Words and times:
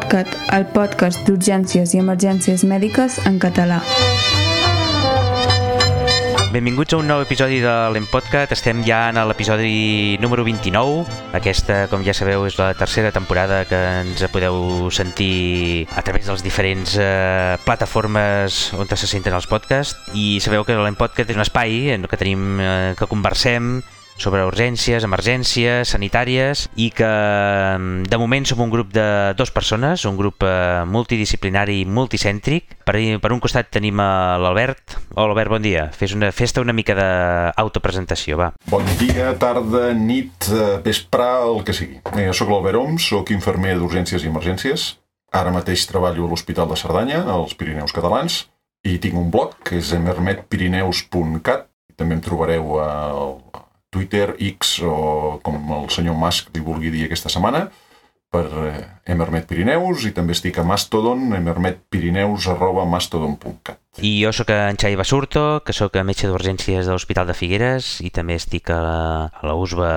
L'Empodcat, 0.00 0.30
el 0.56 0.64
podcast 0.72 1.26
d'urgències 1.28 1.90
i 1.92 1.98
emergències 2.00 2.62
mèdiques 2.64 3.18
en 3.28 3.34
català. 3.36 3.82
Benvinguts 6.54 6.96
a 6.96 7.00
un 7.02 7.10
nou 7.10 7.20
episodi 7.20 7.58
de 7.60 7.74
l'Empodcat. 7.92 8.54
Estem 8.56 8.80
ja 8.86 9.02
en 9.10 9.20
l'episodi 9.28 10.16
número 10.24 10.46
29. 10.48 11.04
Aquesta, 11.36 11.82
com 11.92 12.00
ja 12.06 12.16
sabeu, 12.16 12.46
és 12.48 12.56
la 12.56 12.72
tercera 12.80 13.12
temporada 13.12 13.66
que 13.68 13.76
ens 14.00 14.24
podeu 14.32 14.88
sentir 14.88 15.84
a 15.92 16.00
través 16.00 16.24
de 16.24 16.32
les 16.32 16.48
diferents 16.48 16.96
eh, 16.96 17.60
plataformes 17.68 18.70
on 18.80 18.88
se 18.88 19.04
senten 19.04 19.36
els 19.36 19.52
podcasts. 19.52 20.00
I 20.16 20.40
sabeu 20.40 20.64
que 20.64 20.80
l'Empodcat 20.80 21.28
és 21.28 21.36
un 21.36 21.44
espai 21.44 21.92
en 21.92 22.08
què 22.08 22.24
tenim 22.24 22.56
eh, 22.56 22.94
que 22.96 23.10
conversem 23.10 23.82
sobre 24.20 24.44
urgències, 24.44 25.04
emergències, 25.06 25.88
sanitàries 25.88 26.66
i 26.76 26.90
que 26.92 27.08
mm, 27.08 28.10
de 28.12 28.18
moment 28.20 28.46
som 28.46 28.60
un 28.60 28.70
grup 28.72 28.92
de 28.92 29.32
dues 29.38 29.50
persones, 29.50 30.04
un 30.04 30.18
grup 30.18 30.44
eh, 30.44 30.84
multidisciplinari 30.84 31.82
multicèntric. 31.88 32.76
Per, 32.84 32.96
per 33.22 33.32
un 33.32 33.40
costat 33.40 33.70
tenim 33.72 34.00
l'Albert. 34.00 34.98
Hola 35.14 35.30
Albert, 35.32 35.54
bon 35.54 35.64
dia. 35.64 35.88
Fes 35.96 36.14
una 36.16 36.30
festa 36.36 36.60
una 36.60 36.76
mica 36.76 36.96
d'autopresentació, 36.98 38.36
va. 38.40 38.50
Bon 38.70 38.84
dia, 39.00 39.32
tarda, 39.40 39.90
nit, 39.96 40.50
eh, 40.52 40.76
vespre, 40.84 41.30
el 41.48 41.64
que 41.64 41.76
sigui. 41.76 42.00
Eh, 42.16 42.30
sóc 42.36 42.52
l'Albert 42.52 42.80
Oms, 42.82 43.08
sóc 43.14 43.32
infermer 43.32 43.76
d'urgències 43.78 44.24
i 44.24 44.30
emergències. 44.32 44.90
Ara 45.32 45.52
mateix 45.54 45.86
treballo 45.86 46.26
a 46.26 46.32
l'Hospital 46.32 46.68
de 46.68 46.76
Cerdanya, 46.78 47.22
als 47.30 47.54
Pirineus 47.54 47.94
Catalans, 47.94 48.42
i 48.84 48.98
tinc 48.98 49.16
un 49.20 49.30
blog 49.30 49.54
que 49.64 49.78
és 49.78 49.92
emermetpirineus.cat. 49.96 51.68
També 52.00 52.16
em 52.16 52.22
trobareu 52.24 52.78
al 52.80 53.34
Twitter, 53.90 54.36
X 54.38 54.80
o 54.86 55.38
com 55.42 55.60
el 55.76 55.88
senyor 55.90 56.18
Musk 56.18 56.52
li 56.54 56.62
vulgui 56.64 56.92
dir 56.94 57.06
aquesta 57.06 57.32
setmana, 57.32 57.66
per 58.30 58.46
eh, 58.46 58.86
Emermet 59.10 59.48
Pirineus 59.50 60.04
i 60.06 60.12
també 60.14 60.36
estic 60.36 60.60
a 60.62 60.64
Mastodon, 60.66 61.32
emermetpirineus 61.34 62.46
arroba 62.52 62.86
mastodon.cat. 62.86 63.80
I 64.06 64.12
jo 64.22 64.30
sóc 64.32 64.52
en 64.54 64.78
Xavi 64.78 64.98
Basurto, 65.00 65.44
que 65.66 65.74
sóc 65.74 65.98
metge 66.06 66.30
d'urgències 66.30 66.86
de 66.86 66.94
l'Hospital 66.94 67.26
de 67.26 67.34
Figueres 67.34 67.98
i 68.06 68.12
també 68.14 68.38
estic 68.38 68.70
a 68.70 68.78
la, 68.86 69.00
a 69.34 69.50
la 69.50 69.58
USBA 69.58 69.92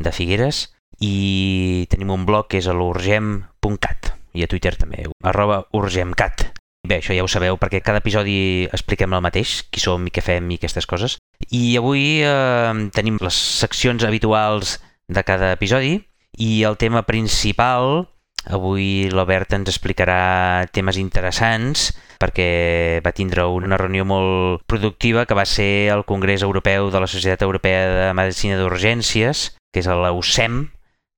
de 0.00 0.12
Figueres 0.12 0.66
i 1.04 1.84
tenim 1.92 2.14
un 2.14 2.24
blog 2.24 2.48
que 2.48 2.62
és 2.62 2.68
a 2.68 2.76
l'urgem.cat 2.76 4.14
i 4.36 4.44
a 4.44 4.48
Twitter 4.48 4.74
també, 4.76 5.04
arroba 5.24 5.64
urgemcat. 5.76 6.55
Bé, 6.86 7.00
això 7.00 7.14
ja 7.16 7.24
ho 7.24 7.30
sabeu 7.30 7.56
perquè 7.58 7.80
cada 7.82 7.98
episodi 7.98 8.66
expliquem 8.70 9.14
el 9.16 9.22
mateix, 9.24 9.64
qui 9.74 9.82
som 9.82 10.04
i 10.06 10.12
què 10.14 10.22
fem 10.22 10.52
i 10.54 10.58
aquestes 10.60 10.86
coses. 10.86 11.16
I 11.50 11.74
avui 11.80 12.20
eh, 12.22 12.74
tenim 12.94 13.18
les 13.18 13.38
seccions 13.62 14.04
habituals 14.06 14.76
de 15.10 15.24
cada 15.26 15.50
episodi 15.56 15.96
i 16.38 16.62
el 16.68 16.78
tema 16.78 17.02
principal, 17.08 18.06
avui 18.46 19.08
l'Obert 19.10 19.56
ens 19.58 19.72
explicarà 19.72 20.68
temes 20.70 21.00
interessants 21.02 21.88
perquè 22.22 23.02
va 23.02 23.12
tindre 23.16 23.48
una 23.50 23.80
reunió 23.80 24.06
molt 24.06 24.62
productiva 24.70 25.26
que 25.26 25.34
va 25.34 25.44
ser 25.44 25.90
el 25.90 26.06
Congrés 26.06 26.46
Europeu 26.46 26.92
de 26.94 27.02
la 27.02 27.10
Societat 27.10 27.42
Europea 27.42 27.82
de 27.96 28.10
Medicina 28.14 28.60
d'Urgències, 28.60 29.48
que 29.74 29.82
és 29.82 29.90
la 29.90 30.14
UCEM, 30.14 30.68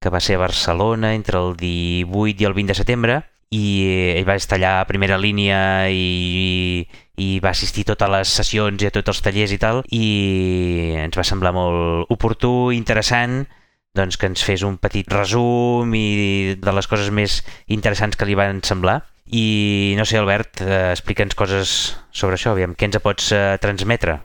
que 0.01 0.11
va 0.15 0.23
ser 0.25 0.39
a 0.39 0.47
Barcelona 0.47 1.13
entre 1.15 1.43
el 1.43 1.59
18 1.61 2.41
i 2.41 2.49
el 2.49 2.57
20 2.57 2.73
de 2.73 2.79
setembre, 2.81 3.21
i 3.55 4.15
ell 4.19 4.27
va 4.29 4.37
estar 4.37 4.59
allà 4.59 4.73
a 4.81 4.89
primera 4.89 5.17
línia 5.21 5.89
i, 5.89 6.85
i 7.17 7.29
va 7.41 7.53
assistir 7.55 7.87
a 7.87 7.93
totes 7.95 8.13
les 8.13 8.33
sessions 8.41 8.83
i 8.83 8.89
a 8.89 8.93
tots 8.93 9.15
els 9.15 9.23
tallers 9.25 9.55
i 9.55 9.61
tal 9.63 9.83
i 9.89 10.09
ens 11.01 11.17
va 11.17 11.25
semblar 11.25 11.55
molt 11.57 12.13
oportú, 12.13 12.71
interessant 12.77 13.47
doncs 13.97 14.19
que 14.21 14.29
ens 14.29 14.45
fes 14.45 14.63
un 14.67 14.77
petit 14.77 15.09
resum 15.11 15.95
i 15.97 16.57
de 16.61 16.75
les 16.77 16.87
coses 16.87 17.09
més 17.11 17.41
interessants 17.67 18.19
que 18.19 18.29
li 18.29 18.37
van 18.39 18.61
semblar 18.63 19.01
i 19.31 19.95
no 19.99 20.07
sé, 20.09 20.17
Albert, 20.17 20.63
eh, 20.65 20.93
explica'ns 20.95 21.37
coses 21.37 21.73
sobre 22.11 22.39
això, 22.39 22.55
aviam, 22.55 22.73
què 22.73 22.89
ens 22.89 23.01
pots 23.05 23.33
eh, 23.37 23.59
transmetre? 23.61 24.23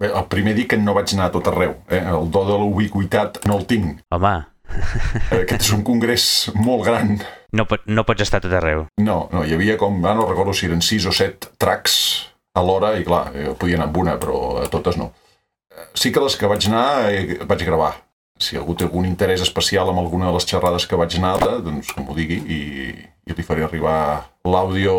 Bé, 0.00 0.08
el 0.08 0.28
primer 0.32 0.54
dir 0.56 0.68
que 0.70 0.78
no 0.78 0.94
vaig 0.96 1.10
anar 1.12 1.26
a 1.28 1.34
tot 1.34 1.50
arreu. 1.50 1.74
Eh? 1.90 1.98
El 1.98 2.30
do 2.32 2.44
de 2.46 2.54
la 2.56 2.68
ubiquitat 2.70 3.42
no 3.50 3.58
el 3.58 3.66
tinc. 3.68 3.98
Home, 4.14 4.32
aquest 5.42 5.68
és 5.68 5.72
un 5.76 5.84
congrés 5.86 6.24
molt 6.54 6.84
gran. 6.86 7.16
No, 7.56 7.66
pot, 7.66 7.86
no 7.90 8.04
pots 8.06 8.26
estar 8.26 8.42
tot 8.42 8.52
arreu. 8.54 8.86
No, 9.02 9.24
no, 9.32 9.44
hi 9.44 9.56
havia 9.56 9.78
com, 9.80 9.98
ara 10.04 10.18
no 10.18 10.28
recordo 10.28 10.54
si 10.54 10.68
eren 10.68 10.82
6 10.84 11.08
o 11.10 11.14
7 11.16 11.54
tracks 11.60 11.96
a 12.54 12.62
l'hora 12.66 12.94
i 12.98 13.06
clar, 13.06 13.24
eh, 13.34 13.50
podia 13.58 13.78
anar 13.78 13.88
amb 13.90 13.98
una, 14.02 14.16
però 14.22 14.60
a 14.62 14.68
totes 14.70 14.98
no. 15.00 15.12
Sí 15.94 16.12
que 16.12 16.22
les 16.22 16.36
que 16.36 16.50
vaig 16.50 16.66
anar 16.68 17.10
eh, 17.10 17.40
vaig 17.46 17.64
gravar. 17.66 17.94
Si 18.40 18.56
algú 18.56 18.72
té 18.74 18.86
algun 18.86 19.04
interès 19.04 19.42
especial 19.44 19.90
amb 19.90 20.00
alguna 20.00 20.30
de 20.30 20.36
les 20.38 20.46
xerrades 20.48 20.86
que 20.88 20.96
vaig 20.96 21.18
anar, 21.18 21.36
doncs 21.60 21.92
que 21.92 22.04
m'ho 22.04 22.16
digui 22.16 22.38
i, 22.40 22.60
i 23.28 23.34
li 23.36 23.44
faré 23.44 23.66
arribar 23.66 23.98
l'àudio 24.48 24.94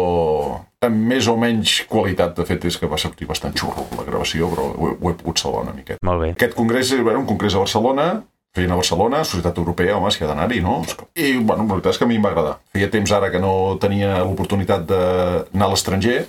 amb 0.86 1.08
més 1.10 1.28
o 1.30 1.36
menys 1.42 1.80
qualitat. 1.90 2.36
De 2.38 2.46
fet, 2.46 2.68
és 2.70 2.78
que 2.78 2.90
va 2.90 3.00
sortir 3.02 3.28
bastant 3.30 3.56
xurro 3.58 3.88
la 3.98 4.06
gravació, 4.06 4.50
però 4.54 4.68
ho 4.70 4.92
he, 4.92 4.94
ho 4.94 5.12
he 5.12 5.18
pogut 5.18 5.42
salvar 5.42 5.66
una 5.66 5.74
miqueta. 5.78 6.02
Molt 6.06 6.22
bé. 6.24 6.30
Aquest 6.38 6.56
congrés 6.58 6.94
era 6.98 7.18
un 7.18 7.28
congrés 7.30 7.58
a 7.58 7.64
Barcelona, 7.64 8.08
feien 8.56 8.72
a 8.72 8.78
Barcelona, 8.80 9.24
Societat 9.24 9.58
Europea, 9.58 9.96
home, 9.98 10.12
si 10.12 10.24
ha 10.24 10.30
d'anar-hi, 10.30 10.60
no? 10.64 10.82
I, 11.16 11.38
bueno, 11.40 11.64
la 11.64 11.78
veritat 11.78 11.96
és 11.96 12.02
que 12.02 12.08
a 12.08 12.10
mi 12.10 12.20
em 12.20 12.26
va 12.26 12.32
agradar. 12.34 12.58
Feia 12.76 12.92
temps 12.92 13.12
ara 13.16 13.32
que 13.32 13.40
no 13.40 13.54
tenia 13.82 14.22
l'oportunitat 14.26 14.88
d'anar 14.90 15.68
a 15.68 15.74
l'estranger, 15.74 16.22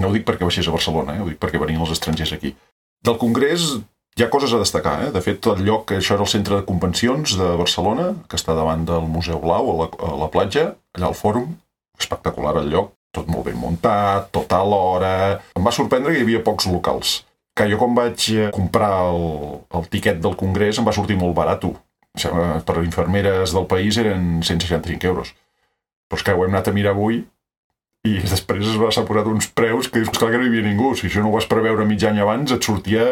no 0.00 0.08
ho 0.08 0.14
dic 0.16 0.24
perquè 0.28 0.48
baixés 0.48 0.68
a 0.68 0.74
Barcelona, 0.74 1.16
eh? 1.16 1.24
ho 1.24 1.28
dic 1.28 1.40
perquè 1.42 1.60
venien 1.60 1.82
els 1.84 1.92
estrangers 1.92 2.32
aquí. 2.32 2.54
Del 3.04 3.18
Congrés 3.20 3.74
hi 4.16 4.24
ha 4.24 4.30
coses 4.32 4.52
a 4.52 4.60
destacar, 4.60 4.96
eh? 5.06 5.10
De 5.12 5.20
fet, 5.24 5.44
el 5.52 5.60
lloc, 5.66 5.92
això 5.96 6.16
era 6.16 6.24
el 6.24 6.32
centre 6.32 6.56
de 6.56 6.66
convencions 6.68 7.36
de 7.36 7.50
Barcelona, 7.60 8.12
que 8.28 8.40
està 8.40 8.56
davant 8.56 8.86
del 8.88 9.04
Museu 9.08 9.40
Blau, 9.42 9.72
a 9.72 9.76
la, 9.82 9.90
a 10.08 10.16
la 10.24 10.30
platja, 10.32 10.70
allà 10.96 11.10
al 11.10 11.18
fòrum, 11.18 11.52
espectacular 12.00 12.56
el 12.62 12.72
lloc, 12.72 12.94
tot 13.12 13.28
molt 13.28 13.44
ben 13.50 13.60
muntat, 13.60 14.30
tot 14.32 14.52
a 14.56 14.62
l'hora... 14.64 15.12
Em 15.56 15.68
va 15.68 15.74
sorprendre 15.74 16.14
que 16.14 16.22
hi 16.22 16.26
havia 16.26 16.44
pocs 16.44 16.68
locals 16.72 17.20
que 17.54 17.68
jo 17.68 17.78
quan 17.80 17.94
vaig 17.96 18.26
eh, 18.32 18.50
comprar 18.54 18.92
el, 19.10 19.60
el 19.76 19.88
tiquet 19.92 20.20
del 20.24 20.36
congrés 20.40 20.78
em 20.78 20.88
va 20.88 20.94
sortir 20.96 21.18
molt 21.20 21.36
barat. 21.36 21.66
Per 22.12 22.76
infermeres 22.84 23.54
del 23.56 23.66
país 23.68 23.96
eren 24.00 24.42
165 24.44 25.08
euros. 25.08 25.32
Però 26.08 26.20
és 26.20 26.24
que 26.26 26.34
ho 26.36 26.44
hem 26.44 26.52
anat 26.52 26.68
a 26.68 26.74
mirar 26.76 26.92
avui 26.92 27.22
i 28.02 28.18
després 28.18 28.66
es 28.66 28.76
va 28.80 28.90
s'ha 28.92 29.04
posat 29.06 29.28
uns 29.30 29.46
preus 29.54 29.88
que 29.88 30.02
és 30.02 30.10
clar 30.10 30.32
que 30.32 30.40
no 30.40 30.44
hi 30.44 30.50
havia 30.50 30.66
ningú. 30.66 30.92
Si 30.98 31.08
això 31.08 31.22
no 31.22 31.30
ho 31.30 31.36
vas 31.36 31.48
preveure 31.48 31.86
mig 31.88 32.02
any 32.04 32.20
abans, 32.20 32.52
et 32.52 32.64
sortia 32.66 33.04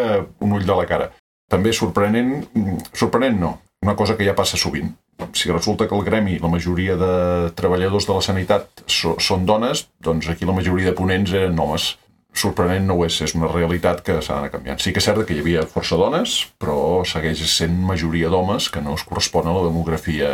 un 0.43 0.57
ull 0.57 0.67
de 0.67 0.77
la 0.77 0.87
cara. 0.91 1.11
També 1.51 1.73
sorprenent, 1.75 2.45
sorprenent 2.93 3.39
no, 3.41 3.55
una 3.87 3.97
cosa 3.99 4.17
que 4.19 4.27
ja 4.27 4.37
passa 4.39 4.59
sovint. 4.61 4.93
Si 5.37 5.51
resulta 5.53 5.87
que 5.87 5.97
el 5.97 6.05
gremi, 6.05 6.39
la 6.41 6.49
majoria 6.49 6.97
de 6.97 7.15
treballadors 7.57 8.07
de 8.09 8.17
la 8.17 8.25
sanitat 8.25 8.85
so, 8.87 9.17
són 9.21 9.45
dones, 9.47 9.87
doncs 10.03 10.31
aquí 10.33 10.49
la 10.49 10.57
majoria 10.57 10.91
de 10.91 10.97
ponents 10.97 11.33
eren 11.37 11.59
homes 11.61 11.93
sorprenent 12.37 12.87
no 12.87 12.97
ho 12.97 13.05
és, 13.07 13.17
és 13.27 13.35
una 13.35 13.51
realitat 13.51 14.03
que 14.07 14.19
s'ha 14.23 14.37
d'anar 14.37 14.53
canviant. 14.53 14.81
Sí 14.81 14.93
que 14.95 15.03
és 15.03 15.09
cert 15.09 15.25
que 15.27 15.35
hi 15.35 15.43
havia 15.43 15.67
força 15.69 15.99
dones, 16.01 16.37
però 16.63 17.03
segueix 17.09 17.43
sent 17.51 17.75
majoria 17.87 18.31
d'homes 18.33 18.71
que 18.71 18.83
no 18.85 18.95
es 18.99 19.05
correspon 19.07 19.49
a 19.49 19.57
la 19.57 19.65
demografia 19.67 20.31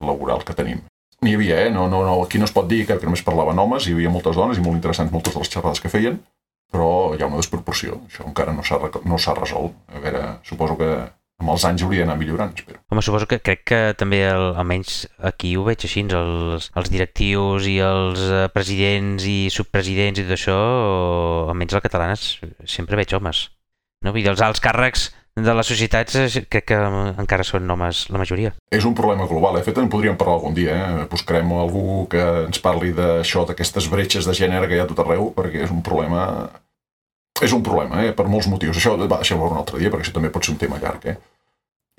laboral 0.00 0.44
que 0.44 0.56
tenim. 0.56 0.82
N'hi 1.20 1.36
havia, 1.36 1.60
eh? 1.66 1.70
No, 1.70 1.86
no, 1.92 2.02
no, 2.06 2.16
aquí 2.24 2.40
no 2.40 2.48
es 2.48 2.54
pot 2.56 2.68
dir 2.68 2.86
que 2.88 2.96
només 3.04 3.22
parlaven 3.24 3.58
homes, 3.60 3.86
hi 3.86 3.94
havia 3.96 4.12
moltes 4.12 4.36
dones 4.36 4.58
i 4.58 4.64
molt 4.64 4.78
interessants 4.78 5.12
moltes 5.12 5.36
de 5.36 5.42
les 5.42 5.52
xerrades 5.52 5.82
que 5.84 5.92
feien, 5.92 6.16
però 6.72 7.14
hi 7.14 7.22
ha 7.22 7.28
una 7.28 7.40
desproporció. 7.42 8.00
Això 8.08 8.24
encara 8.26 8.54
no 8.56 8.64
s'ha 8.64 8.80
no 8.80 9.18
resolt. 9.40 9.76
A 9.92 10.00
veure, 10.00 10.22
suposo 10.48 10.78
que 10.80 10.90
amb 11.40 11.54
els 11.54 11.64
anys 11.66 11.84
hauria 11.84 12.04
d'anar 12.04 12.18
millorant, 12.20 12.52
espero. 12.54 12.82
Home, 12.92 13.02
suposo 13.04 13.28
que 13.30 13.40
crec 13.40 13.62
que 13.72 13.80
també, 13.98 14.20
el, 14.28 14.50
almenys 14.60 15.04
aquí 15.30 15.54
ho 15.56 15.64
veig 15.66 15.86
així, 15.86 16.04
els, 16.04 16.68
els 16.76 16.92
directius 16.92 17.68
i 17.70 17.78
els 17.84 18.26
eh, 18.26 18.42
presidents 18.52 19.24
i 19.28 19.38
subpresidents 19.52 20.20
i 20.20 20.26
tot 20.26 20.36
això, 20.36 20.58
o, 20.58 21.48
almenys 21.52 21.78
les 21.78 21.86
catalanes, 21.86 22.28
sempre 22.68 23.00
veig 23.00 23.16
homes. 23.16 23.48
No? 24.04 24.12
Vull 24.12 24.22
dir, 24.22 24.30
els 24.32 24.44
alts 24.44 24.62
càrrecs 24.64 25.10
de 25.40 25.52
les 25.56 25.68
societats 25.72 26.16
eh, 26.20 26.44
crec 26.52 26.68
que 26.72 26.78
encara 27.22 27.46
són 27.46 27.68
homes 27.72 28.06
la 28.12 28.20
majoria. 28.20 28.52
És 28.70 28.84
un 28.84 28.96
problema 28.98 29.28
global, 29.30 29.56
eh? 29.56 29.64
de 29.64 29.70
fet 29.70 29.80
en 29.80 29.90
podríem 29.92 30.18
parlar 30.20 30.40
algun 30.40 30.56
dia, 30.56 30.76
eh? 30.76 31.06
buscarem 31.10 31.52
algú 31.56 32.04
que 32.12 32.24
ens 32.46 32.60
parli 32.60 32.92
d'això, 32.96 33.46
d'aquestes 33.48 33.88
bretxes 33.92 34.28
de 34.28 34.36
gènere 34.36 34.68
que 34.68 34.76
hi 34.76 34.82
ha 34.82 34.88
tot 34.90 35.00
arreu, 35.04 35.30
perquè 35.36 35.64
és 35.64 35.72
un 35.72 35.80
problema 35.86 36.26
és 37.40 37.52
un 37.56 37.62
problema, 37.64 38.04
eh? 38.04 38.14
per 38.16 38.28
molts 38.28 38.48
motius. 38.50 38.78
Això 38.78 38.96
va, 39.00 39.20
deixem-ho 39.20 39.48
un 39.50 39.60
altre 39.60 39.80
dia, 39.80 39.90
perquè 39.92 40.06
això 40.06 40.16
també 40.16 40.32
pot 40.32 40.44
ser 40.46 40.54
un 40.54 40.60
tema 40.60 40.80
llarg. 40.82 41.06
Eh? 41.10 41.16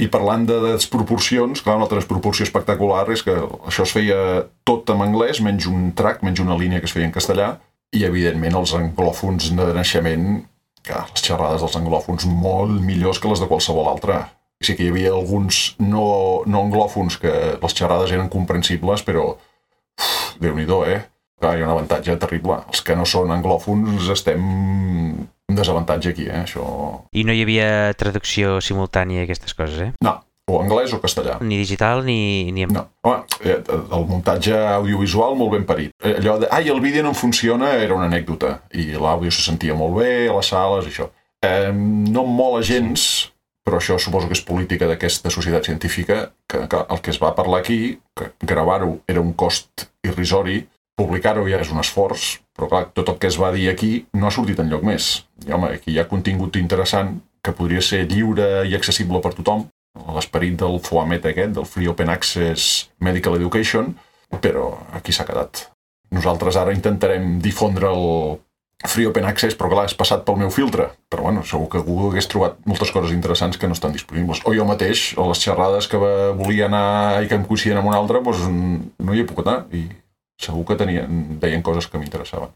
I 0.02 0.08
parlant 0.10 0.48
de 0.50 0.58
desproporcions, 0.64 1.62
clar, 1.62 1.76
una 1.78 1.86
altra 1.86 2.00
desproporció 2.00 2.46
espectacular 2.48 3.04
és 3.14 3.22
que 3.26 3.36
això 3.70 3.86
es 3.86 3.94
feia 3.94 4.18
tot 4.66 4.90
en 4.94 5.04
anglès, 5.06 5.42
menys 5.46 5.68
un 5.70 5.92
track, 5.98 6.24
menys 6.26 6.42
una 6.42 6.58
línia 6.58 6.82
que 6.82 6.90
es 6.90 6.96
feia 6.96 7.06
en 7.10 7.14
castellà, 7.14 7.52
i 7.94 8.06
evidentment 8.08 8.56
els 8.58 8.74
anglòfons 8.78 9.52
de 9.58 9.68
naixement, 9.76 10.28
que 10.82 10.98
les 10.98 11.22
xerrades 11.22 11.62
dels 11.62 11.78
anglòfons 11.78 12.26
molt 12.26 12.82
millors 12.82 13.20
que 13.22 13.30
les 13.30 13.42
de 13.44 13.50
qualsevol 13.50 13.90
altra. 13.92 14.24
Sí 14.62 14.74
que 14.78 14.86
hi 14.86 14.92
havia 14.94 15.14
alguns 15.14 15.76
no, 15.82 16.06
no 16.50 16.64
anglòfons 16.66 17.18
que 17.22 17.34
les 17.62 17.78
xerrades 17.78 18.14
eren 18.14 18.30
comprensibles, 18.34 19.06
però 19.06 19.36
déu-n'hi-do, 20.42 20.82
eh? 20.90 21.02
Clar, 21.42 21.58
hi 21.58 21.64
ha 21.64 21.66
un 21.66 21.74
avantatge 21.74 22.16
terrible. 22.22 22.60
Els 22.70 22.84
que 22.86 22.96
no 22.98 23.06
són 23.10 23.32
anglòfons 23.34 24.10
estem 24.14 24.42
en 25.50 25.58
desavantatge 25.58 26.12
aquí, 26.14 26.28
eh? 26.30 26.44
Això... 26.44 26.66
I 27.18 27.24
no 27.26 27.34
hi 27.34 27.42
havia 27.42 27.70
traducció 27.98 28.60
simultània 28.62 29.24
i 29.24 29.26
aquestes 29.26 29.56
coses, 29.58 29.80
eh? 29.88 29.90
No, 30.06 30.20
o 30.52 30.60
anglès 30.62 30.94
o 30.94 31.00
castellà. 31.02 31.40
Ni 31.42 31.58
digital 31.64 32.04
ni, 32.06 32.52
ni... 32.54 32.68
No, 32.70 32.86
home, 33.08 33.24
eh, 33.42 33.58
el 33.82 34.06
muntatge 34.10 34.54
audiovisual 34.54 35.34
molt 35.40 35.56
ben 35.56 35.66
parit. 35.66 35.96
Eh, 36.04 36.20
Allò 36.22 36.38
de, 36.44 36.50
ai, 36.54 36.70
el 36.70 36.82
vídeo 36.84 37.02
no 37.04 37.16
em 37.16 37.18
funciona, 37.18 37.74
era 37.74 37.98
una 37.98 38.06
anècdota, 38.12 38.60
i 38.78 38.92
l'àudio 38.94 39.34
se 39.34 39.42
sentia 39.48 39.78
molt 39.78 39.98
bé, 39.98 40.12
a 40.30 40.38
les 40.38 40.52
sales, 40.54 40.90
això. 40.92 41.10
Eh, 41.42 41.72
no 41.74 42.26
em 42.28 42.36
mola 42.38 42.62
gens, 42.62 43.32
però 43.66 43.80
això 43.82 43.98
suposo 44.02 44.30
que 44.30 44.38
és 44.38 44.46
política 44.46 44.86
d'aquesta 44.90 45.34
societat 45.34 45.70
científica, 45.70 46.28
que, 46.50 46.68
que 46.70 46.86
el 46.86 47.02
que 47.02 47.14
es 47.14 47.20
va 47.22 47.34
parlar 47.38 47.62
aquí, 47.62 47.98
que 48.18 48.30
gravar-ho 48.46 49.00
era 49.10 49.22
un 49.26 49.34
cost 49.34 49.90
irrisori, 50.06 50.62
publicar-ho 51.00 51.48
ja 51.50 51.62
és 51.64 51.72
un 51.74 51.82
esforç, 51.82 52.40
però 52.56 52.70
clar, 52.72 52.86
tot 52.96 53.10
el 53.10 53.20
que 53.22 53.30
es 53.32 53.40
va 53.42 53.52
dir 53.56 53.70
aquí 53.72 54.06
no 54.14 54.28
ha 54.28 54.34
sortit 54.34 54.60
enlloc 54.62 54.86
més. 54.86 55.12
I 55.48 55.56
home, 55.56 55.74
aquí 55.78 55.96
hi 55.96 56.00
ha 56.02 56.10
contingut 56.10 56.60
interessant 56.60 57.20
que 57.42 57.56
podria 57.58 57.82
ser 57.82 58.04
lliure 58.10 58.66
i 58.70 58.76
accessible 58.78 59.22
per 59.24 59.34
tothom, 59.38 59.66
l'esperit 60.16 60.60
del 60.62 60.80
FOAMET 60.84 61.26
aquest, 61.32 61.56
del 61.58 61.68
Free 61.68 61.90
Open 61.92 62.12
Access 62.14 62.92
Medical 63.00 63.36
Education, 63.40 63.96
però 64.40 64.72
aquí 64.96 65.12
s'ha 65.16 65.28
quedat. 65.28 65.68
Nosaltres 66.12 66.58
ara 66.60 66.76
intentarem 66.76 67.40
difondre 67.44 67.90
el 67.90 68.40
Free 68.88 69.06
Open 69.06 69.28
Access, 69.30 69.56
però 69.58 69.70
clar, 69.72 69.86
és 69.90 69.96
passat 69.98 70.24
pel 70.26 70.40
meu 70.42 70.50
filtre. 70.54 70.90
Però 71.12 71.28
bueno, 71.28 71.44
segur 71.48 71.68
que 71.72 71.84
Google 71.86 72.12
hagués 72.12 72.30
trobat 72.32 72.58
moltes 72.66 72.92
coses 72.94 73.14
interessants 73.14 73.60
que 73.62 73.70
no 73.70 73.78
estan 73.78 73.94
disponibles. 73.94 74.42
O 74.46 74.56
jo 74.58 74.66
mateix, 74.66 75.12
o 75.22 75.28
les 75.30 75.44
xerrades 75.44 75.88
que 75.92 76.00
volia 76.40 76.68
anar 76.68 77.22
i 77.22 77.30
que 77.30 77.38
em 77.38 77.46
coincidien 77.46 77.82
amb 77.82 77.92
un 77.92 77.98
altre, 77.98 78.24
doncs 78.26 78.48
no 78.50 79.14
hi 79.14 79.22
he 79.22 79.28
pogut 79.30 79.52
anar. 79.52 79.68
I 79.76 79.86
segur 80.46 80.66
que 80.68 80.78
tenien, 80.80 81.38
deien 81.42 81.64
coses 81.66 81.88
que 81.88 82.02
m'interessaven. 82.02 82.52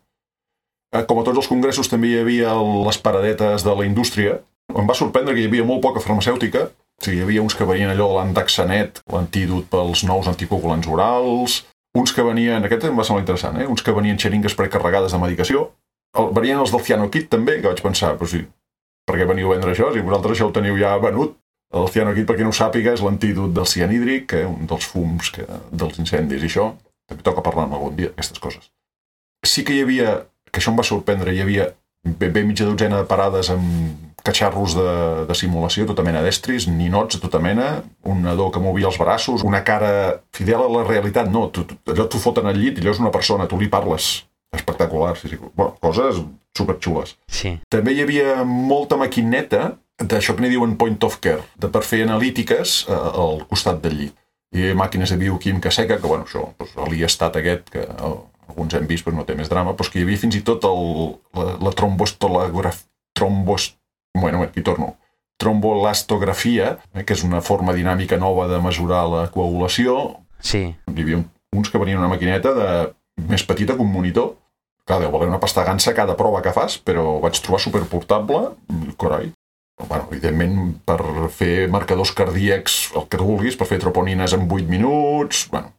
Eh, 0.95 1.03
Com 1.03 1.19
a 1.19 1.27
tots 1.27 1.43
els 1.43 1.51
congressos 1.51 1.89
també 1.91 2.13
hi 2.13 2.19
havia 2.21 2.55
les 2.87 2.97
paradetes 2.97 3.63
de 3.67 3.75
la 3.75 3.85
indústria. 3.85 4.39
Em 4.73 4.87
va 4.89 4.97
sorprendre 4.97 5.35
que 5.35 5.43
hi 5.43 5.47
havia 5.51 5.67
molt 5.67 5.83
poca 5.83 6.03
farmacèutica. 6.03 6.69
O 6.95 7.03
sigui, 7.03 7.19
hi 7.19 7.23
havia 7.25 7.43
uns 7.43 7.55
que 7.55 7.67
venien 7.67 7.91
allò 7.91 8.07
de 8.09 8.19
l'andaxanet, 8.19 9.01
l'antídot 9.11 9.67
pels 9.71 10.05
nous 10.07 10.29
anticoagulants 10.31 10.87
orals, 10.87 11.63
uns 11.95 12.13
que 12.15 12.23
venien, 12.23 12.63
aquest 12.63 12.85
em 12.87 12.95
va 12.97 13.03
semblar 13.07 13.23
interessant, 13.23 13.57
eh? 13.59 13.67
uns 13.67 13.83
que 13.83 13.93
venien 13.95 14.19
xeringues 14.19 14.55
precarregades 14.55 15.15
de 15.15 15.19
medicació, 15.19 15.65
el, 16.15 16.29
venien 16.35 16.59
els 16.59 16.71
del 16.71 16.83
Cianokit 16.87 17.27
també, 17.31 17.57
que 17.59 17.67
vaig 17.67 17.81
pensar, 17.83 18.13
però 18.19 18.29
sí, 18.31 18.45
per 19.07 19.19
què 19.19 19.27
veniu 19.27 19.51
a 19.51 19.55
vendre 19.55 19.73
això? 19.75 19.91
Si 19.93 20.03
vosaltres 20.03 20.37
això 20.37 20.49
ho 20.49 20.55
teniu 20.55 20.79
ja 20.79 20.95
venut. 21.03 21.35
El 21.75 21.87
Cianokit, 21.91 22.27
per 22.29 22.37
qui 22.37 22.45
no 22.47 22.51
ho 22.53 22.55
sàpiga, 22.55 22.93
és 22.95 23.03
l'antídot 23.03 23.51
del 23.55 23.67
cianhídric, 23.67 24.35
eh? 24.37 24.45
un 24.47 24.67
dels 24.69 24.87
fums 24.87 25.31
que, 25.35 25.47
dels 25.71 25.99
incendis 25.99 26.43
i 26.45 26.51
això. 26.51 26.69
També 27.09 27.25
toca 27.25 27.43
parlar-ne 27.45 27.77
algun 27.77 27.95
dia, 27.97 28.11
aquestes 28.13 28.41
coses. 28.41 28.71
Sí 29.45 29.63
que 29.65 29.75
hi 29.75 29.83
havia, 29.85 30.15
que 30.49 30.61
això 30.61 30.73
em 30.73 30.79
va 30.79 30.87
sorprendre, 30.87 31.33
hi 31.33 31.43
havia 31.43 31.69
ben 32.05 32.33
bé 32.33 32.43
mitja 32.45 32.67
dotzena 32.67 33.01
de 33.01 33.09
parades 33.09 33.49
amb 33.49 34.13
catxarros 34.25 34.73
de, 34.77 34.91
de 35.29 35.35
simulació, 35.37 35.85
tota 35.89 36.03
mena 36.05 36.21
d'estris, 36.25 36.65
ninots 36.69 37.17
de 37.17 37.21
tota 37.21 37.41
mena, 37.41 37.83
un 38.09 38.23
nadó 38.25 38.49
que 38.53 38.61
movia 38.61 38.89
els 38.89 38.97
braços, 38.97 39.43
una 39.45 39.61
cara 39.65 40.21
fidel 40.33 40.65
a 40.65 40.71
la 40.71 40.85
realitat, 40.87 41.29
no, 41.29 41.47
tu, 41.53 41.65
tu, 41.69 41.77
allò 41.93 42.07
t'ho 42.09 42.21
foten 42.21 42.49
al 42.49 42.57
llit 42.57 42.81
allò 42.81 42.95
és 42.95 43.01
una 43.03 43.13
persona, 43.13 43.45
tu 43.49 43.59
li 43.61 43.69
parles, 43.69 44.25
espectacular, 44.55 45.13
sí, 45.19 45.29
sí. 45.29 45.39
Bueno, 45.53 45.75
coses 45.81 46.23
superxules. 46.57 47.15
Sí. 47.29 47.57
També 47.69 47.93
hi 47.93 48.01
havia 48.05 48.41
molta 48.47 48.97
maquineta 48.97 49.75
d'això 50.01 50.35
que 50.35 50.43
n'hi 50.43 50.53
diuen 50.55 50.75
point 50.79 50.97
of 51.05 51.19
care, 51.21 51.45
de 51.61 51.69
per 51.71 51.83
fer 51.85 52.01
analítiques 52.07 52.81
eh, 52.89 52.95
al 52.95 53.45
costat 53.49 53.81
del 53.83 53.99
llit. 54.01 54.21
Havia 54.55 54.75
màquines 54.79 55.11
de 55.11 55.19
bioquímica 55.19 55.67
seca, 55.67 55.97
que 55.99 56.07
bueno, 56.07 56.23
això, 56.23 56.45
doncs, 56.55 56.75
l'IESTAT 56.87 57.41
aquest, 57.41 57.71
que 57.73 57.81
eh, 57.83 58.11
alguns 58.47 58.75
hem 58.77 58.85
vist, 58.87 59.03
però 59.03 59.17
no 59.17 59.25
té 59.27 59.35
més 59.35 59.51
drama, 59.51 59.73
però 59.75 59.91
que 59.91 59.99
hi 59.99 60.05
havia 60.05 60.21
fins 60.21 60.37
i 60.39 60.43
tot 60.47 60.63
el, 60.69 61.17
la, 61.35 61.57
la 61.59 61.73
trombostolografia, 61.75 62.87
trombos, 63.15 63.73
bueno, 64.15 64.43
aquí 64.47 64.63
torno, 64.63 64.93
trombolastografia, 65.43 66.77
eh, 66.93 67.03
que 67.03 67.17
és 67.17 67.25
una 67.27 67.43
forma 67.43 67.75
dinàmica 67.75 68.15
nova 68.21 68.47
de 68.47 68.61
mesurar 68.63 69.03
la 69.11 69.27
coagulació. 69.33 70.21
Sí. 70.39 70.69
Hi 70.71 71.03
havia 71.03 71.19
uns 71.55 71.71
que 71.71 71.81
venien 71.81 71.99
una 71.99 72.11
maquineta 72.11 72.55
de 72.55 72.71
més 73.27 73.43
petita 73.43 73.75
que 73.75 73.83
un 73.83 73.91
monitor. 73.91 74.37
Clar, 74.87 75.01
deu 75.01 75.11
valer 75.11 75.31
una 75.31 75.41
pastagança 75.41 75.95
cada 75.97 76.15
prova 76.15 76.43
que 76.45 76.53
fas, 76.55 76.77
però 76.77 77.17
vaig 77.19 77.39
trobar 77.41 77.59
superportable, 77.63 78.53
corai. 79.01 79.34
Bueno, 79.75 80.07
evidentment, 80.09 80.77
per 80.87 80.99
fer 81.35 81.67
marcadors 81.67 82.13
cardíacs, 82.15 82.93
el 82.95 83.09
que 83.11 83.19
tu 83.19 83.27
vulguis, 83.27 83.57
per 83.59 83.67
fer 83.67 83.81
troponines 83.83 84.33
en 84.37 84.45
8 84.47 84.71
minuts, 84.71 85.49
bueno, 85.51 85.73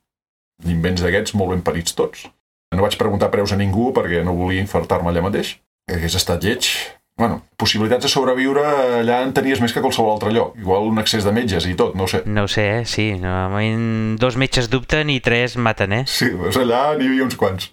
invents 0.69 1.01
d'aquests 1.05 1.33
molt 1.39 1.55
ben 1.55 1.65
parits 1.65 1.97
tots. 1.97 2.27
No 2.75 2.85
vaig 2.85 2.99
preguntar 3.01 3.31
preus 3.33 3.55
a 3.55 3.57
ningú 3.57 3.89
perquè 3.97 4.21
no 4.27 4.37
volia 4.37 4.61
infartar-me 4.61 5.09
allà 5.09 5.23
mateix. 5.25 5.57
Hagués 5.89 6.17
estat 6.19 6.45
lleig. 6.45 6.69
Bueno, 7.17 7.39
possibilitats 7.57 8.05
de 8.05 8.11
sobreviure 8.13 8.63
allà 8.99 9.23
en 9.25 9.33
tenies 9.33 9.63
més 9.63 9.73
que 9.73 9.81
qualsevol 9.81 10.13
altre 10.13 10.35
lloc. 10.35 10.59
Igual 10.61 10.91
un 10.91 11.01
accés 11.01 11.25
de 11.25 11.33
metges 11.33 11.65
i 11.65 11.73
tot, 11.79 11.95
no 11.97 12.05
ho 12.05 12.11
sé. 12.11 12.21
No 12.29 12.45
ho 12.45 12.51
sé, 12.53 12.67
eh? 12.83 12.83
Sí. 12.85 13.07
Normalment 13.23 14.19
dos 14.21 14.37
metges 14.37 14.69
dubten 14.69 15.09
i 15.09 15.23
tres 15.25 15.57
maten, 15.57 15.95
eh? 15.97 16.05
Sí, 16.05 16.29
doncs 16.37 16.59
allà 16.61 16.91
n'hi 16.99 17.09
havia 17.09 17.25
uns 17.25 17.39
quants. 17.41 17.71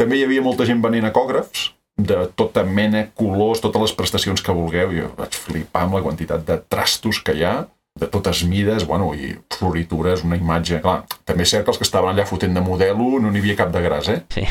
També 0.00 0.18
hi 0.18 0.24
havia 0.26 0.42
molta 0.42 0.66
gent 0.66 0.82
venent 0.82 1.06
ecògrafs, 1.06 1.68
de 2.06 2.22
tota 2.38 2.64
mena, 2.64 3.04
colors, 3.16 3.60
totes 3.62 3.88
les 3.88 3.94
prestacions 3.96 4.42
que 4.42 4.54
vulgueu. 4.54 4.94
Jo 4.96 5.10
vaig 5.18 5.36
flipar 5.36 5.86
amb 5.86 5.98
la 5.98 6.02
quantitat 6.04 6.46
de 6.46 6.58
trastos 6.72 7.20
que 7.24 7.36
hi 7.36 7.44
ha, 7.46 7.54
de 8.00 8.06
totes 8.06 8.44
mides, 8.46 8.86
bueno, 8.86 9.10
i 9.14 9.34
floritures, 9.52 10.24
una 10.24 10.38
imatge... 10.38 10.80
Clar, 10.84 11.02
també 11.28 11.44
és 11.44 11.52
cert 11.52 11.66
que 11.66 11.74
els 11.74 11.80
que 11.80 11.86
estaven 11.88 12.12
allà 12.12 12.26
fotent 12.28 12.54
de 12.56 12.62
modelo 12.64 13.18
no 13.20 13.32
n'hi 13.32 13.42
havia 13.42 13.58
cap 13.58 13.72
de 13.74 13.82
gras, 13.84 14.08
eh? 14.12 14.20
Sí. 14.32 14.46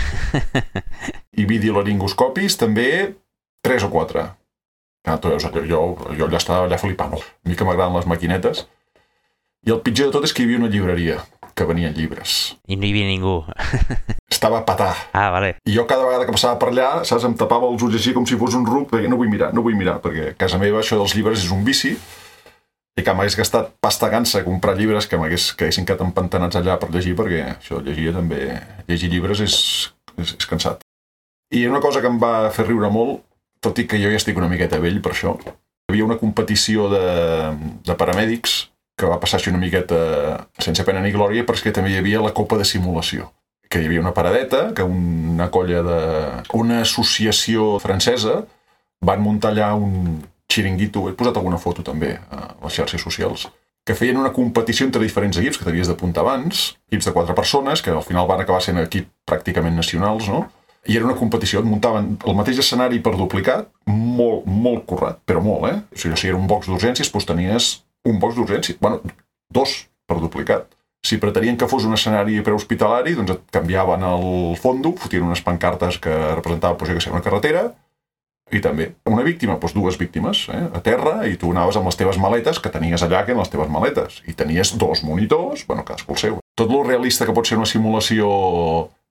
I 1.40 1.48
videolaringoscopis 1.50 2.60
també 2.60 2.90
tres 3.66 3.86
o 3.88 3.90
quatre. 3.94 4.28
Ah, 5.08 5.16
tu 5.18 5.32
veus, 5.32 5.46
jo, 5.48 5.64
jo, 5.66 5.80
jo 6.18 6.28
allà 6.28 6.42
estava 6.42 6.68
allà 6.68 6.78
flipant. 6.82 7.16
A 7.16 7.50
mi 7.50 7.56
que 7.56 7.66
m'agraden 7.66 7.96
les 7.98 8.10
maquinetes. 8.12 8.66
I 9.68 9.74
el 9.76 9.82
pitjor 9.84 10.08
de 10.08 10.16
tot 10.16 10.24
és 10.24 10.32
que 10.32 10.44
hi 10.44 10.48
havia 10.48 10.62
una 10.62 10.70
llibreria 10.72 11.18
que 11.60 11.66
venien 11.68 11.92
llibres. 11.92 12.56
I 12.72 12.78
no 12.80 12.88
hi 12.88 12.94
havia 12.94 13.10
ningú. 13.10 13.42
Estava 14.32 14.62
a 14.62 14.66
patar. 14.66 14.94
Ah, 15.12 15.28
vale. 15.34 15.58
I 15.68 15.76
jo 15.76 15.84
cada 15.90 16.06
vegada 16.08 16.24
que 16.26 16.36
passava 16.36 16.56
per 16.62 16.70
allà, 16.72 17.04
saps, 17.04 17.26
em 17.28 17.36
tapava 17.36 17.68
els 17.68 17.84
ulls 17.84 17.98
així 18.00 18.14
com 18.16 18.24
si 18.30 18.40
fos 18.40 18.56
un 18.56 18.64
ruc, 18.70 18.88
perquè 18.94 19.12
no 19.12 19.20
vull 19.20 19.32
mirar, 19.32 19.52
no 19.56 19.66
vull 19.66 19.76
mirar, 19.76 19.98
perquè 20.04 20.32
a 20.32 20.38
casa 20.40 20.62
meva 20.62 20.80
això 20.80 21.00
dels 21.02 21.18
llibres 21.18 21.44
és 21.44 21.52
un 21.52 21.66
vici, 21.68 21.92
i 22.96 23.04
que 23.04 23.16
m'hagués 23.16 23.36
gastat 23.40 23.74
pasta 23.84 24.08
gansa 24.12 24.40
a 24.40 24.48
comprar 24.48 24.78
llibres 24.80 25.08
que 25.08 25.20
m'hagués 25.20 25.52
que 25.52 25.68
haguessin 25.68 25.88
quedat 25.88 26.06
empantanats 26.08 26.60
allà 26.60 26.80
per 26.80 26.92
llegir, 26.94 27.18
perquè 27.20 27.44
això 27.58 27.84
llegia 27.84 28.16
també... 28.16 28.46
Llegir 28.88 29.12
llibres 29.12 29.44
és, 29.44 29.56
és, 30.16 30.36
és 30.40 30.48
cansat. 30.48 30.86
I 31.52 31.68
una 31.68 31.84
cosa 31.84 32.00
que 32.00 32.08
em 32.08 32.20
va 32.22 32.50
fer 32.56 32.70
riure 32.70 32.92
molt, 32.94 33.26
tot 33.60 33.80
i 33.82 33.88
que 33.90 34.00
jo 34.00 34.12
ja 34.12 34.20
estic 34.20 34.40
una 34.40 34.48
miqueta 34.52 34.80
vell 34.80 35.02
per 35.04 35.12
això, 35.12 35.36
hi 35.44 35.92
havia 35.92 36.08
una 36.08 36.20
competició 36.22 36.88
de, 36.92 37.06
de 37.84 37.96
paramèdics 38.00 38.69
que 39.00 39.08
va 39.08 39.20
passar 39.22 39.40
així 39.40 39.54
una 39.54 39.62
miqueta 39.62 40.00
sense 40.60 40.84
pena 40.84 41.02
ni 41.04 41.14
glòria 41.16 41.46
perquè 41.48 41.72
també 41.76 41.94
hi 41.94 42.02
havia 42.02 42.24
la 42.24 42.36
copa 42.36 42.60
de 42.60 42.68
simulació 42.68 43.32
que 43.70 43.84
hi 43.84 43.86
havia 43.86 44.02
una 44.02 44.16
paradeta, 44.18 44.74
que 44.74 44.84
una 44.84 45.50
colla 45.54 45.84
de... 45.86 46.00
una 46.58 46.82
associació 46.82 47.78
francesa 47.80 48.42
van 49.06 49.22
muntar 49.22 49.54
allà 49.54 49.70
un 49.78 50.24
xiringuito, 50.50 51.06
he 51.08 51.16
posat 51.18 51.38
alguna 51.38 51.60
foto 51.62 51.86
també 51.86 52.16
a 52.34 52.56
les 52.64 52.80
xarxes 52.80 53.04
socials, 53.06 53.46
que 53.86 53.96
feien 53.96 54.18
una 54.18 54.34
competició 54.34 54.88
entre 54.88 55.04
diferents 55.06 55.38
equips 55.38 55.60
que 55.60 55.68
t'havies 55.68 55.92
d'apuntar 55.92 56.24
abans, 56.26 56.64
equips 56.90 57.12
de 57.12 57.14
quatre 57.14 57.36
persones, 57.38 57.84
que 57.86 57.94
al 57.94 58.06
final 58.06 58.28
van 58.30 58.42
acabar 58.42 58.64
sent 58.66 58.82
equip 58.82 59.12
pràcticament 59.30 59.78
nacionals, 59.78 60.28
no? 60.34 60.48
I 60.90 60.96
era 60.98 61.06
una 61.06 61.18
competició, 61.20 61.62
et 61.62 61.70
muntaven 61.70 62.16
el 62.26 62.38
mateix 62.38 62.64
escenari 62.64 63.02
per 63.06 63.14
duplicat, 63.20 63.70
molt, 63.86 64.48
molt 64.50 64.88
currat, 64.90 65.22
però 65.30 65.44
molt, 65.46 65.70
eh? 65.70 65.78
O 65.94 66.02
sigui, 66.02 66.18
si 66.18 66.32
era 66.32 66.40
un 66.40 66.50
box 66.50 66.72
d'urgències, 66.72 67.14
doncs 67.14 67.30
tenies 67.30 67.70
un 68.10 68.20
box 68.20 68.38
d'urgències, 68.38 68.80
bueno, 68.82 69.02
dos 69.54 69.86
per 70.10 70.20
duplicat. 70.20 70.68
Si 71.06 71.18
pretenien 71.22 71.56
que 71.58 71.68
fos 71.72 71.86
un 71.88 71.96
escenari 71.96 72.42
prehospitalari, 72.44 73.14
doncs 73.16 73.38
et 73.38 73.44
canviaven 73.56 74.04
el 74.04 74.58
fondo, 74.60 74.92
fotien 75.00 75.24
unes 75.24 75.44
pancartes 75.46 76.00
que 76.04 76.12
representaven, 76.36 76.80
doncs, 76.82 76.98
que 76.98 77.06
sé, 77.06 77.14
una 77.14 77.24
carretera, 77.24 77.70
i 78.52 78.60
també 78.66 78.90
una 79.08 79.24
víctima, 79.24 79.56
doncs 79.62 79.76
dues 79.78 80.00
víctimes, 80.02 80.48
eh, 80.52 80.66
a 80.76 80.82
terra, 80.84 81.22
i 81.30 81.38
tu 81.40 81.54
anaves 81.54 81.78
amb 81.80 81.88
les 81.88 82.00
teves 82.00 82.20
maletes, 82.20 82.60
que 82.60 82.74
tenies 82.74 83.06
allà 83.06 83.24
que 83.26 83.36
en 83.36 83.40
les 83.40 83.54
teves 83.54 83.72
maletes, 83.72 84.20
i 84.28 84.36
tenies 84.36 84.74
dos 84.82 85.06
monitors, 85.08 85.66
bueno, 85.70 85.86
cadascú 85.88 86.18
el 86.18 86.22
seu. 86.24 86.40
Tot 86.58 86.74
lo 86.74 86.84
realista 86.84 87.26
que 87.26 87.36
pot 87.36 87.48
ser 87.48 87.60
una 87.62 87.70
simulació, 87.70 88.28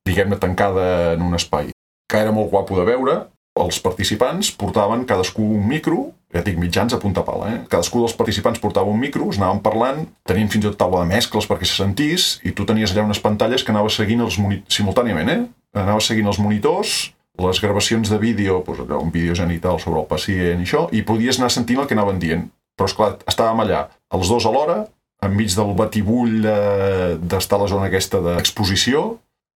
diguem-ne, 0.05 0.37
tancada 0.43 1.15
en 1.15 1.25
un 1.25 1.39
espai, 1.39 1.71
que 2.11 2.21
era 2.21 2.35
molt 2.35 2.51
guapo 2.53 2.77
de 2.77 2.85
veure, 2.89 3.19
els 3.59 3.81
participants 3.83 4.53
portaven 4.59 5.07
cadascú 5.09 5.43
un 5.43 5.67
micro, 5.69 6.11
ja 6.35 6.43
dic 6.45 6.59
mitjans 6.61 6.93
a 6.93 7.01
punta 7.01 7.23
pala, 7.25 7.49
eh? 7.55 7.61
cadascú 7.73 8.03
dels 8.03 8.17
participants 8.17 8.61
portava 8.61 8.91
un 8.93 9.01
micro, 9.01 9.31
es 9.33 9.39
anaven 9.41 9.63
parlant, 9.65 10.03
tenien 10.29 10.51
fins 10.53 10.67
i 10.67 10.69
tot 10.69 10.79
taula 10.81 11.01
de 11.05 11.09
mescles 11.13 11.49
perquè 11.49 11.69
se 11.69 11.79
sentís, 11.79 12.35
i 12.45 12.53
tu 12.53 12.67
tenies 12.69 12.93
allà 12.93 13.07
unes 13.07 13.23
pantalles 13.25 13.65
que 13.65 13.73
anaves 13.73 13.97
seguint 13.97 14.27
els 14.27 14.37
simultàniament, 14.69 15.33
eh? 15.33 15.41
anaves 15.81 16.11
seguint 16.11 16.29
els 16.29 16.41
monitors, 16.43 16.99
les 17.39 17.61
gravacions 17.63 18.11
de 18.11 18.19
vídeo, 18.19 18.61
doncs 18.67 18.83
allò, 18.85 19.01
un 19.01 19.13
vídeo 19.15 19.35
genital 19.39 19.79
sobre 19.81 20.03
el 20.03 20.09
pacient 20.11 20.61
i 20.61 20.67
això, 20.67 20.87
i 20.93 21.05
podies 21.07 21.39
anar 21.39 21.53
sentint 21.55 21.81
el 21.81 21.89
que 21.89 21.97
anaven 21.97 22.19
dient. 22.21 22.49
Però, 22.79 22.89
esclar, 22.91 23.13
estàvem 23.31 23.63
allà, 23.65 23.87
els 24.15 24.31
dos 24.31 24.47
alhora, 24.47 24.83
enmig 25.25 25.55
del 25.55 25.73
batibull 25.79 26.43
d'estar 26.43 27.59
a 27.59 27.63
la 27.65 27.71
zona 27.71 27.89
aquesta 27.89 28.21
d'exposició, 28.23 29.07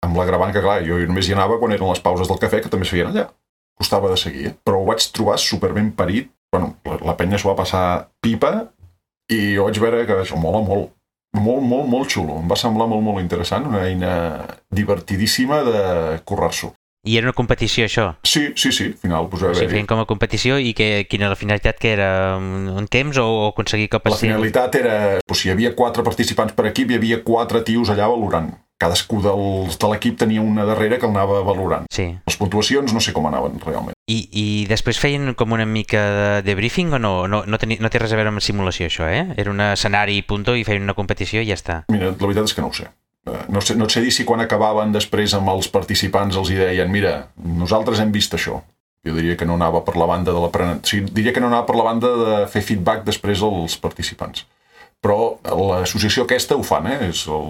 amb 0.05 0.17
la 0.17 0.25
gravant 0.25 0.53
que, 0.53 0.61
clar, 0.63 0.79
jo 0.85 0.97
només 1.09 1.29
hi 1.29 1.35
anava 1.35 1.59
quan 1.61 1.73
eren 1.75 1.89
les 1.89 2.01
pauses 2.01 2.29
del 2.29 2.39
cafè, 2.41 2.61
que 2.63 2.71
també 2.73 2.87
es 2.87 2.93
feien 2.93 3.11
allà. 3.11 3.27
Costava 3.77 4.09
de 4.11 4.17
seguir, 4.19 4.47
eh? 4.49 4.53
però 4.65 4.81
ho 4.81 4.87
vaig 4.89 5.05
trobar 5.13 5.37
super 5.41 5.71
ben 5.73 5.91
parit. 5.97 6.29
Bueno, 6.51 6.75
la, 6.85 6.97
la 7.11 7.17
penya 7.19 7.39
s'ho 7.39 7.51
va 7.51 7.59
passar 7.63 7.83
pipa 8.21 8.51
I 9.31 9.55
jo 9.55 9.67
vaig 9.67 9.79
veure 9.79 10.03
que 10.07 10.17
això 10.25 10.35
mola 10.35 10.59
molt, 10.65 10.91
molt, 11.39 11.63
molt, 11.63 11.87
molt 11.87 12.11
xulo. 12.11 12.41
Em 12.41 12.49
va 12.51 12.57
semblar 12.59 12.89
molt, 12.91 13.03
molt 13.05 13.21
interessant, 13.23 13.67
una 13.69 13.85
eina 13.87 14.13
divertidíssima 14.75 15.61
de 15.63 15.83
currar-s'ho. 16.27 16.73
I 17.07 17.15
era 17.17 17.25
una 17.29 17.33
competició, 17.33 17.87
això? 17.87 18.11
Sí, 18.27 18.51
sí, 18.55 18.69
sí, 18.75 18.91
al 18.91 18.99
final 19.01 19.29
pues, 19.29 19.41
O 19.41 19.53
sigui, 19.57 19.71
feien 19.71 19.87
com 19.89 20.03
a 20.03 20.05
competició 20.05 20.59
i 20.61 20.75
que, 20.77 21.07
quina 21.09 21.25
era 21.25 21.33
la 21.33 21.39
finalitat? 21.39 21.79
que 21.81 21.93
era 21.95 22.09
un, 22.37 22.67
un 22.69 22.89
temps 22.91 23.17
o, 23.17 23.25
o 23.25 23.47
aconseguir 23.49 23.87
que 23.89 24.01
La 24.05 24.19
finalitat 24.19 24.75
era, 24.77 24.97
doncs, 25.23 25.39
si 25.39 25.49
hi 25.49 25.53
havia 25.55 25.73
quatre 25.73 26.05
participants 26.05 26.53
per 26.53 26.67
equip, 26.69 26.91
hi 26.91 26.99
havia 26.99 27.23
quatre 27.25 27.63
tios 27.65 27.89
allà 27.89 28.11
valorant. 28.11 28.51
Cadascú 28.81 29.19
dels, 29.21 29.77
de 29.77 29.89
l'equip 29.91 30.17
tenia 30.17 30.41
una 30.41 30.65
darrere 30.65 30.97
que 30.97 31.05
el 31.05 31.13
anava 31.13 31.43
valorant. 31.45 31.85
Sí. 31.93 32.07
Les 32.27 32.37
puntuacions 32.39 32.93
no 32.95 33.01
sé 33.03 33.13
com 33.13 33.27
anaven 33.29 33.59
realment. 33.61 33.93
I, 34.09 34.17
I 34.33 34.45
després 34.69 34.99
feien 34.99 35.35
com 35.37 35.53
una 35.53 35.67
mica 35.69 36.01
de, 36.15 36.31
de 36.47 36.55
briefing 36.57 36.95
o 36.97 36.99
no? 36.99 37.13
No, 37.29 37.43
no, 37.45 37.59
teni, 37.61 37.77
no 37.79 37.91
té 37.93 38.01
res 38.01 38.11
a 38.15 38.19
veure 38.19 38.33
amb 38.33 38.41
simulació, 38.43 38.89
això, 38.89 39.05
eh? 39.07 39.27
Era 39.39 39.53
un 39.53 39.61
escenari 39.69 40.17
i 40.17 40.25
punto 40.27 40.57
i 40.57 40.65
feien 40.67 40.83
una 40.83 40.97
competició 40.97 41.43
i 41.45 41.47
ja 41.51 41.59
està. 41.59 41.83
Mira, 41.93 42.09
la 42.11 42.17
veritat 42.27 42.49
és 42.49 42.57
que 42.57 42.65
no 42.65 42.73
ho 42.73 42.75
sé. 42.75 42.89
Eh, 43.29 43.37
No 43.53 43.61
sé, 43.61 43.75
no 43.77 43.85
et 43.85 43.93
sé 43.93 44.01
dir 44.01 44.11
si 44.11 44.25
quan 44.25 44.41
acabaven 44.41 44.91
després 44.95 45.35
amb 45.37 45.53
els 45.53 45.69
participants 45.69 46.35
els 46.41 46.49
hi 46.49 46.57
deien 46.57 46.89
mira, 46.91 47.27
nosaltres 47.37 48.01
hem 48.01 48.11
vist 48.11 48.33
això. 48.33 48.63
Jo 49.05 49.13
diria 49.17 49.37
que 49.37 49.45
no 49.49 49.55
anava 49.57 49.83
per 49.85 49.95
la 49.97 50.05
banda 50.09 50.33
de 50.33 50.41
l'aprenent... 50.41 50.81
O 50.83 50.89
sigui, 50.89 51.07
diria 51.13 51.33
que 51.33 51.41
no 51.41 51.47
anava 51.49 51.65
per 51.69 51.77
la 51.77 51.85
banda 51.87 52.09
de 52.17 52.33
fer 52.49 52.61
feedback 52.65 53.05
després 53.05 53.41
als 53.45 53.77
participants. 53.81 54.43
Però 55.01 55.37
l'associació 55.45 56.27
aquesta 56.27 56.57
ho 56.57 56.61
fan, 56.65 56.85
eh? 56.91 56.97
És 57.09 57.23
el... 57.29 57.47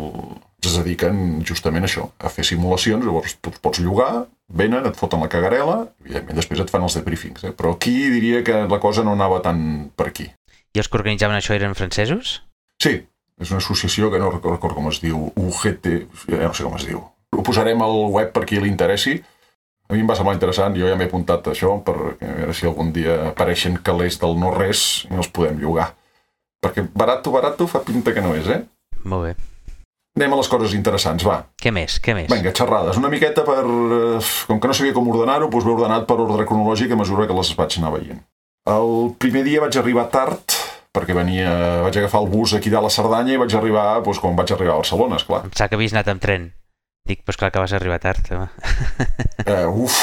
es 0.70 0.78
dediquen 0.78 1.42
justament 1.48 1.86
a 1.86 1.90
això, 1.90 2.08
a 2.20 2.30
fer 2.30 2.46
simulacions, 2.46 3.06
llavors 3.06 3.38
tu 3.42 3.54
pots 3.64 3.82
llogar, 3.82 4.28
venen, 4.54 4.86
et 4.86 4.98
foten 5.00 5.24
la 5.24 5.30
cagarela, 5.32 5.78
i 6.04 6.12
evidentment 6.12 6.38
després 6.38 6.62
et 6.62 6.70
fan 6.74 6.86
els 6.86 6.98
debriefings, 7.00 7.48
eh? 7.48 7.54
Però 7.58 7.74
aquí 7.74 7.96
diria 8.14 8.44
que 8.46 8.66
la 8.70 8.80
cosa 8.84 9.06
no 9.08 9.16
anava 9.18 9.42
tant 9.42 9.64
per 9.98 10.12
aquí. 10.12 10.28
I 10.72 10.84
els 10.84 10.88
que 10.88 11.00
organitzaven 11.00 11.38
això 11.40 11.56
eren 11.56 11.74
francesos? 11.76 12.42
Sí, 12.82 12.94
és 13.42 13.52
una 13.52 13.60
associació 13.64 14.12
que 14.12 14.22
no 14.22 14.30
recordo, 14.30 14.76
com 14.78 14.90
es 14.92 15.02
diu, 15.02 15.32
UGT, 15.36 15.92
ja 16.30 16.46
no 16.46 16.54
sé 16.54 16.68
com 16.68 16.78
es 16.78 16.88
diu. 16.88 17.02
Ho 17.32 17.44
posarem 17.48 17.82
al 17.82 17.98
web 18.14 18.34
per 18.36 18.46
qui 18.46 18.60
li 18.60 18.70
interessi. 18.70 19.18
A 19.90 19.96
mi 19.96 20.04
em 20.04 20.08
va 20.08 20.16
semblar 20.16 20.38
interessant, 20.38 20.76
jo 20.78 20.88
ja 20.88 20.96
m'he 21.00 21.08
apuntat 21.10 21.50
això 21.52 21.74
per 21.84 21.96
a 21.98 22.12
veure 22.22 22.54
si 22.56 22.68
algun 22.68 22.94
dia 22.96 23.18
apareixen 23.32 23.80
calés 23.84 24.20
del 24.22 24.38
no-res 24.40 25.08
i 25.10 25.16
els 25.18 25.32
podem 25.34 25.60
llogar. 25.60 25.90
Perquè 26.62 26.86
barato, 26.94 27.34
barato 27.34 27.68
fa 27.68 27.82
pinta 27.84 28.14
que 28.14 28.24
no 28.24 28.36
és, 28.38 28.48
eh? 28.48 28.62
Molt 29.04 29.26
bé. 29.28 29.51
Anem 30.20 30.34
a 30.36 30.38
les 30.42 30.50
coses 30.52 30.74
interessants, 30.76 31.24
va. 31.24 31.38
Què 31.62 31.72
més? 31.72 31.96
Què 32.04 32.12
més? 32.18 32.28
Vinga, 32.32 32.52
xerrades. 32.58 32.98
Una 33.00 33.10
miqueta 33.14 33.46
per... 33.48 33.62
eh, 33.64 34.20
Com 34.50 34.60
que 34.60 34.68
no 34.68 34.76
sabia 34.76 34.94
com 34.98 35.08
ordenar-ho, 35.08 35.48
doncs 35.50 35.66
ho 35.66 35.72
he 35.72 35.76
ordenat 35.78 36.04
per 36.10 36.18
ordre 36.20 36.44
cronològic 36.50 36.92
a 36.92 36.98
mesura 37.00 37.28
que 37.30 37.38
les 37.38 37.54
vaig 37.56 37.78
anar 37.80 37.94
veient. 37.96 38.20
El 38.70 39.14
primer 39.24 39.46
dia 39.48 39.62
vaig 39.64 39.78
arribar 39.80 40.10
tard, 40.12 40.58
perquè 40.94 41.16
venia, 41.16 41.54
vaig 41.88 41.96
agafar 42.02 42.22
el 42.26 42.28
bus 42.34 42.54
aquí 42.58 42.70
de 42.70 42.82
la 42.84 42.92
Cerdanya 42.92 43.34
i 43.38 43.40
vaig 43.42 43.56
arribar 43.56 43.86
doncs, 44.04 44.20
quan 44.20 44.36
vaig 44.36 44.52
arribar 44.54 44.76
a 44.76 44.82
Barcelona, 44.84 45.16
esclar. 45.22 45.46
Em 45.48 45.56
sap 45.56 45.72
que 45.72 45.80
havies 45.80 45.96
anat 45.96 46.12
amb 46.12 46.22
tren. 46.22 46.50
Dic, 47.08 47.24
doncs 47.26 47.40
clar 47.40 47.50
que 47.56 47.64
vas 47.64 47.72
arribar 47.74 47.98
tard. 48.04 48.28
home. 48.36 48.50
Uh, 49.48 49.72
uf! 49.88 49.96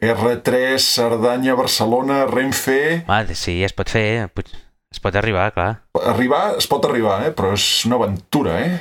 R3, 0.00 0.80
Cerdanya, 0.80 1.54
Barcelona, 1.54 2.24
Renfe... 2.26 3.04
Home, 3.06 3.36
sí, 3.36 3.58
es 3.62 3.76
pot 3.76 3.92
fer, 3.92 4.06
eh? 4.24 4.50
Es 4.90 4.98
pot 4.98 5.14
arribar, 5.14 5.50
clar. 5.54 5.70
Arribar, 6.10 6.56
es 6.58 6.66
pot 6.70 6.84
arribar, 6.88 7.20
eh? 7.26 7.30
però 7.34 7.52
és 7.54 7.66
una 7.86 8.00
aventura, 8.00 8.56
eh? 8.58 8.80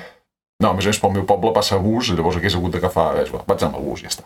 No, 0.60 0.72
a 0.72 0.75
més 0.75 0.88
a 0.88 0.92
més, 0.92 1.00
pel 1.00 1.13
meu 1.16 1.25
poble 1.30 1.54
passa 1.56 1.78
bus, 1.80 2.10
llavors 2.18 2.39
hagués 2.39 2.58
hagut 2.58 2.74
d'agafar... 2.75 3.12
Vaig 3.22 3.62
anar 3.62 3.70
amb 3.70 3.78
el 3.80 3.86
bus, 3.86 4.01
ja 4.04 4.10
està. 4.12 4.25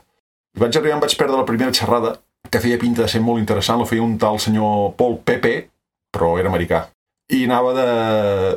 I 0.55 0.63
vaig 0.63 0.77
arribar, 0.79 0.95
em 0.95 1.03
vaig 1.03 1.17
perdre 1.19 1.37
la 1.37 1.45
primera 1.49 1.75
xerrada, 1.75 2.15
que 2.49 2.61
feia 2.63 2.79
pinta 2.79 3.03
de 3.03 3.11
ser 3.11 3.21
molt 3.21 3.43
interessant, 3.43 3.81
la 3.83 3.89
feia 3.89 4.03
un 4.05 4.15
tal 4.21 4.39
senyor 4.41 4.93
Paul 4.97 5.19
Pepe, 5.27 5.53
però 6.13 6.33
era 6.39 6.49
americà. 6.49 6.85
I 7.33 7.45
anava 7.47 7.71
de 7.75 7.87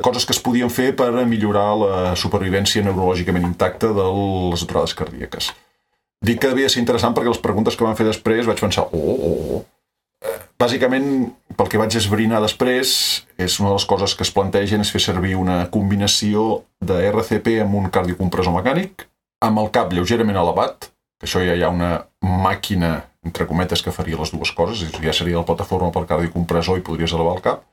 coses 0.05 0.25
que 0.27 0.35
es 0.35 0.41
podien 0.43 0.71
fer 0.73 0.91
per 0.97 1.11
millorar 1.29 1.69
la 1.81 2.01
supervivència 2.19 2.83
neurològicament 2.85 3.47
intacta 3.47 3.93
de 3.95 4.09
les 4.51 4.63
aturades 4.65 4.95
cardíaques. 4.97 5.53
Dic 6.25 6.41
que 6.41 6.51
devia 6.51 6.69
ser 6.69 6.81
interessant 6.81 7.13
perquè 7.13 7.31
les 7.31 7.41
preguntes 7.41 7.77
que 7.77 7.85
van 7.85 7.97
fer 7.97 8.07
després 8.07 8.47
vaig 8.47 8.61
pensar, 8.61 8.87
oh, 8.91 9.15
oh, 9.15 9.39
oh. 9.57 9.65
Bàsicament, 10.57 11.33
pel 11.57 11.67
que 11.69 11.77
vaig 11.77 11.93
esbrinar 11.99 12.39
després, 12.41 12.91
és 13.37 13.59
una 13.61 13.69
de 13.69 13.77
les 13.77 13.85
coses 13.85 14.15
que 14.17 14.25
es 14.25 14.33
plantegen 14.33 14.81
és 14.81 14.91
fer 14.93 15.01
servir 15.03 15.35
una 15.37 15.59
combinació 15.73 16.63
de 16.81 16.97
RCP 17.11 17.59
amb 17.61 17.77
un 17.77 17.91
cardiocompressor 17.93 18.55
mecànic, 18.55 19.05
amb 19.45 19.61
el 19.61 19.69
cap 19.73 19.93
lleugerament 19.93 20.39
elevat, 20.41 20.89
que 21.21 21.29
això 21.29 21.43
ja 21.45 21.53
hi 21.53 21.63
ha 21.65 21.69
una 21.73 21.91
màquina, 22.25 23.03
entre 23.25 23.45
cometes, 23.49 23.83
que 23.85 23.93
faria 23.93 24.17
les 24.17 24.33
dues 24.33 24.51
coses, 24.57 24.81
ja 25.03 25.13
seria 25.13 25.37
la 25.37 25.45
plataforma 25.45 25.91
per 25.93 26.07
cardiocompressor 26.09 26.79
i 26.79 26.85
podries 26.85 27.13
elevar 27.13 27.37
el 27.37 27.45
cap, 27.45 27.65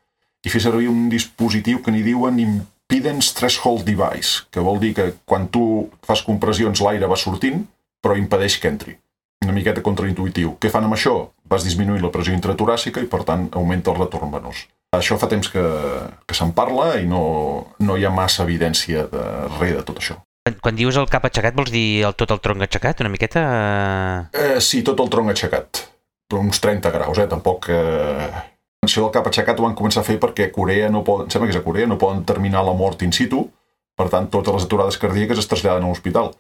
i 0.45 0.53
fer 0.53 0.61
servir 0.61 0.91
un 0.93 1.09
dispositiu 1.09 1.81
que 1.81 1.93
n'hi 1.93 2.03
diuen 2.05 2.41
Impedance 2.43 3.33
Threshold 3.39 3.87
Device, 3.89 4.45
que 4.53 4.61
vol 4.61 4.81
dir 4.83 4.93
que 4.97 5.09
quan 5.25 5.49
tu 5.49 5.89
fas 6.05 6.21
compressions 6.27 6.85
l'aire 6.85 7.09
va 7.09 7.17
sortint, 7.17 7.65
però 8.05 8.19
impedeix 8.21 8.59
que 8.61 8.69
entri. 8.69 8.99
Una 9.45 9.57
miqueta 9.57 9.85
contraintuitiu. 9.85 10.59
Què 10.61 10.69
fan 10.73 10.85
amb 10.85 10.97
això? 10.97 11.17
Vas 11.51 11.65
disminuir 11.67 12.03
la 12.03 12.11
pressió 12.13 12.35
intratoràcica 12.35 13.03
i, 13.05 13.09
per 13.11 13.23
tant, 13.29 13.49
augmenta 13.53 13.93
el 13.93 14.01
retorn 14.01 14.33
venós. 14.33 14.65
Això 14.95 15.19
fa 15.19 15.29
temps 15.29 15.51
que, 15.51 15.65
que 16.25 16.37
se'n 16.37 16.55
parla 16.57 16.95
i 17.01 17.09
no, 17.11 17.23
no 17.83 17.97
hi 17.99 18.07
ha 18.07 18.13
massa 18.15 18.45
evidència 18.47 19.09
de 19.11 19.25
res 19.59 19.75
de 19.77 19.83
tot 19.87 20.01
això. 20.01 20.17
Quan, 20.45 20.57
quan 20.61 20.79
dius 20.79 20.97
el 21.01 21.09
cap 21.11 21.25
aixecat, 21.27 21.57
vols 21.57 21.73
dir 21.73 22.05
el, 22.05 22.15
tot 22.21 22.33
el 22.35 22.41
tronc 22.45 22.65
aixecat, 22.65 23.01
una 23.01 23.13
miqueta? 23.13 23.43
eh? 24.33 24.61
Sí, 24.61 24.83
tot 24.87 25.01
el 25.01 25.11
tronc 25.13 25.33
aixecat. 25.33 25.85
Uns 26.35 26.61
30 26.61 26.93
graus, 26.95 27.21
eh? 27.23 27.29
Tampoc... 27.31 27.71
Eh... 27.73 28.51
Això 28.85 29.01
del 29.01 29.13
cap 29.15 29.29
aixecat 29.31 29.61
ho 29.61 29.65
van 29.65 29.77
començar 29.79 30.03
a 30.03 30.05
fer 30.07 30.19
perquè 30.21 30.51
a 30.51 30.53
Corea 30.53 30.91
no 30.93 31.01
poden, 31.07 31.31
em 31.31 31.33
sembla 31.33 31.49
que 31.49 31.55
és 31.55 31.61
a 31.61 31.65
Corea, 31.65 31.89
no 31.89 31.97
poden 31.97 32.21
terminar 32.29 32.61
la 32.67 32.75
mort 32.77 33.01
in 33.07 33.15
situ, 33.17 33.47
per 33.97 34.11
tant, 34.13 34.27
totes 34.29 34.59
les 34.59 34.67
aturades 34.67 34.99
cardíaques 35.01 35.41
es 35.41 35.49
traslladen 35.49 35.87
a 35.87 35.89
l'hospital. 35.89 36.35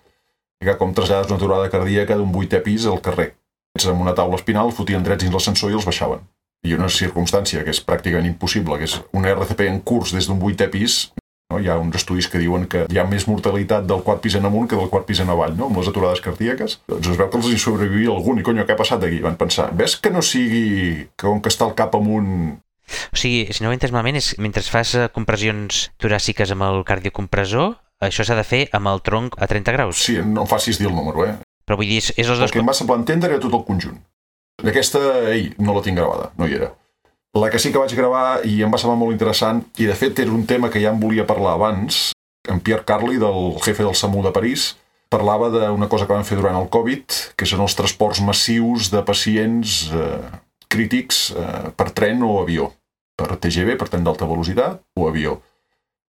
I 0.61 0.68
que 0.68 0.75
com 0.80 0.92
trasllades 0.92 1.30
una 1.30 1.38
aturada 1.40 1.70
cardíaca 1.73 2.18
d'un 2.20 2.34
vuitè 2.34 2.61
pis 2.66 2.84
al 2.90 3.00
carrer. 3.04 3.30
Ells 3.74 3.88
amb 3.90 4.04
una 4.04 4.14
taula 4.14 4.38
espinal 4.38 4.70
fotien 4.70 5.02
drets 5.02 5.24
dins 5.24 5.34
l'ascensor 5.34 5.72
i 5.72 5.74
els 5.74 5.86
baixaven. 5.88 6.20
I 6.64 6.76
una 6.76 6.86
circumstància 6.88 7.64
que 7.66 7.72
és 7.74 7.80
pràcticament 7.82 8.28
impossible, 8.28 8.76
que 8.78 8.86
és 8.86 8.94
una 9.12 9.32
RCP 9.34 9.66
en 9.66 9.80
curs 9.82 10.12
des 10.14 10.28
d'un 10.30 10.38
vuitè 10.38 10.68
pis, 10.70 11.10
no? 11.50 11.58
hi 11.58 11.66
ha 11.68 11.74
uns 11.82 11.98
estudis 11.98 12.28
que 12.30 12.38
diuen 12.38 12.68
que 12.70 12.84
hi 12.86 13.00
ha 13.00 13.04
més 13.10 13.26
mortalitat 13.26 13.88
del 13.90 14.04
quart 14.06 14.22
pis 14.22 14.36
en 14.38 14.46
amunt 14.46 14.68
que 14.70 14.78
del 14.78 14.92
quart 14.92 15.08
pis 15.08 15.24
en 15.24 15.32
avall, 15.34 15.56
no? 15.58 15.66
amb 15.66 15.80
les 15.82 15.90
aturades 15.90 16.22
cardíaques. 16.22 16.78
Doncs 16.86 17.10
es 17.10 17.18
veu 17.18 17.28
que 17.32 17.40
els 17.40 17.50
hi 17.50 17.58
sobrevivia 17.58 18.14
algun, 18.14 18.38
i 18.38 18.46
conyo, 18.46 18.62
què 18.64 18.76
ha 18.76 18.80
passat 18.80 19.02
aquí? 19.08 19.18
Van 19.24 19.38
pensar, 19.40 19.72
ves 19.74 19.98
que 19.98 20.12
no 20.14 20.22
sigui 20.22 21.08
que 21.10 21.26
com 21.26 21.42
que 21.42 21.50
està 21.50 21.66
el 21.66 21.74
cap 21.74 21.96
amunt... 21.98 22.60
O 23.10 23.18
sigui, 23.18 23.48
si 23.50 23.64
no 23.64 23.72
ho 23.72 23.74
he 23.74 23.78
entès 23.80 23.90
malament, 23.90 24.20
és 24.20 24.36
mentre 24.38 24.62
fas 24.70 24.92
eh, 24.94 25.08
compressions 25.10 25.88
toràciques 25.98 26.52
amb 26.54 26.68
el 26.68 26.84
cardiocompressor, 26.86 27.74
això 28.06 28.22
s'ha 28.22 28.38
de 28.38 28.46
fer 28.46 28.68
amb 28.76 28.92
el 28.92 29.02
tronc 29.02 29.34
a 29.40 29.50
30 29.50 29.74
graus. 29.74 30.04
Sí, 30.04 30.20
no 30.22 30.44
em 30.44 30.50
facis 30.50 30.78
dir 30.78 30.86
el 30.92 30.94
número, 30.94 31.26
eh? 31.26 31.34
Però 31.64 31.78
vull 31.80 31.88
dir, 31.88 32.00
és, 32.02 32.12
és 32.16 32.28
els 32.28 32.38
El 32.38 32.47
dos... 32.47 32.54
que 32.54 32.62
em 32.62 32.68
va 32.68 32.76
semblar 32.76 33.00
entendre 33.00 33.33
era 33.33 33.42
tot 33.42 33.54
el 33.56 33.64
conjunt. 33.66 34.00
Aquesta, 34.64 35.00
ei, 35.33 35.49
no 35.59 35.75
la 35.76 35.83
tinc 35.85 35.99
gravada, 35.99 36.30
no 36.38 36.49
hi 36.49 36.59
era. 36.61 36.71
La 37.35 37.49
que 37.50 37.59
sí 37.59 37.73
que 37.75 37.80
vaig 37.83 37.92
gravar 37.99 38.44
i 38.47 38.61
em 38.62 38.71
va 38.71 38.78
semblar 38.78 39.00
molt 39.00 39.14
interessant, 39.16 39.64
i 39.83 39.88
de 39.90 39.97
fet 39.99 40.21
era 40.23 40.30
un 40.30 40.44
tema 40.47 40.71
que 40.71 40.83
ja 40.83 40.92
em 40.94 41.00
volia 41.02 41.26
parlar 41.26 41.56
abans, 41.56 42.12
en 42.49 42.61
Pierre 42.61 42.85
Carli, 42.87 43.18
del 43.18 43.56
jefe 43.64 43.83
del 43.83 43.97
SAMU 43.99 44.23
de 44.23 44.33
París, 44.37 44.75
parlava 45.11 45.49
d'una 45.50 45.88
cosa 45.90 46.06
que 46.06 46.14
van 46.14 46.26
fer 46.26 46.38
durant 46.38 46.56
el 46.59 46.68
Covid, 46.73 47.18
que 47.38 47.49
són 47.49 47.64
els 47.64 47.75
transports 47.78 48.23
massius 48.25 48.90
de 48.92 49.02
pacients 49.06 49.88
eh, 49.94 50.21
crítics 50.71 51.28
eh, 51.35 51.71
per 51.76 51.90
tren 51.97 52.23
o 52.26 52.37
avió. 52.42 52.71
Per 53.14 53.37
TGV, 53.38 53.76
per 53.78 53.88
tren 53.90 54.06
d'alta 54.06 54.26
velocitat, 54.26 54.80
o 54.99 55.06
avió. 55.09 55.38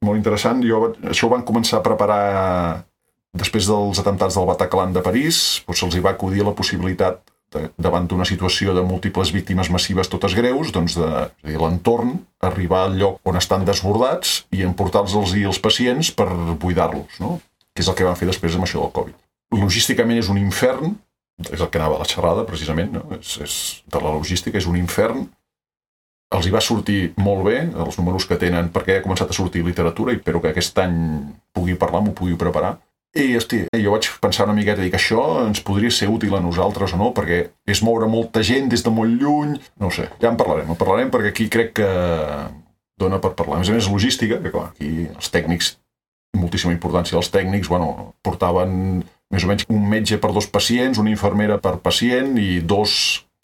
Molt 0.05 0.17
interessant, 0.19 0.61
jo, 0.65 0.91
això 1.05 1.27
ho 1.27 1.33
van 1.33 1.45
començar 1.45 1.79
a 1.79 1.85
preparar 1.85 2.23
després 3.35 3.67
dels 3.69 3.99
atemptats 4.01 4.37
del 4.37 4.47
Bataclan 4.49 4.93
de 4.95 5.03
París, 5.05 5.61
doncs 5.67 5.83
se'ls 5.83 5.97
va 6.03 6.15
acudir 6.15 6.45
la 6.45 6.55
possibilitat, 6.57 7.21
de, 7.53 7.69
davant 7.79 8.07
d'una 8.09 8.25
situació 8.27 8.73
de 8.75 8.83
múltiples 8.85 9.31
víctimes 9.35 9.69
massives 9.73 10.09
totes 10.11 10.35
greus, 10.37 10.71
doncs 10.75 10.97
de, 10.99 11.09
l'entorn, 11.59 12.17
arribar 12.43 12.85
al 12.85 12.97
lloc 12.99 13.19
on 13.27 13.39
estan 13.39 13.65
desbordats 13.67 14.41
i 14.55 14.65
emportar-los 14.67 15.35
els 15.35 15.61
pacients 15.61 16.11
per 16.11 16.27
buidar-los, 16.61 17.19
no? 17.23 17.39
que 17.75 17.83
és 17.83 17.91
el 17.91 17.97
que 17.97 18.07
van 18.07 18.17
fer 18.19 18.29
després 18.31 18.55
amb 18.55 18.67
això 18.67 18.81
del 18.81 18.93
Covid. 18.95 19.15
Logísticament 19.55 20.19
és 20.19 20.29
un 20.31 20.39
infern, 20.41 20.95
és 21.51 21.59
el 21.59 21.69
que 21.69 21.79
anava 21.79 21.97
a 21.99 22.03
la 22.03 22.09
xerrada, 22.09 22.45
precisament, 22.47 22.93
no? 22.95 23.07
és, 23.19 23.37
és 23.43 23.55
de 23.91 24.01
la 24.01 24.13
logística, 24.15 24.57
és 24.57 24.67
un 24.69 24.79
infern, 24.79 25.27
els 26.35 26.47
hi 26.47 26.51
va 26.53 26.63
sortir 26.63 26.99
molt 27.21 27.45
bé, 27.45 27.59
els 27.69 27.99
números 27.99 28.25
que 28.27 28.39
tenen, 28.41 28.71
perquè 28.73 28.97
ha 28.97 29.03
començat 29.05 29.29
a 29.29 29.37
sortir 29.37 29.63
literatura 29.63 30.13
i 30.13 30.19
espero 30.19 30.41
que 30.41 30.51
aquest 30.51 30.79
any 30.81 30.97
pugui 31.55 31.77
parlar, 31.79 32.01
m'ho 32.03 32.15
pugui 32.17 32.35
preparar. 32.39 32.75
I, 33.15 33.29
hosti, 33.39 33.61
jo 33.79 33.93
vaig 33.93 34.09
pensar 34.19 34.43
una 34.43 34.57
miqueta, 34.57 34.83
dic, 34.83 34.97
això 34.97 35.21
ens 35.45 35.61
podria 35.63 35.91
ser 35.93 36.09
útil 36.11 36.33
a 36.35 36.41
nosaltres 36.43 36.91
o 36.95 36.99
no, 36.99 37.13
perquè 37.15 37.45
és 37.71 37.79
moure 37.85 38.09
molta 38.11 38.41
gent 38.43 38.67
des 38.71 38.83
de 38.83 38.91
molt 38.91 39.21
lluny, 39.21 39.53
no 39.79 39.91
sé, 39.95 40.09
ja 40.19 40.27
en 40.27 40.39
parlarem, 40.39 40.73
en 40.73 40.79
parlarem 40.79 41.13
perquè 41.13 41.31
aquí 41.31 41.47
crec 41.51 41.71
que 41.79 41.87
dona 42.99 43.21
per 43.23 43.31
parlar. 43.39 43.59
A 43.59 43.63
més 43.63 43.71
a 43.71 43.75
més, 43.75 43.87
logística, 43.91 44.39
que 44.43 44.51
clar, 44.51 44.69
aquí 44.73 45.07
els 45.07 45.31
tècnics, 45.31 45.69
moltíssima 46.35 46.75
importància, 46.75 47.15
els 47.15 47.31
tècnics, 47.31 47.69
bueno, 47.71 48.11
portaven 48.25 49.05
més 49.31 49.45
o 49.45 49.51
menys 49.51 49.67
un 49.71 49.85
metge 49.89 50.19
per 50.19 50.33
dos 50.35 50.49
pacients, 50.51 50.99
una 50.99 51.13
infermera 51.13 51.57
per 51.63 51.77
pacient 51.83 52.35
i 52.39 52.59
dos 52.59 52.97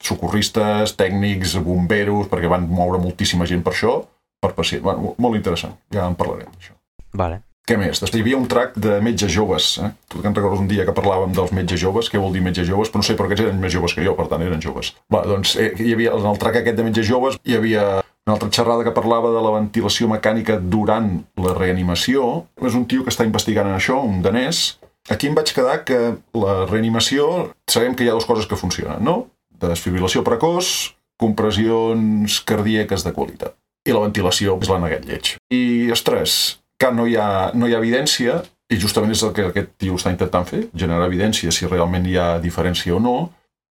socorristes, 0.03 0.97
tècnics, 0.99 1.55
bomberos, 1.63 2.27
perquè 2.31 2.49
van 2.51 2.67
moure 2.67 2.99
moltíssima 2.99 3.47
gent 3.47 3.63
per 3.63 3.75
això, 3.75 3.95
per 4.41 4.51
pacient. 4.57 4.83
Bueno, 4.83 5.15
molt 5.21 5.39
interessant, 5.39 5.77
ja 5.93 6.09
en 6.09 6.19
parlarem 6.19 6.51
d'això. 6.51 6.75
Vale. 7.15 7.41
Què 7.71 7.77
més? 7.79 8.01
Després 8.03 8.19
hi 8.19 8.23
havia 8.25 8.35
un 8.35 8.49
track 8.51 8.73
de 8.83 8.97
metges 8.99 9.31
joves. 9.31 9.77
Eh? 9.79 9.87
Tu 10.11 10.19
que 10.19 10.27
en 10.27 10.33
recordes 10.35 10.59
un 10.59 10.67
dia 10.67 10.83
que 10.83 10.91
parlàvem 10.91 11.31
dels 11.31 11.53
metges 11.55 11.79
joves, 11.79 12.09
què 12.11 12.19
vol 12.19 12.33
dir 12.35 12.41
metges 12.43 12.67
joves? 12.67 12.89
Però 12.91 12.99
no 12.99 13.07
sé, 13.07 13.15
però 13.15 13.29
aquests 13.29 13.45
eren 13.45 13.61
més 13.63 13.71
joves 13.71 13.95
que 13.95 14.03
jo, 14.03 14.11
per 14.17 14.25
tant 14.27 14.43
eren 14.43 14.59
joves. 14.59 14.89
Va, 15.13 15.21
doncs 15.23 15.53
eh, 15.55 15.69
hi 15.79 15.93
havia, 15.95 16.17
en 16.19 16.27
el 16.33 16.41
track 16.41 16.59
aquest 16.59 16.75
de 16.75 16.83
metges 16.83 17.07
joves 17.07 17.39
hi 17.47 17.55
havia 17.55 17.85
una 18.27 18.35
altra 18.35 18.51
xerrada 18.51 18.83
que 18.83 18.91
parlava 18.91 19.31
de 19.31 19.45
la 19.45 19.55
ventilació 19.55 20.11
mecànica 20.11 20.59
durant 20.59 21.07
la 21.39 21.55
reanimació. 21.55 22.27
És 22.59 22.75
un 22.75 22.83
tio 22.91 23.07
que 23.07 23.15
està 23.15 23.23
investigant 23.23 23.71
en 23.71 23.79
això, 23.79 24.01
un 24.03 24.19
danès. 24.25 24.75
Aquí 25.07 25.31
em 25.31 25.39
vaig 25.39 25.55
quedar 25.55 25.79
que 25.87 26.01
la 26.35 26.65
reanimació, 26.65 27.53
sabem 27.71 27.95
que 27.95 28.03
hi 28.03 28.11
ha 28.11 28.19
dues 28.19 28.27
coses 28.27 28.51
que 28.51 28.59
funcionen, 28.59 28.99
no? 28.99 29.21
Desfibrilació 29.63 30.27
precoç, 30.27 30.91
compressions 31.23 32.41
cardíaques 32.43 33.07
de 33.07 33.15
qualitat. 33.15 33.55
I 33.87 33.95
la 33.95 34.03
ventilació 34.03 34.59
és 34.59 34.69
la 34.69 34.83
neguet 34.83 35.07
lleig. 35.07 35.37
I, 35.55 35.63
ostres, 35.95 36.60
que 36.81 36.89
no 36.95 37.05
hi 37.07 37.15
ha, 37.19 37.29
no 37.53 37.69
hi 37.69 37.75
ha 37.75 37.81
evidència, 37.83 38.41
i 38.71 38.79
justament 38.79 39.13
és 39.13 39.21
el 39.27 39.33
que 39.35 39.49
aquest 39.49 39.75
tio 39.81 39.97
està 39.99 40.13
intentant 40.13 40.47
fer, 40.47 40.63
generar 40.73 41.09
evidència 41.09 41.51
si 41.53 41.69
realment 41.69 42.07
hi 42.07 42.17
ha 42.17 42.27
diferència 42.43 42.95
o 42.95 43.01
no, 43.03 43.15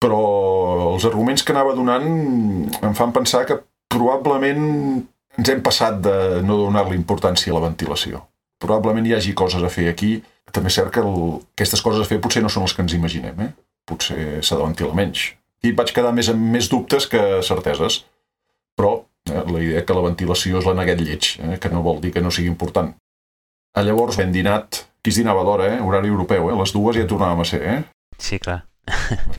però 0.01 0.21
els 0.93 1.05
arguments 1.09 1.43
que 1.45 1.53
anava 1.53 1.75
donant 1.77 2.07
em 2.81 2.97
fan 2.97 3.13
pensar 3.13 3.45
que 3.49 3.59
probablement 3.89 4.65
ens 5.37 5.51
hem 5.53 5.61
passat 5.65 6.01
de 6.01 6.41
no 6.45 6.57
donar-li 6.63 6.97
importància 6.97 7.53
a 7.53 7.57
la 7.57 7.65
ventilació. 7.67 8.23
Probablement 8.61 9.05
hi 9.05 9.13
hagi 9.17 9.35
coses 9.37 9.63
a 9.63 9.71
fer 9.73 9.87
aquí. 9.91 10.17
També 10.53 10.71
és 10.71 10.77
cert 10.79 10.89
que 10.93 11.03
el, 11.03 11.37
aquestes 11.53 11.83
coses 11.85 12.01
a 12.01 12.09
fer 12.09 12.17
potser 12.23 12.41
no 12.41 12.49
són 12.49 12.65
les 12.65 12.73
que 12.73 12.81
ens 12.85 12.95
imaginem, 12.97 13.41
eh? 13.45 13.51
Potser 13.87 14.39
s'ha 14.41 14.57
de 14.57 14.63
ventilar 14.63 14.97
menys. 14.97 15.27
I 15.65 15.73
vaig 15.77 15.93
quedar 15.93 16.13
més 16.15 16.29
amb 16.33 16.53
més 16.55 16.69
dubtes 16.71 17.05
que 17.11 17.21
certeses. 17.45 18.01
Però? 18.77 18.95
La 19.27 19.61
idea 19.63 19.83
que 19.85 19.97
la 19.97 20.05
ventilació 20.05 20.61
és 20.61 20.67
la 20.67 20.75
neguet 20.77 21.03
lleig, 21.03 21.33
eh? 21.43 21.57
que 21.61 21.71
no 21.73 21.83
vol 21.85 22.01
dir 22.03 22.13
que 22.15 22.23
no 22.23 22.31
sigui 22.33 22.49
important. 22.51 22.93
A 23.77 23.83
llavors 23.85 24.17
ben 24.17 24.31
dinat, 24.33 24.85
qui 25.03 25.13
es 25.13 25.19
dinava 25.19 25.43
d'hora, 25.45 25.67
eh? 25.75 25.83
horari 25.83 26.09
europeu, 26.09 26.49
eh? 26.49 26.57
les 26.57 26.73
dues 26.73 26.97
ja 26.97 27.05
tornàvem 27.09 27.43
a 27.43 27.47
ser. 27.47 27.61
Eh? 27.61 27.77
Sí, 28.17 28.39
clar. 28.41 28.63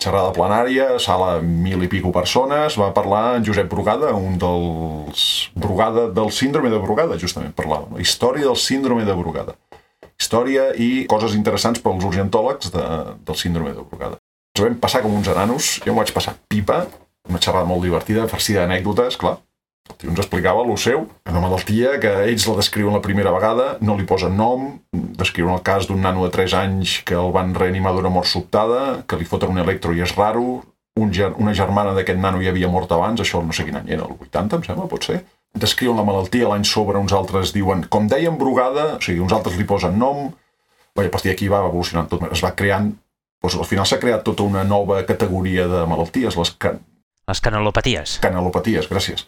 Xerrada 0.03 0.33
plenària, 0.37 0.99
sala 1.01 1.39
mil 1.41 1.83
i 1.85 1.89
pico 1.89 2.13
persones, 2.13 2.77
va 2.79 2.91
parlar 2.97 3.39
en 3.39 3.47
Josep 3.47 3.71
Brugada, 3.73 4.13
un 4.15 4.37
dels... 4.41 5.25
Brugada, 5.57 6.09
del 6.15 6.31
síndrome 6.37 6.71
de 6.71 6.81
Brugada, 6.83 7.19
justament 7.21 7.57
parlàvem. 7.57 7.99
Història 8.05 8.47
del 8.47 8.61
síndrome 8.61 9.09
de 9.09 9.17
Brugada. 9.17 9.57
Història 10.19 10.71
i 10.75 11.07
coses 11.11 11.35
interessants 11.39 11.81
pels 11.83 12.05
urgentòlegs 12.05 12.73
de, 12.75 12.87
del 13.25 13.39
síndrome 13.39 13.73
de 13.75 13.85
Brugada. 13.85 14.19
Ens 14.55 14.65
vam 14.65 14.79
passar 14.83 15.03
com 15.05 15.15
uns 15.15 15.31
ananos, 15.31 15.77
jo 15.85 15.95
m'ho 15.95 16.03
vaig 16.03 16.13
passar 16.15 16.35
pipa, 16.51 16.83
una 17.29 17.41
xerrada 17.41 17.69
molt 17.69 17.85
divertida, 17.87 18.27
farcida 18.31 18.65
d'anècdotes, 18.65 19.17
clar, 19.21 19.39
tio 19.97 20.11
ens 20.13 20.21
explicava 20.21 20.65
lo 20.67 20.77
seu, 20.77 21.07
una 21.31 21.41
malaltia 21.43 21.97
que 22.03 22.11
ells 22.27 22.47
la 22.49 22.57
descriuen 22.59 22.95
la 22.95 23.03
primera 23.05 23.33
vegada, 23.35 23.77
no 23.81 23.97
li 23.97 24.07
posen 24.07 24.37
nom, 24.37 24.69
descriuen 24.93 25.55
el 25.55 25.63
cas 25.67 25.89
d'un 25.89 26.03
nano 26.05 26.27
de 26.27 26.33
3 26.35 26.57
anys 26.61 26.99
que 27.09 27.17
el 27.19 27.33
van 27.35 27.55
reanimar 27.57 27.95
d'una 27.97 28.13
mort 28.13 28.29
sobtada, 28.29 29.05
que 29.09 29.19
li 29.19 29.29
foten 29.29 29.55
un 29.55 29.63
electro 29.65 29.95
i 29.97 30.05
és 30.05 30.15
raro, 30.19 30.61
un 30.99 31.13
una 31.39 31.55
germana 31.55 31.95
d'aquest 31.95 32.19
nano 32.19 32.43
ja 32.43 32.51
havia 32.51 32.69
mort 32.69 32.93
abans, 32.93 33.21
això 33.23 33.41
no 33.45 33.55
sé 33.55 33.65
quin 33.65 33.79
any 33.79 33.93
era, 33.95 34.05
el 34.05 34.19
80 34.29 34.57
em 34.57 34.67
sembla, 34.67 34.89
pot 34.91 35.05
ser. 35.07 35.23
Descriuen 35.55 35.97
la 35.97 36.05
malaltia, 36.05 36.49
l'any 36.49 36.67
sobre 36.67 36.99
uns 36.99 37.15
altres 37.15 37.55
diuen, 37.55 37.87
com 37.89 38.09
deien 38.11 38.37
Brugada, 38.37 38.97
o 38.99 39.01
sigui, 39.01 39.23
uns 39.25 39.33
altres 39.33 39.57
li 39.57 39.65
posen 39.65 39.99
nom, 39.99 40.29
Bé, 40.99 41.05
a 41.07 41.11
partir 41.15 41.31
d'aquí 41.31 41.47
va 41.47 41.61
evolucionant 41.63 42.09
tot, 42.11 42.25
es 42.33 42.41
va 42.43 42.51
creant, 42.59 42.89
doncs 43.39 43.55
al 43.55 43.67
final 43.71 43.87
s'ha 43.87 44.01
creat 44.03 44.25
tota 44.27 44.43
una 44.43 44.65
nova 44.67 44.97
categoria 45.07 45.69
de 45.71 45.85
malalties, 45.87 46.35
les, 46.35 46.51
can... 46.59 46.81
les 47.31 47.43
canalopaties. 47.45 48.17
Canalopaties, 48.25 48.89
gràcies 48.91 49.23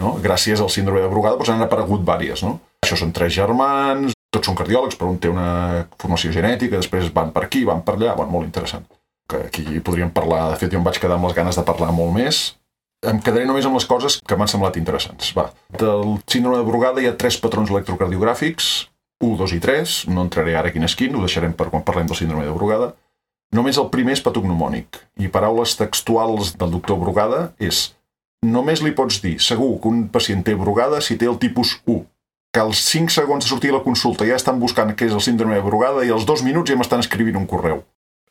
no? 0.00 0.16
Gràcies 0.22 0.60
al 0.60 0.70
síndrome 0.72 1.02
de 1.02 1.10
Brugada 1.12 1.36
doncs, 1.36 1.52
han 1.52 1.64
aparegut 1.64 2.04
vàries. 2.06 2.44
No? 2.46 2.58
Això 2.82 2.98
són 2.98 3.12
tres 3.14 3.34
germans, 3.34 4.16
tots 4.32 4.48
són 4.48 4.56
cardiòlegs, 4.58 4.96
però 4.98 5.12
un 5.12 5.20
té 5.20 5.30
una 5.30 5.84
formació 6.00 6.32
genètica, 6.34 6.80
després 6.80 7.12
van 7.14 7.32
per 7.34 7.46
aquí, 7.46 7.66
van 7.68 7.84
per 7.84 7.98
allà, 7.98 8.16
bueno, 8.16 8.32
molt 8.32 8.48
interessant. 8.48 8.86
Que 9.28 9.44
aquí 9.46 9.80
podríem 9.84 10.10
parlar, 10.14 10.48
de 10.50 10.58
fet 10.60 10.72
jo 10.72 10.80
em 10.80 10.86
vaig 10.86 10.98
quedar 11.00 11.18
amb 11.18 11.28
les 11.28 11.36
ganes 11.36 11.58
de 11.58 11.64
parlar 11.68 11.92
molt 11.94 12.14
més. 12.16 12.42
Em 13.08 13.18
quedaré 13.18 13.44
només 13.48 13.66
amb 13.66 13.76
les 13.76 13.86
coses 13.90 14.20
que 14.22 14.38
m'han 14.38 14.50
semblat 14.50 14.78
interessants. 14.78 15.32
Va, 15.36 15.48
del 15.78 16.16
síndrome 16.30 16.60
de 16.60 16.66
Brugada 16.66 17.02
hi 17.02 17.08
ha 17.10 17.16
tres 17.18 17.38
patrons 17.42 17.70
electrocardiogràfics, 17.74 18.72
1, 19.22 19.36
2 19.38 19.56
i 19.56 19.62
3, 19.62 19.96
no 20.10 20.26
entraré 20.26 20.54
ara 20.58 20.70
quin 20.74 20.86
és 20.86 20.94
quin, 20.98 21.14
ho 21.14 21.22
deixarem 21.22 21.54
per 21.54 21.68
quan 21.70 21.84
parlem 21.86 22.08
del 22.10 22.18
síndrome 22.18 22.46
de 22.46 22.54
Brugada. 22.54 22.92
Només 23.54 23.78
el 23.78 23.90
primer 23.92 24.16
és 24.16 24.22
patognomònic, 24.24 24.96
i 25.20 25.28
paraules 25.30 25.76
textuals 25.76 26.54
del 26.58 26.72
doctor 26.72 26.98
Brugada 26.98 27.50
és 27.60 27.90
només 28.42 28.82
li 28.82 28.92
pots 28.92 29.20
dir 29.22 29.38
segur 29.40 29.76
que 29.80 29.88
un 29.88 30.08
pacient 30.12 30.42
té 30.44 30.54
brugada 30.58 31.00
si 31.00 31.16
té 31.16 31.30
el 31.30 31.38
tipus 31.38 31.78
1 31.86 32.02
que 32.52 32.60
als 32.60 32.82
5 32.90 33.08
segons 33.08 33.44
de 33.44 33.48
sortir 33.48 33.70
a 33.72 33.78
la 33.78 33.84
consulta 33.84 34.26
ja 34.28 34.36
estan 34.36 34.60
buscant 34.60 34.92
què 34.92 35.08
és 35.08 35.14
el 35.16 35.24
síndrome 35.24 35.56
de 35.56 35.64
brugada 35.64 36.04
i 36.04 36.10
als 36.12 36.26
2 36.28 36.44
minuts 36.44 36.68
ja 36.70 36.76
m'estan 36.76 37.00
escrivint 37.00 37.38
un 37.40 37.48
correu. 37.48 37.80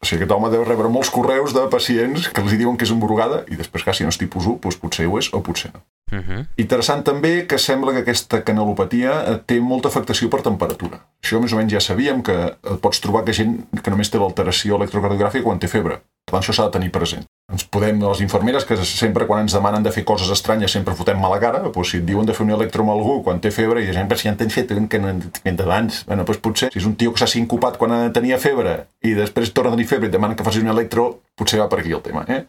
O 0.01 0.05
sigui, 0.05 0.23
aquest 0.23 0.33
home 0.33 0.49
deu 0.49 0.63
rebre 0.65 0.89
molts 0.89 1.09
correus 1.13 1.53
de 1.53 1.63
pacients 1.69 2.27
que 2.29 2.41
els 2.41 2.53
diuen 2.57 2.77
que 2.77 2.85
és 2.87 2.93
un 2.93 3.01
brugada 3.01 3.43
i 3.49 3.57
després 3.57 3.85
que 3.85 3.93
si 3.97 4.05
no 4.05 4.13
és 4.13 4.17
tipus 4.21 4.47
1, 4.49 4.59
doncs 4.61 4.77
potser 4.81 5.07
ho 5.09 5.17
és 5.17 5.29
o 5.33 5.41
potser 5.45 5.71
no. 5.73 5.81
Uh 6.11 6.15
mhm. 6.17 6.23
-huh. 6.29 6.45
Interessant 6.57 7.03
també 7.03 7.47
que 7.47 7.57
sembla 7.57 7.93
que 7.93 7.99
aquesta 7.99 8.43
canalopatia 8.43 9.11
eh, 9.25 9.39
té 9.45 9.59
molta 9.59 9.87
afectació 9.89 10.29
per 10.29 10.41
temperatura. 10.41 10.99
Això 11.23 11.39
més 11.39 11.53
o 11.53 11.55
menys 11.55 11.73
ja 11.73 11.79
sabíem 11.79 12.21
que 12.21 12.55
pots 12.81 12.99
trobar 12.99 13.23
que 13.23 13.33
gent 13.33 13.65
que 13.83 13.89
només 13.89 14.09
té 14.09 14.17
l'alteració 14.17 14.75
electrocardiogràfica 14.75 15.43
quan 15.43 15.59
té 15.59 15.67
febre. 15.67 16.01
Tant, 16.29 16.39
això 16.39 16.53
s'ha 16.55 16.67
de 16.69 16.75
tenir 16.77 16.91
present. 16.93 17.25
Ens 17.51 17.65
podem, 17.67 17.99
les 17.99 18.21
infermeres, 18.23 18.63
que 18.63 18.77
sempre 18.87 19.25
quan 19.27 19.43
ens 19.43 19.55
demanen 19.57 19.83
de 19.83 19.91
fer 19.91 20.05
coses 20.07 20.29
estranyes 20.31 20.71
sempre 20.71 20.95
fotem 20.95 21.19
mala 21.19 21.39
cara, 21.41 21.59
doncs 21.65 21.91
si 21.91 21.99
et 21.99 22.05
diuen 22.07 22.27
de 22.27 22.35
fer 22.37 22.45
un 22.45 22.53
electro 22.55 22.85
amb 22.85 22.93
algú 22.93 23.17
quan 23.25 23.41
té 23.43 23.51
febre 23.51 23.83
i 23.83 23.89
de 23.89 23.95
gent, 23.97 24.07
si 24.15 24.29
ja 24.29 24.31
en 24.31 24.39
tens 24.39 24.55
fet 24.55 24.71
que 24.71 25.01
no 25.01 25.11
d'abans, 25.59 26.05
bueno, 26.07 26.23
doncs 26.23 26.39
potser, 26.39 26.71
si 26.71 26.79
és 26.79 26.87
un 26.87 26.95
tio 26.95 27.11
que 27.11 27.19
s'ha 27.19 27.27
sincopat 27.27 27.75
quan 27.81 27.97
tenia 28.15 28.39
febre 28.39 28.85
i 29.03 29.11
després 29.17 29.51
torna 29.51 29.73
a 29.73 29.75
tenir 29.75 29.89
febre 29.89 30.07
i 30.07 30.11
et 30.11 30.15
demana 30.15 30.37
que 30.39 30.47
facis 30.47 30.63
un 30.63 30.71
electro, 30.71 31.09
potser 31.35 31.59
va 31.59 31.67
per 31.67 31.81
aquí 31.81 31.91
el 31.91 32.05
tema, 32.05 32.23
eh? 32.29 32.45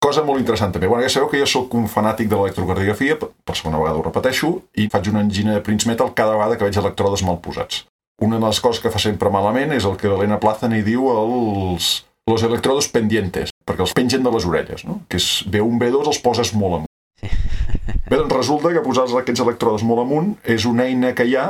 Cosa 0.00 0.22
molt 0.22 0.38
interessant 0.38 0.72
també. 0.72 0.86
Bueno, 0.86 1.02
ja 1.02 1.10
sabeu 1.10 1.28
que 1.28 1.40
jo 1.40 1.46
sóc 1.50 1.72
un 1.74 1.88
fanàtic 1.90 2.28
de 2.30 2.36
l'electrocardiografia, 2.38 3.18
per 3.18 3.56
segona 3.58 3.80
vegada 3.82 3.98
ho 3.98 4.04
repeteixo, 4.06 4.52
i 4.78 4.86
faig 4.88 5.10
una 5.10 5.24
engina 5.26 5.56
de 5.56 5.62
Prince 5.66 5.90
Metal 5.90 6.14
cada 6.14 6.36
vegada 6.38 6.56
que 6.56 6.68
veig 6.68 6.78
electrodes 6.78 7.24
mal 7.26 7.40
posats. 7.42 7.82
Una 8.22 8.38
de 8.38 8.46
les 8.46 8.60
coses 8.62 8.80
que 8.82 8.92
fa 8.94 9.02
sempre 9.02 9.30
malament 9.34 9.74
és 9.74 9.84
el 9.86 9.98
que 9.98 10.08
l'Helena 10.08 10.38
Plaza 10.42 10.70
n'hi 10.70 10.84
diu 10.86 11.10
els 11.10 11.90
los 12.28 12.44
electrodos 12.46 12.88
pendientes, 12.92 13.52
perquè 13.66 13.84
els 13.84 13.94
pengen 13.96 14.24
de 14.24 14.32
les 14.34 14.46
orelles, 14.48 14.84
no? 14.88 15.00
que 15.08 15.20
és 15.20 15.28
B1, 15.48 15.80
B2 15.80 16.12
els 16.12 16.20
poses 16.24 16.52
molt 16.54 16.80
amunt. 16.80 16.92
Bé, 18.08 18.16
doncs 18.16 18.34
resulta 18.34 18.72
que 18.72 18.84
posar 18.84 19.08
aquests 19.08 19.44
electrodes 19.44 19.84
molt 19.86 20.04
amunt 20.04 20.34
és 20.44 20.64
una 20.68 20.86
eina 20.88 21.14
que 21.16 21.26
hi 21.28 21.36
ha 21.36 21.48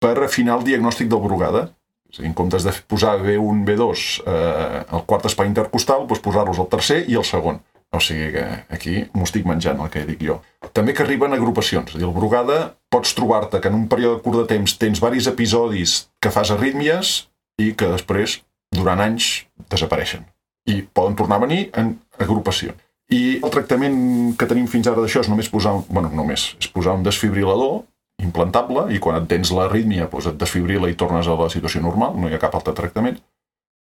per 0.00 0.16
afinar 0.24 0.58
el 0.58 0.66
diagnòstic 0.68 1.10
del 1.10 1.22
brugada. 1.24 1.68
És 2.10 2.18
a 2.18 2.24
dir, 2.24 2.30
en 2.30 2.36
comptes 2.38 2.64
de 2.66 2.72
posar 2.90 3.18
B1, 3.22 3.64
B2 3.68 4.04
eh, 4.26 4.80
al 4.96 5.04
quart 5.06 5.28
espai 5.28 5.50
intercostal, 5.50 6.06
doncs 6.08 6.22
posar-los 6.24 6.58
al 6.58 6.70
tercer 6.72 7.04
i 7.06 7.18
al 7.18 7.26
segon. 7.28 7.60
O 7.90 7.98
sigui 8.02 8.30
que 8.36 8.44
aquí 8.70 9.00
m'ho 9.14 9.26
estic 9.26 9.46
menjant, 9.46 9.80
el 9.82 9.90
que 9.90 10.04
dic 10.06 10.20
jo. 10.22 10.38
També 10.74 10.94
que 10.94 11.02
arriben 11.02 11.34
agrupacions. 11.34 11.90
És 11.90 11.98
a 11.98 11.98
dir, 11.98 12.06
el 12.06 12.14
brugada 12.14 12.60
pots 12.90 13.14
trobar-te 13.18 13.58
que 13.62 13.70
en 13.70 13.78
un 13.78 13.88
període 13.90 14.22
curt 14.22 14.42
de 14.42 14.46
temps 14.52 14.76
tens 14.78 15.02
varis 15.02 15.26
episodis 15.30 16.04
que 16.22 16.30
fas 16.34 16.52
arrítmies 16.54 17.24
i 17.58 17.72
que 17.74 17.90
després 17.90 18.38
durant 18.74 19.02
anys 19.02 19.46
desapareixen 19.70 20.26
i 20.70 20.80
poden 20.82 21.16
tornar 21.18 21.40
a 21.40 21.44
venir 21.46 21.70
en 21.78 21.94
agrupació. 22.20 22.74
I 23.10 23.40
el 23.42 23.50
tractament 23.50 23.96
que 24.38 24.46
tenim 24.46 24.68
fins 24.70 24.86
ara 24.86 25.02
d'això 25.02 25.24
és 25.24 25.30
només 25.30 25.48
posar, 25.50 25.72
bueno, 25.88 26.12
només, 26.14 26.52
és 26.60 26.70
posar 26.70 26.94
un 26.98 27.02
desfibrilador 27.06 27.80
implantable 28.22 28.86
i 28.94 29.00
quan 29.02 29.18
et 29.18 29.28
tens 29.30 29.50
l'arrítmia 29.56 30.06
doncs 30.12 30.30
et 30.30 30.38
desfibrila 30.38 30.90
i 30.90 30.96
tornes 31.00 31.26
a 31.26 31.36
la 31.38 31.50
situació 31.50 31.82
normal, 31.82 32.14
no 32.20 32.28
hi 32.28 32.36
ha 32.36 32.42
cap 32.42 32.54
altre 32.54 32.76
tractament. 32.76 33.18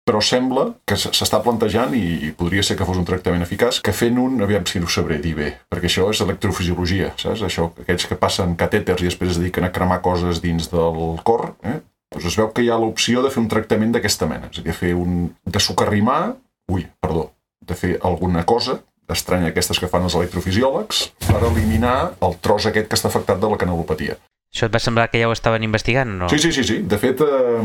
Però 0.06 0.20
sembla 0.22 0.68
que 0.86 0.94
s'està 1.00 1.40
plantejant, 1.42 1.94
i 1.98 2.30
podria 2.38 2.62
ser 2.62 2.76
que 2.78 2.86
fos 2.86 2.98
un 3.00 3.06
tractament 3.08 3.42
eficaç, 3.42 3.80
que 3.82 3.94
fent 3.96 4.20
un, 4.22 4.36
aviam 4.44 4.66
si 4.68 4.78
ho 4.78 4.86
sabré 4.86 5.16
dir 5.22 5.32
bé, 5.34 5.48
perquè 5.72 5.90
això 5.90 6.06
és 6.12 6.20
electrofisiologia, 6.22 7.10
saps? 7.18 7.42
Això, 7.42 7.72
aquells 7.82 8.06
que 8.06 8.18
passen 8.20 8.54
catèters 8.60 9.02
i 9.02 9.08
després 9.08 9.32
es 9.32 9.40
dediquen 9.40 9.66
a 9.66 9.72
cremar 9.74 9.98
coses 10.04 10.38
dins 10.44 10.70
del 10.70 11.18
cor, 11.26 11.48
eh? 11.66 11.80
Doncs 12.14 12.28
es 12.30 12.36
veu 12.38 12.50
que 12.54 12.64
hi 12.64 12.70
ha 12.70 12.78
l'opció 12.80 13.22
de 13.24 13.30
fer 13.34 13.42
un 13.42 13.48
tractament 13.52 13.94
d'aquesta 13.94 14.28
mena, 14.30 14.50
és 14.52 14.60
a 14.60 14.66
dir, 14.66 14.76
fer 14.76 14.92
un... 14.98 15.30
de 15.44 15.62
socarrimar, 15.62 16.36
ui, 16.72 16.86
perdó, 17.02 17.30
de 17.66 17.78
fer 17.78 17.96
alguna 18.04 18.44
cosa 18.46 18.80
estranya 19.12 19.52
aquestes 19.52 19.78
que 19.78 19.88
fan 19.90 20.06
els 20.06 20.16
electrofisiòlegs 20.18 21.02
per 21.26 21.42
eliminar 21.46 22.16
el 22.26 22.38
tros 22.42 22.66
aquest 22.66 22.88
que 22.90 22.98
està 22.98 23.10
afectat 23.10 23.38
de 23.42 23.50
la 23.50 23.58
canalopatia. 23.60 24.16
Això 24.52 24.66
et 24.66 24.74
va 24.74 24.82
semblar 24.82 25.10
que 25.12 25.20
ja 25.20 25.28
ho 25.28 25.34
estaven 25.34 25.66
investigant, 25.66 26.16
no? 26.18 26.30
Sí, 26.32 26.40
sí, 26.42 26.52
sí, 26.54 26.64
sí. 26.66 26.78
De 26.88 26.98
fet, 26.98 27.20
eh, 27.22 27.62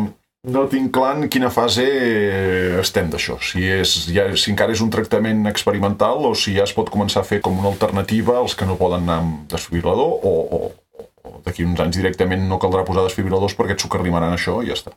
no 0.51 0.65
tinc 0.69 0.91
clar 0.93 1.15
en 1.17 1.29
quina 1.33 1.51
fase 1.53 1.85
estem 2.81 3.09
d'això. 3.13 3.37
Si, 3.45 3.63
és, 3.63 3.93
ja, 4.13 4.27
si 4.35 4.51
encara 4.53 4.73
és 4.75 4.81
un 4.83 4.91
tractament 4.93 5.45
experimental 5.49 6.25
o 6.27 6.33
si 6.37 6.55
ja 6.57 6.65
es 6.67 6.73
pot 6.77 6.89
començar 6.93 7.21
a 7.23 7.27
fer 7.27 7.41
com 7.45 7.57
una 7.61 7.71
alternativa 7.71 8.39
als 8.39 8.57
que 8.57 8.67
no 8.69 8.79
poden 8.79 9.05
anar 9.05 9.21
amb 9.21 9.45
desfibrilador 9.53 10.17
o, 10.21 10.33
o, 10.57 10.61
d'aquí 11.45 11.65
uns 11.67 11.79
anys 11.83 11.99
directament 11.99 12.43
no 12.49 12.59
caldrà 12.61 12.83
posar 12.87 13.05
desfibriladors 13.07 13.55
perquè 13.57 13.77
et 13.77 13.83
socarrimaran 13.83 14.33
això 14.35 14.59
i 14.61 14.71
ja 14.71 14.77
està. 14.77 14.93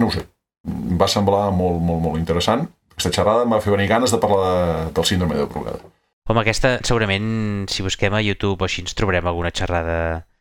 No 0.00 0.08
ho 0.08 0.14
sé. 0.14 0.24
Em 0.68 0.96
va 1.00 1.08
semblar 1.10 1.48
molt, 1.54 1.80
molt, 1.82 2.02
molt 2.02 2.20
interessant. 2.20 2.66
Aquesta 2.94 3.12
xerrada 3.18 3.44
em 3.44 3.52
va 3.52 3.60
fer 3.62 3.74
venir 3.74 3.90
ganes 3.90 4.14
de 4.14 4.20
parlar 4.22 4.44
de, 4.44 4.92
del 4.96 5.08
síndrome 5.08 5.36
de 5.38 5.46
Brugada. 5.50 5.82
Home, 6.24 6.40
aquesta 6.40 6.78
segurament, 6.86 7.66
si 7.68 7.84
busquem 7.84 8.14
a 8.16 8.22
YouTube 8.24 8.62
o 8.62 8.68
així, 8.68 8.84
ens 8.84 8.96
trobarem 8.96 9.26
alguna 9.28 9.52
xerrada 9.52 9.96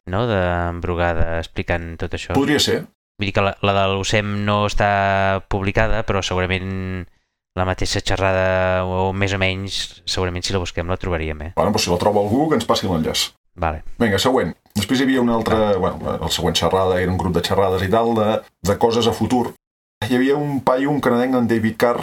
no? 0.08 0.26
d'embrugada 0.30 1.40
explicant 1.42 1.98
tot 2.00 2.16
això. 2.16 2.38
Podria 2.38 2.62
ser. 2.64 2.84
Vull 3.20 3.30
dir 3.30 3.34
que 3.36 3.44
la, 3.44 3.56
la 3.62 3.74
de 3.78 3.84
l'UCEM 3.92 4.40
no 4.48 4.64
està 4.70 5.44
publicada, 5.52 6.02
però 6.08 6.24
segurament 6.26 7.04
la 7.54 7.68
mateixa 7.70 8.02
xerrada 8.02 8.86
o 8.90 9.12
més 9.14 9.36
o 9.36 9.40
menys, 9.42 9.84
segurament 10.10 10.46
si 10.46 10.56
la 10.56 10.62
busquem 10.64 10.90
la 10.90 10.98
trobaríem, 10.98 11.44
eh? 11.46 11.52
Bueno, 11.58 11.74
doncs 11.74 11.86
si 11.86 11.94
la 11.94 12.00
troba 12.02 12.24
algú, 12.24 12.48
que 12.50 12.58
ens 12.58 12.70
passi 12.70 12.90
l'enllaç. 12.90 13.28
Vale. 13.56 13.84
Vinga, 14.02 14.20
següent. 14.22 14.54
Després 14.74 15.02
hi 15.02 15.08
havia 15.08 15.22
una 15.22 15.36
altra... 15.38 15.76
Bueno, 15.78 16.16
el 16.16 16.32
següent 16.34 16.58
xerrada 16.58 17.00
era 17.02 17.12
un 17.12 17.20
grup 17.22 17.36
de 17.36 17.44
xerrades 17.46 17.86
i 17.86 17.92
tal, 17.92 18.14
de, 18.18 18.30
de 18.66 18.78
coses 18.82 19.08
a 19.08 19.14
futur. 19.14 19.52
Hi 20.08 20.18
havia 20.18 20.38
un 20.40 20.60
paio, 20.66 20.90
un 20.92 21.02
canadenc, 21.04 21.38
en 21.38 21.50
David 21.52 21.78
Carr, 21.80 22.02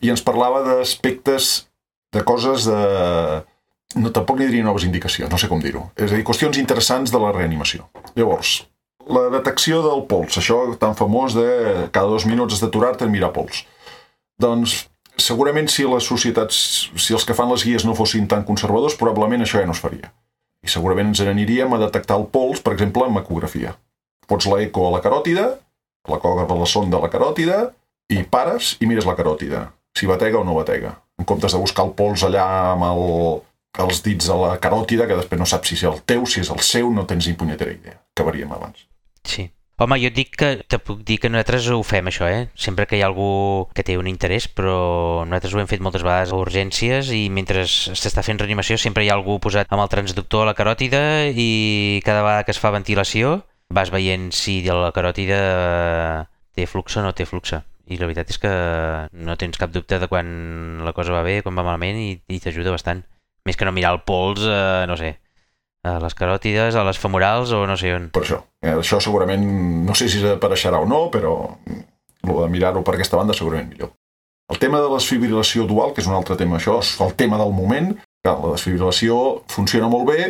i 0.00 0.12
ens 0.12 0.22
parlava 0.24 0.62
d'aspectes, 0.66 1.66
de 2.14 2.22
coses 2.24 2.68
de... 2.70 2.80
No, 3.96 4.10
tampoc 4.12 4.38
ni 4.38 4.48
diria 4.48 4.66
noves 4.66 4.84
indicacions, 4.86 5.30
no 5.32 5.38
sé 5.40 5.48
com 5.50 5.60
dir-ho. 5.62 5.86
És 5.96 6.10
a 6.10 6.16
dir, 6.16 6.24
qüestions 6.26 6.58
interessants 6.60 7.12
de 7.12 7.20
la 7.22 7.32
reanimació. 7.34 7.86
Llavors, 8.18 8.58
la 9.06 9.28
detecció 9.32 9.80
del 9.84 10.04
pols, 10.10 10.36
això 10.40 10.58
tan 10.80 10.96
famós 10.98 11.36
de 11.36 11.46
cada 11.94 12.10
dos 12.10 12.26
minuts 12.28 12.56
has 12.56 12.64
d'aturar-te 12.64 13.06
a 13.06 13.10
mirar 13.10 13.32
pols. 13.34 13.62
Doncs 14.42 14.82
segurament 15.16 15.70
si 15.72 15.86
les 15.88 16.04
societats, 16.04 16.58
si 16.98 17.16
els 17.16 17.24
que 17.24 17.36
fan 17.36 17.48
les 17.52 17.64
guies 17.64 17.86
no 17.88 17.96
fossin 17.96 18.26
tan 18.28 18.44
conservadors, 18.48 18.98
probablement 19.00 19.46
això 19.46 19.62
ja 19.62 19.68
no 19.68 19.76
es 19.76 19.82
faria. 19.82 20.10
I 20.66 20.70
segurament 20.72 21.12
ens 21.12 21.22
n'aniríem 21.22 21.72
a 21.72 21.80
detectar 21.84 22.18
el 22.18 22.26
pols, 22.32 22.60
per 22.62 22.74
exemple, 22.74 23.06
amb 23.06 23.20
ecografia. 23.22 23.76
Pots 24.26 24.48
l'eco 24.50 24.88
a 24.88 24.94
la 24.96 25.02
caròtida, 25.04 25.46
la 26.10 26.18
de 26.18 26.56
la 26.58 26.66
sonda 26.66 26.98
a 26.98 27.04
la 27.04 27.10
caròtida, 27.10 27.58
i 28.10 28.22
pares 28.22 28.76
i 28.80 28.86
mires 28.86 29.06
la 29.06 29.16
caròtida, 29.18 29.66
si 29.96 30.06
batega 30.10 30.40
o 30.40 30.44
no 30.44 30.54
batega. 30.58 30.96
En 31.18 31.24
comptes 31.24 31.54
de 31.54 31.62
buscar 31.62 31.86
el 31.86 31.94
pols 31.98 32.26
allà 32.26 32.46
amb 32.74 32.86
el, 32.90 33.04
els 33.86 34.02
dits 34.02 34.28
a 34.30 34.36
la 34.42 34.54
caròtida, 34.62 35.06
que 35.06 35.18
després 35.18 35.40
no 35.40 35.48
saps 35.48 35.70
si 35.70 35.78
és 35.78 35.86
el 35.88 36.02
teu, 36.06 36.26
si 36.26 36.42
és 36.42 36.50
el 36.50 36.62
seu, 36.66 36.90
no 36.92 37.06
tens 37.06 37.26
ni 37.26 37.38
punyetera 37.38 37.74
idea. 37.74 38.00
Acabaríem 38.14 38.52
abans. 38.52 38.86
Sí. 39.26 39.48
Home, 39.78 39.98
jo 40.00 40.08
et 40.08 40.14
dic 40.16 40.30
que 40.40 40.46
te 40.72 40.78
puc 40.80 41.02
dir 41.04 41.18
que 41.20 41.28
nosaltres 41.28 41.66
ho 41.68 41.82
fem 41.84 42.06
això, 42.08 42.24
eh? 42.32 42.46
Sempre 42.56 42.86
que 42.88 42.96
hi 42.96 43.02
ha 43.04 43.08
algú 43.10 43.68
que 43.76 43.82
té 43.84 43.98
un 44.00 44.06
interès, 44.08 44.46
però 44.48 44.76
nosaltres 45.28 45.52
ho 45.52 45.60
hem 45.60 45.68
fet 45.68 45.82
moltes 45.84 46.04
vegades 46.06 46.32
a 46.32 46.38
urgències 46.40 47.10
i 47.12 47.26
mentre 47.28 47.66
s'està 47.68 48.24
fent 48.24 48.40
reanimació 48.40 48.78
sempre 48.80 49.04
hi 49.04 49.10
ha 49.12 49.16
algú 49.18 49.36
posat 49.44 49.68
amb 49.68 49.84
el 49.84 49.90
transductor 49.92 50.46
a 50.46 50.48
la 50.48 50.54
caròtida 50.56 51.02
i 51.28 52.00
cada 52.08 52.22
vegada 52.24 52.46
que 52.48 52.54
es 52.56 52.62
fa 52.62 52.72
ventilació 52.72 53.42
vas 53.68 53.92
veient 53.92 54.30
si 54.32 54.62
la 54.64 54.94
caròtida 54.96 55.42
té 56.56 56.64
flux 56.64 56.96
o 56.96 57.04
no 57.04 57.12
té 57.12 57.28
flux. 57.28 57.52
I 57.84 58.00
la 58.00 58.08
veritat 58.08 58.32
és 58.32 58.40
que 58.40 58.54
no 59.12 59.36
tens 59.36 59.60
cap 59.60 59.76
dubte 59.76 60.00
de 60.00 60.08
quan 60.08 60.80
la 60.88 60.96
cosa 60.96 61.12
va 61.12 61.20
bé, 61.26 61.42
quan 61.44 61.52
va 61.52 61.68
malament 61.68 62.00
i, 62.00 62.14
i 62.32 62.40
t'ajuda 62.40 62.72
bastant. 62.72 63.04
Més 63.44 63.60
que 63.60 63.68
no 63.68 63.76
mirar 63.76 63.92
el 63.92 64.06
pols, 64.08 64.40
eh, 64.40 64.88
no 64.88 64.96
sé, 64.96 65.18
a 65.86 65.98
les 66.02 66.16
caròtides, 66.18 66.76
a 66.76 66.84
les 66.86 66.98
femorals 67.00 67.52
o 67.56 67.62
no 67.68 67.76
sé 67.80 67.94
on. 67.96 68.10
Per 68.14 68.24
això. 68.24 68.40
Eh, 68.62 68.74
això 68.74 69.00
segurament, 69.02 69.44
no 69.86 69.94
sé 69.98 70.08
si 70.12 70.22
apareixerà 70.26 70.82
o 70.82 70.88
no, 70.90 71.06
però 71.12 71.36
el 71.70 72.42
de 72.42 72.50
mirar-ho 72.52 72.82
per 72.84 72.96
aquesta 72.96 73.18
banda 73.20 73.36
segurament 73.36 73.70
millor. 73.70 73.94
El 74.52 74.60
tema 74.62 74.78
de 74.78 74.86
la 74.86 75.00
desfibrilació 75.00 75.66
dual, 75.66 75.92
que 75.94 76.02
és 76.02 76.06
un 76.10 76.14
altre 76.14 76.36
tema, 76.38 76.58
això 76.60 76.78
és 76.82 76.92
el 77.02 77.14
tema 77.18 77.38
del 77.40 77.52
moment. 77.54 77.92
Clar, 78.22 78.36
la 78.42 78.52
desfibrilació 78.54 79.18
funciona 79.50 79.88
molt 79.90 80.06
bé 80.10 80.20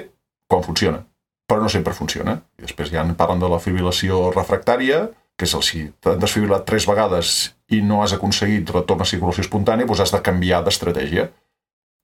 quan 0.49 0.65
funciona, 0.65 1.03
però 1.49 1.61
no 1.63 1.69
sempre 1.73 1.97
funciona. 1.97 2.39
I 2.57 2.65
després 2.65 2.93
ja 2.93 3.05
en 3.05 3.15
parlen 3.19 3.43
de 3.43 3.51
la 3.53 3.61
fibrilació 3.61 4.31
refractària, 4.33 5.07
que 5.37 5.45
és 5.45 5.53
el 5.57 5.65
si 5.67 5.83
t'han 6.01 6.21
desfibrilat 6.21 6.65
tres 6.69 6.87
vegades 6.89 7.35
i 7.69 7.83
no 7.85 8.01
has 8.03 8.15
aconseguit 8.17 8.71
retorn 8.73 9.05
a 9.05 9.09
circulació 9.09 9.45
espontània, 9.45 9.89
doncs 9.89 10.07
has 10.07 10.15
de 10.15 10.23
canviar 10.25 10.63
d'estratègia. 10.65 11.29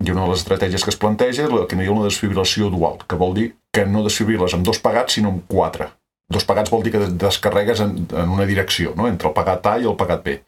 I 0.03 0.11
una 0.11 0.25
de 0.25 0.33
les 0.33 0.41
estratègies 0.43 0.83
que 0.83 0.91
es 0.91 0.99
planteja 0.99 1.45
és 1.47 1.53
la 1.53 1.67
que 1.71 1.77
n'hi 1.79 1.87
ha 1.87 1.95
una 1.95 2.09
desfibrilació 2.09 2.71
dual, 2.73 2.99
que 3.07 3.19
vol 3.19 3.37
dir 3.37 3.49
que 3.75 3.85
no 3.87 4.03
desfibriles 4.03 4.55
amb 4.57 4.67
dos 4.67 4.81
pagats, 4.83 5.15
sinó 5.15 5.31
amb 5.31 5.45
quatre. 5.47 5.93
Dos 6.33 6.47
pagats 6.49 6.73
vol 6.73 6.83
dir 6.83 6.95
que 6.95 7.05
descarregues 7.23 7.83
en, 7.85 7.95
en 8.11 8.33
una 8.35 8.47
direcció, 8.49 8.97
no? 8.99 9.07
entre 9.07 9.31
el 9.31 9.37
pagat 9.37 9.69
A 9.71 9.77
i 9.79 9.87
el 9.87 9.99
pagat 10.01 10.25
B. 10.25 10.39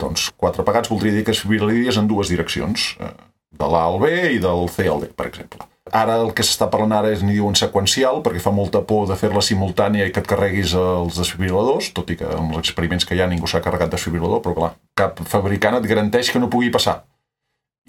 Doncs 0.00 0.30
quatre 0.36 0.64
pagats 0.66 0.90
voldria 0.90 1.14
dir 1.14 1.22
que 1.26 1.34
desfibrilaries 1.34 2.00
en 2.00 2.08
dues 2.10 2.32
direccions, 2.32 2.94
eh, 2.98 3.12
de 3.60 3.68
l'A 3.68 3.84
al 3.90 4.00
B 4.00 4.10
i 4.34 4.40
del 4.42 4.66
C 4.72 4.88
al 4.88 5.04
D, 5.04 5.10
per 5.14 5.28
exemple. 5.28 5.62
Ara 5.90 6.16
el 6.22 6.32
que 6.34 6.44
s'està 6.46 6.68
parlant 6.70 6.94
ara 6.96 7.10
és 7.14 7.22
n'hi 7.22 7.36
diuen 7.36 7.56
seqüencial, 7.58 8.20
perquè 8.24 8.42
fa 8.42 8.54
molta 8.54 8.82
por 8.86 9.06
de 9.10 9.18
fer-la 9.18 9.42
simultània 9.42 10.06
i 10.06 10.12
que 10.14 10.22
et 10.22 10.28
carreguis 10.30 10.74
els 10.78 11.18
desfibriladors, 11.18 11.92
tot 11.94 12.10
i 12.10 12.18
que 12.18 12.26
amb 12.26 12.54
els 12.56 12.64
experiments 12.64 13.06
que 13.06 13.18
hi 13.18 13.22
ha 13.22 13.30
ningú 13.30 13.50
s'ha 13.50 13.62
carregat 13.62 13.94
desfibrilador, 13.94 14.42
però 14.44 14.56
clar, 14.56 14.74
cap 14.98 15.22
fabricant 15.30 15.78
et 15.78 15.88
garanteix 15.90 16.30
que 16.30 16.42
no 16.42 16.50
pugui 16.52 16.70
passar 16.74 17.00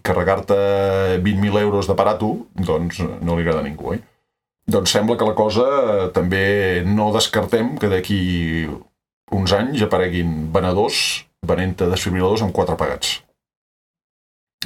carregar-te 0.04 0.58
20.000 1.24 1.62
euros 1.62 1.90
d'aparato, 1.90 2.34
doncs 2.56 3.02
no 3.02 3.36
li 3.36 3.46
agrada 3.46 3.62
a 3.62 3.68
ningú, 3.68 3.94
oi? 3.96 4.02
Doncs 4.72 4.94
sembla 4.94 5.18
que 5.18 5.28
la 5.28 5.36
cosa 5.36 5.66
eh, 5.66 6.08
també 6.16 6.46
no 6.86 7.10
descartem 7.16 7.76
que 7.82 7.90
d'aquí 7.92 8.22
uns 9.32 9.54
anys 9.58 9.84
apareguin 9.86 10.52
venedors 10.54 11.26
venent-te 11.48 11.90
desfibriladors 11.90 12.44
amb 12.46 12.54
quatre 12.56 12.78
pagats 12.78 13.20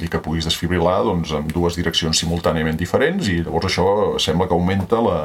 i 0.02 0.10
que 0.12 0.20
puguis 0.20 0.44
desfibrilar 0.44 0.98
doncs, 1.06 1.32
amb 1.32 1.52
dues 1.54 1.78
direccions 1.78 2.18
simultàniament 2.20 2.76
diferents 2.76 3.30
i 3.32 3.38
llavors 3.40 3.70
això 3.70 3.86
sembla 4.20 4.48
que 4.48 4.56
augmenta 4.56 5.00
la, 5.00 5.18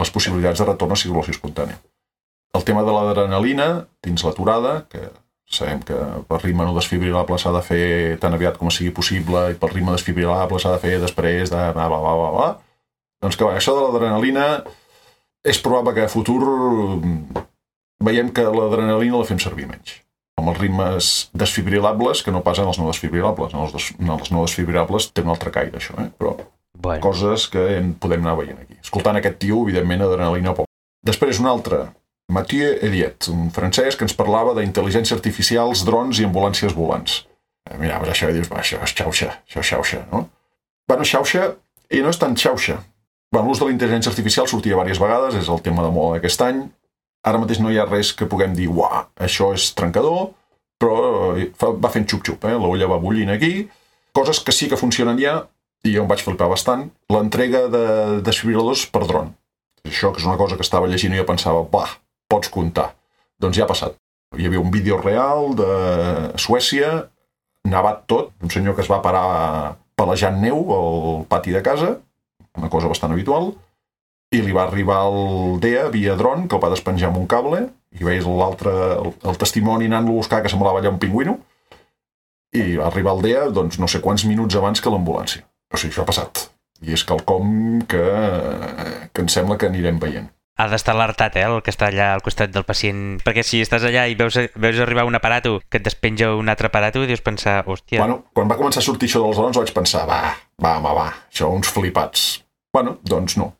les 0.00 0.12
possibilitats 0.12 0.62
de 0.62 0.68
retorn 0.70 0.94
a 0.94 1.00
circulació 1.00 1.34
espontània. 1.36 1.76
El 2.56 2.64
tema 2.64 2.84
de 2.86 2.94
l'adrenalina 2.94 3.66
dins 4.04 4.24
l'aturada, 4.24 4.78
que 4.88 5.10
Sabem 5.46 5.78
que 5.86 5.96
per 6.26 6.40
ritme 6.42 6.64
no 6.66 6.74
desfibrilable 6.74 7.38
s'ha 7.38 7.52
de 7.54 7.62
fer 7.62 7.84
tan 8.22 8.34
aviat 8.34 8.56
com 8.58 8.70
sigui 8.74 8.90
possible 8.94 9.44
i 9.52 9.58
per 9.58 9.70
ritme 9.70 9.94
desfibrilable 9.94 10.58
s'ha 10.58 10.72
de 10.74 10.80
fer 10.82 10.96
després 11.02 11.52
de 11.52 11.60
bla, 11.76 11.86
bla, 11.86 12.00
bla, 12.02 12.14
bla, 12.18 12.30
bla. 12.34 12.48
Doncs 13.22 13.38
que 13.38 13.46
bé, 13.46 13.54
això 13.60 13.76
de 13.76 13.84
l'adrenalina 13.84 14.48
és 15.46 15.60
probable 15.62 15.94
que 15.94 16.04
a 16.04 16.10
futur 16.10 16.40
mm, 16.42 17.44
veiem 18.04 18.32
que 18.34 18.44
l'adrenalina 18.44 19.22
la 19.22 19.28
fem 19.28 19.38
servir 19.42 19.68
menys. 19.70 20.00
Amb 20.36 20.50
els 20.52 20.58
ritmes 20.60 21.12
desfibrilables 21.32 22.20
que 22.26 22.34
no 22.34 22.42
passen 22.44 22.66
els 22.68 22.80
no 22.82 22.90
desfibrilables. 22.90 23.54
En 23.54 23.62
els, 23.62 23.72
des, 23.72 23.86
en 24.02 24.10
els 24.18 24.32
no 24.34 24.42
desfibrilables 24.44 25.12
té 25.14 25.24
un 25.24 25.32
altre 25.32 25.54
caire, 25.54 25.78
això, 25.78 25.94
eh? 26.02 26.10
però 26.18 26.34
bueno. 26.74 27.00
coses 27.06 27.46
que 27.52 27.62
en 27.78 27.94
podem 28.02 28.26
anar 28.26 28.36
veient 28.42 28.58
aquí. 28.60 28.76
Escoltant 28.82 29.16
aquest 29.22 29.38
tio, 29.46 29.62
evidentment, 29.64 30.04
adrenalina 30.04 30.52
poc. 30.58 30.68
Després 31.06 31.40
un 31.40 31.48
altre, 31.48 31.86
Mathieu 32.28 32.78
Eliet, 32.82 33.28
un 33.30 33.50
francès 33.54 33.96
que 33.96 34.02
ens 34.06 34.14
parlava 34.18 34.54
d'intel·ligència 34.56 35.14
artificials, 35.14 35.84
drons 35.86 36.18
i 36.18 36.26
ambulàncies 36.26 36.74
volants. 36.74 37.20
Eh, 37.70 37.76
miraves 37.78 38.10
això 38.10 38.30
i 38.30 38.34
dius, 38.34 38.50
va, 38.50 38.62
això 38.62 38.80
és 38.82 38.94
xauxa, 38.98 39.30
això 39.46 39.62
és 39.62 39.70
xauxa, 39.70 40.02
no? 40.10 40.24
Bueno, 40.90 41.06
xauxa, 41.06 41.52
i 41.90 42.02
no 42.02 42.10
és 42.10 42.18
tan 42.18 42.34
xauxa. 42.38 42.80
Bueno, 43.32 43.48
l'ús 43.48 43.62
de 43.62 43.68
la 43.68 43.74
intel·ligència 43.74 44.10
artificial 44.10 44.48
sortia 44.50 44.74
diverses 44.74 45.00
vegades, 45.02 45.38
és 45.38 45.50
el 45.50 45.62
tema 45.62 45.86
de 45.86 45.92
moda 45.94 46.16
d'aquest 46.16 46.42
any. 46.46 46.64
Ara 47.26 47.40
mateix 47.42 47.62
no 47.62 47.70
hi 47.70 47.78
ha 47.78 47.86
res 47.86 48.12
que 48.14 48.28
puguem 48.30 48.54
dir, 48.58 48.68
uah, 48.70 49.06
això 49.22 49.52
és 49.54 49.70
trencador, 49.78 50.32
però 50.82 51.34
eh, 51.38 51.50
va 51.62 51.92
fent 51.94 52.06
xup-xup, 52.10 52.46
eh? 52.46 52.56
l'olla 52.58 52.90
va 52.90 53.02
bullint 53.02 53.30
aquí. 53.34 53.68
Coses 54.14 54.42
que 54.42 54.54
sí 54.54 54.70
que 54.70 54.78
funcionen 54.80 55.18
ja, 55.22 55.40
i 55.86 55.94
jo 55.94 56.02
em 56.02 56.10
vaig 56.10 56.22
flipar 56.26 56.50
bastant, 56.50 56.88
l'entrega 57.12 57.66
de 57.70 57.84
desfibriladors 58.26 58.86
per 58.90 59.06
dron. 59.06 59.30
Això 59.86 60.10
que 60.10 60.22
és 60.22 60.26
una 60.26 60.38
cosa 60.40 60.58
que 60.58 60.66
estava 60.66 60.88
llegint 60.90 61.14
i 61.14 61.20
jo 61.20 61.26
pensava, 61.28 61.62
bah, 61.70 61.94
pots 62.28 62.50
comptar. 62.52 62.92
Doncs 63.40 63.58
ja 63.58 63.66
ha 63.66 63.70
passat. 63.70 63.96
Hi 64.36 64.48
havia 64.48 64.60
un 64.60 64.72
vídeo 64.74 64.98
real 65.00 65.54
de 65.58 65.68
Suècia, 66.40 67.06
nevat 67.66 68.04
tot, 68.10 68.32
un 68.42 68.52
senyor 68.52 68.76
que 68.76 68.84
es 68.84 68.90
va 68.90 69.02
parar 69.04 69.76
pelejant 69.96 70.40
neu 70.42 70.58
al 70.76 71.24
pati 71.30 71.54
de 71.54 71.62
casa, 71.64 71.94
una 72.56 72.70
cosa 72.72 72.90
bastant 72.90 73.14
habitual, 73.14 73.52
i 74.34 74.42
li 74.42 74.54
va 74.54 74.66
arribar 74.66 75.04
el 75.06 75.58
DEA 75.62 75.86
via 75.94 76.16
dron, 76.18 76.46
que 76.48 76.56
el 76.58 76.62
va 76.62 76.72
despenjar 76.72 77.10
amb 77.10 77.20
un 77.22 77.28
cable, 77.30 77.62
i 77.96 78.04
veies 78.04 78.26
l'altre, 78.26 78.72
el, 78.96 79.12
el 79.30 79.38
testimoni 79.40 79.88
anant-lo 79.88 80.16
a 80.16 80.20
buscar, 80.20 80.42
que 80.42 80.52
semblava 80.52 80.82
allà 80.82 80.92
un 80.92 81.00
pingüino, 81.02 81.38
i 82.56 82.76
va 82.76 82.90
arribar 82.90 83.16
el 83.16 83.24
DEA, 83.24 83.46
doncs, 83.54 83.78
no 83.80 83.88
sé 83.88 84.02
quants 84.04 84.26
minuts 84.28 84.58
abans 84.58 84.82
que 84.82 84.92
l'ambulància. 84.92 85.46
O 85.72 85.78
sigui, 85.78 85.94
això 85.94 86.04
ha 86.04 86.10
passat. 86.10 86.48
I 86.84 86.92
és 86.96 87.04
quelcom 87.08 87.84
que, 87.88 88.06
que 89.12 89.24
em 89.24 89.30
sembla 89.32 89.56
que 89.60 89.70
anirem 89.70 90.00
veient 90.02 90.28
ha 90.56 90.66
d'estar 90.72 90.94
alertat, 90.94 91.36
eh, 91.36 91.44
el 91.44 91.60
que 91.62 91.72
està 91.72 91.90
allà 91.90 92.12
al 92.14 92.22
costat 92.24 92.52
del 92.52 92.64
pacient, 92.64 93.18
perquè 93.24 93.44
si 93.44 93.60
estàs 93.60 93.84
allà 93.84 94.06
i 94.08 94.16
veus, 94.16 94.38
veus 94.56 94.80
arribar 94.80 95.04
un 95.04 95.18
aparato 95.18 95.58
que 95.68 95.80
et 95.80 95.84
despenja 95.84 96.32
un 96.34 96.48
altre 96.48 96.70
aparato, 96.70 97.04
dius 97.04 97.20
pensar, 97.20 97.60
hòstia... 97.68 98.00
Bueno, 98.00 98.22
quan 98.32 98.48
va 98.48 98.56
començar 98.56 98.80
a 98.80 98.86
sortir 98.86 99.10
això 99.10 99.20
dels 99.24 99.36
drons 99.36 99.60
vaig 99.60 99.74
pensar, 99.76 100.06
va, 100.08 100.32
va, 100.62 100.78
home, 100.78 100.94
va, 100.96 101.06
això 101.28 101.50
uns 101.52 101.68
flipats. 101.72 102.26
Bueno, 102.72 102.96
doncs 103.04 103.36
no. 103.36 103.52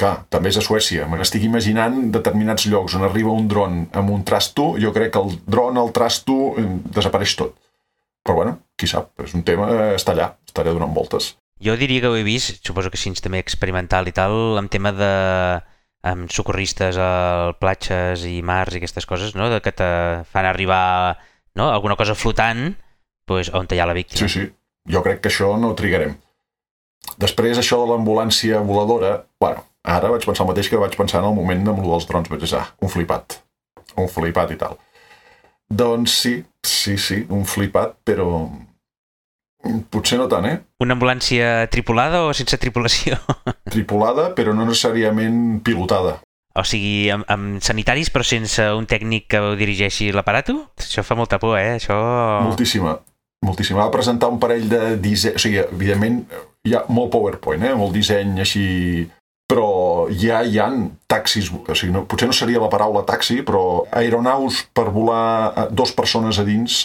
Clar, 0.00 0.14
també 0.32 0.48
és 0.48 0.56
a 0.56 0.64
Suècia. 0.64 1.04
Me 1.06 1.20
n'estic 1.20 1.44
imaginant 1.44 2.08
determinats 2.14 2.64
llocs 2.72 2.96
on 2.96 3.04
arriba 3.04 3.34
un 3.36 3.44
dron 3.48 3.82
amb 3.92 4.14
un 4.14 4.24
trasto, 4.24 4.72
jo 4.80 4.94
crec 4.96 5.12
que 5.12 5.20
el 5.20 5.36
dron, 5.44 5.76
el 5.76 5.92
trasto, 5.92 6.54
eh, 6.58 6.64
desapareix 6.96 7.36
tot. 7.36 7.60
Però 8.24 8.40
bueno, 8.40 8.56
qui 8.80 8.88
sap, 8.88 9.12
és 9.20 9.36
un 9.36 9.44
tema, 9.44 9.68
eh, 9.68 9.92
està 9.98 10.16
allà, 10.16 10.32
està 10.48 10.64
allà 10.64 10.72
donant 10.72 10.96
voltes. 10.96 11.34
Jo 11.60 11.76
diria 11.76 12.00
que 12.00 12.08
ho 12.10 12.16
he 12.16 12.24
vist, 12.24 12.64
suposo 12.64 12.88
que 12.90 12.96
així 12.96 13.12
també 13.20 13.44
experimental 13.44 14.08
i 14.08 14.16
tal, 14.16 14.56
amb 14.58 14.72
tema 14.72 14.90
de 14.96 15.12
amb 16.04 16.28
socorristes 16.32 16.98
a 17.00 17.54
platges 17.60 18.26
i 18.28 18.42
mars 18.44 18.74
i 18.74 18.80
aquestes 18.82 19.06
coses, 19.08 19.32
no? 19.38 19.48
que 19.64 19.72
te 19.72 19.88
fan 20.28 20.48
arribar 20.48 21.16
no? 21.56 21.70
alguna 21.70 21.96
cosa 21.96 22.14
flotant 22.14 22.74
pues, 23.24 23.50
on 23.56 23.68
hi 23.70 23.80
ha 23.80 23.88
la 23.88 23.96
víctima. 23.96 24.28
Sí, 24.28 24.28
sí. 24.28 24.50
Jo 24.90 25.00
crec 25.00 25.22
que 25.24 25.30
això 25.32 25.54
no 25.56 25.72
trigarem. 25.76 26.18
Després, 27.20 27.56
això 27.60 27.78
de 27.80 27.88
l'ambulància 27.88 28.60
voladora, 28.64 29.14
bueno, 29.40 29.64
ara 29.84 30.10
vaig 30.12 30.24
pensar 30.26 30.44
el 30.44 30.50
mateix 30.52 30.68
que 30.68 30.80
vaig 30.80 30.96
pensar 30.96 31.22
en 31.22 31.30
el 31.30 31.36
moment 31.36 31.64
amb 31.72 31.80
el 31.80 31.88
dels 31.94 32.08
drons. 32.08 32.28
Vaig 32.32 32.42
dir, 32.42 32.50
ah, 32.58 32.66
un 32.84 32.92
flipat. 32.92 33.38
Un 34.00 34.10
flipat 34.12 34.52
i 34.52 34.58
tal. 34.60 34.76
Doncs 35.72 36.18
sí, 36.20 36.34
sí, 36.66 36.98
sí, 37.00 37.22
un 37.32 37.46
flipat, 37.48 37.96
però 38.04 38.28
potser 39.90 40.18
no 40.20 40.28
tant, 40.30 40.46
eh? 40.48 40.58
Una 40.84 40.96
ambulància 40.96 41.66
tripulada 41.72 42.24
o 42.26 42.32
sense 42.36 42.58
tripulació? 42.60 43.18
Tripulada, 43.74 44.30
però 44.36 44.54
no 44.56 44.66
necessàriament 44.68 45.60
pilotada. 45.64 46.18
O 46.54 46.62
sigui, 46.62 47.10
amb, 47.10 47.26
amb 47.32 47.58
sanitaris 47.64 48.12
però 48.14 48.22
sense 48.26 48.62
un 48.78 48.86
tècnic 48.86 49.26
que 49.32 49.40
ho 49.42 49.54
dirigeixi 49.58 50.12
l'aparato? 50.14 50.54
Això 50.78 51.02
fa 51.02 51.16
molta 51.18 51.40
por, 51.42 51.56
eh? 51.58 51.80
Això... 51.80 51.96
Moltíssima. 52.46 52.94
Moltíssima. 53.44 53.82
Va 53.82 53.92
presentar 53.94 54.30
un 54.30 54.38
parell 54.42 54.68
de 54.70 54.94
disseny... 55.02 55.34
O 55.34 55.42
sigui, 55.42 55.58
evidentment, 55.64 56.22
hi 56.64 56.76
ha 56.76 56.84
molt 56.94 57.10
PowerPoint, 57.12 57.66
eh? 57.66 57.74
Molt 57.78 57.96
disseny 57.96 58.38
així... 58.44 58.64
Però 59.44 60.06
ja 60.08 60.38
hi 60.40 60.56
han 60.62 60.86
taxis, 61.10 61.50
o 61.52 61.74
sigui, 61.76 61.92
no, 61.92 62.06
potser 62.08 62.30
no 62.30 62.34
seria 62.36 62.62
la 62.62 62.70
paraula 62.72 63.02
taxi, 63.04 63.42
però 63.44 63.82
aeronaus 63.92 64.62
per 64.72 64.86
volar 64.94 65.26
eh, 65.50 65.66
dos 65.68 65.92
persones 65.92 66.38
a 66.40 66.46
dins 66.48 66.78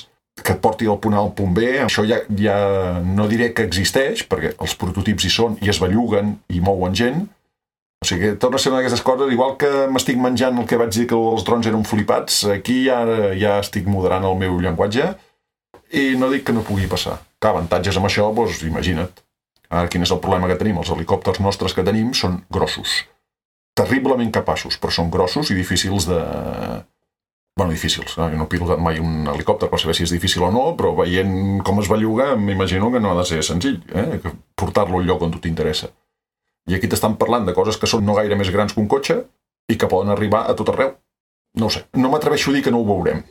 que 0.46 0.56
et 0.56 0.62
porti 0.64 0.88
del 0.88 1.00
punt 1.02 1.18
A 1.18 1.24
al 1.24 1.34
punt 1.38 1.52
B, 1.56 1.68
això 1.84 2.06
ja, 2.08 2.22
ja 2.40 2.58
no 3.06 3.28
diré 3.32 3.52
que 3.54 3.66
existeix, 3.68 4.26
perquè 4.30 4.56
els 4.58 4.76
prototips 4.80 5.26
hi 5.26 5.34
són 5.34 5.60
i 5.66 5.72
es 5.72 5.82
belluguen 5.82 6.38
i 6.54 6.62
mouen 6.64 6.98
gent, 6.98 7.28
o 8.00 8.08
sigui, 8.08 8.32
torna 8.40 8.56
a 8.56 8.64
ser 8.64 8.72
una 8.72 8.80
d'aquestes 8.80 9.04
coses, 9.04 9.32
igual 9.34 9.58
que 9.60 9.70
m'estic 9.92 10.20
menjant 10.24 10.62
el 10.62 10.68
que 10.68 10.78
vaig 10.80 10.94
dir 10.96 11.08
que 11.10 11.18
els 11.20 11.44
drons 11.44 11.68
eren 11.68 11.84
flipats, 11.84 12.46
aquí 12.54 12.86
ja, 12.86 13.02
ja 13.36 13.58
estic 13.60 13.90
moderant 13.92 14.24
el 14.30 14.38
meu 14.40 14.56
llenguatge 14.64 15.10
i 16.00 16.14
no 16.16 16.30
dic 16.32 16.46
que 16.48 16.56
no 16.56 16.64
pugui 16.64 16.88
passar. 16.88 17.18
Que 17.42 17.50
avantatges 17.50 18.00
amb 18.00 18.08
això, 18.08 18.30
doncs 18.36 18.62
imagina't. 18.64 19.20
Ara, 19.70 19.90
quin 19.92 20.06
és 20.06 20.14
el 20.16 20.22
problema 20.24 20.48
que 20.48 20.58
tenim? 20.62 20.80
Els 20.80 20.92
helicòpters 20.96 21.42
nostres 21.44 21.76
que 21.76 21.84
tenim 21.86 22.14
són 22.16 22.40
grossos. 22.50 23.02
Terriblement 23.78 24.32
capaços, 24.32 24.80
però 24.80 24.96
són 24.96 25.12
grossos 25.12 25.52
i 25.52 25.58
difícils 25.60 26.08
de... 26.08 26.22
Bueno, 27.58 27.74
difícils. 27.74 28.18
Eh? 28.18 28.30
No 28.38 28.46
he 28.46 28.52
pilotat 28.52 28.80
mai 28.80 29.02
un 29.04 29.28
helicòpter 29.28 29.70
per 29.72 29.80
saber 29.82 29.96
si 29.98 30.06
és 30.06 30.14
difícil 30.14 30.46
o 30.48 30.52
no, 30.54 30.66
però 30.80 30.94
veient 31.02 31.64
com 31.68 31.82
es 31.82 31.90
belluga, 31.92 32.32
m'imagino 32.40 32.92
que 32.94 33.02
no 33.04 33.12
ha 33.12 33.18
de 33.20 33.26
ser 33.28 33.42
senzill, 33.44 33.82
eh? 33.92 34.20
portar-lo 34.56 35.02
al 35.02 35.10
lloc 35.10 35.26
on 35.28 35.36
t'interessa. 35.36 35.92
I 36.70 36.78
aquí 36.78 36.88
t'estan 36.88 37.18
parlant 37.20 37.48
de 37.48 37.56
coses 37.58 37.78
que 37.82 37.90
són 37.90 38.06
no 38.06 38.16
gaire 38.16 38.38
més 38.40 38.52
grans 38.54 38.76
que 38.76 38.82
un 38.82 38.88
cotxe 38.88 39.20
i 39.70 39.78
que 39.78 39.90
poden 39.92 40.14
arribar 40.14 40.46
a 40.48 40.56
tot 40.56 40.72
arreu. 40.72 40.96
No 41.60 41.68
ho 41.68 41.74
sé. 41.74 41.84
No 41.98 42.12
m'atreveixo 42.14 42.52
a 42.52 42.56
dir 42.56 42.64
que 42.66 42.72
no 42.72 42.82
ho 42.84 42.88
veurem. 42.88 43.24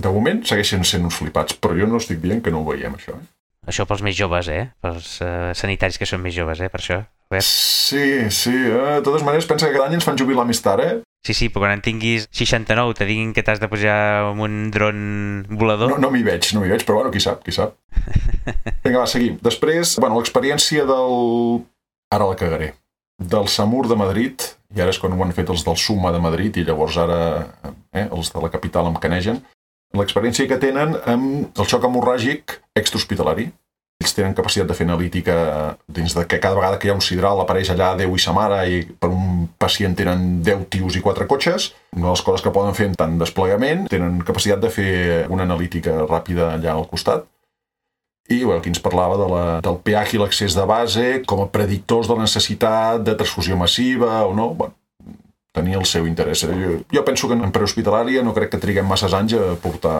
De 0.00 0.12
moment 0.12 0.42
segueixen 0.48 0.84
sent 0.88 1.04
uns 1.08 1.16
flipats, 1.18 1.56
però 1.56 1.76
jo 1.78 1.88
no 1.88 2.00
estic 2.00 2.20
dient 2.20 2.42
que 2.44 2.52
no 2.52 2.62
ho 2.62 2.68
veiem, 2.68 2.94
això. 2.98 3.16
Eh? 3.16 3.30
Això 3.72 3.86
pels 3.86 4.02
més 4.02 4.16
joves, 4.18 4.48
eh? 4.50 4.64
Pels 4.82 5.14
uh, 5.22 5.52
sanitaris 5.54 5.98
que 6.00 6.08
són 6.08 6.22
més 6.24 6.34
joves, 6.34 6.60
eh? 6.60 6.70
Per 6.72 6.80
això. 6.80 6.98
Albert. 7.32 7.44
Sí, 7.44 8.30
sí. 8.30 8.50
Eh? 8.50 9.00
De 9.00 9.02
totes 9.02 9.22
maneres, 9.22 9.46
pensa 9.46 9.66
que 9.66 9.72
cada 9.72 9.88
any 9.88 9.96
ens 9.96 10.04
fan 10.04 10.18
jubilar 10.18 10.44
més 10.46 10.60
tard, 10.62 10.84
eh? 10.84 11.00
Sí, 11.24 11.34
sí, 11.38 11.48
però 11.48 11.64
quan 11.64 11.76
en 11.76 11.82
tinguis 11.84 12.26
69 12.34 12.96
te 12.98 13.06
diguin 13.06 13.30
que 13.32 13.44
t'has 13.46 13.60
de 13.62 13.68
pujar 13.70 14.28
amb 14.32 14.42
un 14.42 14.70
dron 14.74 15.46
volador... 15.48 15.94
No, 15.94 16.00
no 16.02 16.10
m'hi 16.10 16.24
veig, 16.26 16.50
no 16.52 16.62
m'hi 16.62 16.72
veig, 16.72 16.84
però 16.84 16.98
bueno, 16.98 17.12
qui 17.14 17.22
sap, 17.22 17.44
qui 17.46 17.54
sap. 17.54 17.76
Vinga, 18.84 18.98
va, 18.98 19.06
seguim. 19.06 19.38
Després, 19.42 19.96
bueno, 20.02 20.18
l'experiència 20.18 20.84
del... 20.88 21.62
Ara 22.12 22.26
la 22.28 22.38
cagaré. 22.38 22.72
Del 23.22 23.46
Samur 23.48 23.86
de 23.86 23.96
Madrid, 23.96 24.48
i 24.74 24.82
ara 24.82 24.90
és 24.90 24.98
quan 24.98 25.14
ho 25.14 25.22
han 25.22 25.34
fet 25.36 25.52
els 25.54 25.62
del 25.64 25.78
Suma 25.78 26.10
de 26.12 26.20
Madrid, 26.20 26.58
i 26.58 26.66
llavors 26.66 26.98
ara 26.98 27.20
eh, 27.94 28.08
els 28.08 28.32
de 28.34 28.42
la 28.42 28.50
capital 28.50 28.90
em 28.90 28.98
canegen, 28.98 29.38
l'experiència 29.94 30.48
que 30.50 30.58
tenen 30.58 30.96
amb 31.06 31.54
el 31.54 31.70
xoc 31.70 31.86
hemorràgic 31.86 32.58
extrahospitalari. 32.74 33.52
Ells 34.02 34.16
tenen 34.18 34.34
capacitat 34.34 34.66
de 34.66 34.74
fer 34.74 34.86
analítica 34.88 35.34
dins 35.86 36.14
de 36.16 36.24
que 36.26 36.40
cada 36.42 36.58
vegada 36.58 36.78
que 36.80 36.88
hi 36.88 36.92
ha 36.92 36.96
un 36.98 37.04
sidral 37.04 37.40
apareix 37.42 37.70
allà 37.70 37.92
Déu 37.98 38.16
i 38.18 38.22
sa 38.22 38.34
mare 38.34 38.58
i 38.66 38.80
per 38.82 39.12
un 39.14 39.46
pacient 39.62 39.94
tenen 39.98 40.40
10 40.42 40.66
tios 40.74 40.98
i 40.98 41.02
4 41.04 41.28
cotxes. 41.30 41.70
Una 41.94 42.08
de 42.08 42.16
les 42.16 42.24
coses 42.26 42.42
que 42.42 42.54
poden 42.54 42.74
fer 42.74 42.88
en 42.90 42.98
tant 42.98 43.14
desplegament, 43.20 43.86
tenen 43.92 44.18
capacitat 44.26 44.64
de 44.64 44.72
fer 44.74 44.90
una 45.30 45.46
analítica 45.46 46.02
ràpida 46.02 46.56
allà 46.56 46.74
al 46.74 46.88
costat. 46.90 47.28
I 48.30 48.44
bueno, 48.44 48.60
aquí 48.60 48.70
ens 48.70 48.82
parlava 48.82 49.16
de 49.18 49.26
la, 49.30 49.44
del 49.62 49.80
pH 49.84 50.16
i 50.16 50.20
l'accés 50.22 50.54
de 50.56 50.66
base 50.66 51.06
com 51.28 51.42
a 51.42 51.50
predictors 51.54 52.08
de 52.08 52.16
la 52.16 52.26
necessitat 52.26 53.02
de 53.06 53.16
transfusió 53.18 53.58
massiva 53.58 54.22
o 54.26 54.34
no. 54.34 54.52
Bueno, 54.58 54.74
tenia 55.52 55.78
el 55.78 55.86
seu 55.86 56.06
interès. 56.08 56.46
Jo, 56.48 56.78
jo 56.90 57.02
penso 57.04 57.28
que 57.28 57.36
en 57.38 57.54
prehospitalària 57.54 58.22
no 58.24 58.34
crec 58.34 58.54
que 58.54 58.62
triguem 58.62 58.88
masses 58.88 59.14
anys 59.14 59.36
a 59.36 59.52
portar 59.62 59.98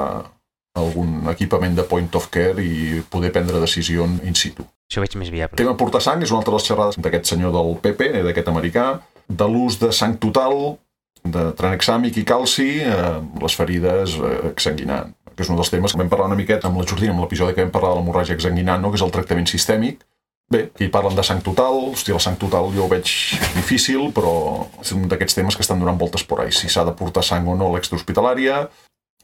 algun 0.79 1.29
equipament 1.33 1.77
de 1.77 1.85
point 1.89 2.15
of 2.17 2.29
care 2.33 2.63
i 2.65 3.03
poder 3.11 3.33
prendre 3.33 3.61
decisions 3.61 4.23
in 4.25 4.37
situ. 4.39 4.65
Això 4.89 5.03
veig 5.05 5.17
més 5.21 5.33
viable. 5.33 5.57
Tema 5.57 5.75
portar 5.77 6.03
sang 6.05 6.23
és 6.25 6.33
una 6.33 6.41
altra 6.41 6.53
de 6.53 6.59
les 6.61 6.69
xerrades 6.69 7.01
d'aquest 7.01 7.33
senyor 7.33 7.53
del 7.55 7.75
PP, 7.85 8.09
eh, 8.09 8.23
d'aquest 8.27 8.49
americà, 8.53 8.87
de 9.29 9.49
l'ús 9.49 9.79
de 9.81 9.93
sang 9.93 10.17
total, 10.21 10.77
de 11.23 11.51
tranexàmic 11.57 12.19
i 12.19 12.25
calci, 12.29 12.71
eh, 12.85 13.19
les 13.41 13.57
ferides 13.57 14.17
eh, 14.19 14.39
exsanguinant, 14.53 15.13
que 15.33 15.45
és 15.45 15.53
un 15.53 15.61
dels 15.61 15.71
temes 15.73 15.93
que 15.93 16.01
vam 16.01 16.11
parlar 16.13 16.31
una 16.33 16.41
miqueta 16.41 16.69
amb 16.69 16.81
la 16.81 16.89
Jordina, 16.89 17.13
amb 17.15 17.25
l'episodi 17.25 17.55
que 17.55 17.65
vam 17.65 17.75
parlar 17.75 17.93
de 17.93 18.01
l'hemorràgia 18.01 18.37
exsanguinant, 18.37 18.83
no? 18.83 18.91
que 18.91 19.01
és 19.01 19.07
el 19.07 19.15
tractament 19.15 19.49
sistèmic, 19.49 20.05
Bé, 20.53 20.67
aquí 20.75 20.89
parlen 20.93 21.15
de 21.17 21.23
sang 21.25 21.41
total, 21.41 21.79
hosti, 21.95 22.13
la 22.13 22.21
sang 22.21 22.35
total 22.37 22.67
jo 22.75 22.83
ho 22.85 22.89
veig 22.91 23.09
difícil, 23.55 24.11
però 24.13 24.67
és 24.83 24.91
un 24.93 25.07
d'aquests 25.09 25.39
temes 25.39 25.57
que 25.57 25.65
estan 25.65 25.81
donant 25.81 25.97
voltes 25.97 26.27
por 26.29 26.43
ahí, 26.43 26.53
si 26.53 26.69
s'ha 26.69 26.85
de 26.85 26.93
portar 26.99 27.23
sang 27.25 27.49
o 27.49 27.55
no 27.57 27.71
a 27.71 27.77
l'extrahospitalària 27.79 28.67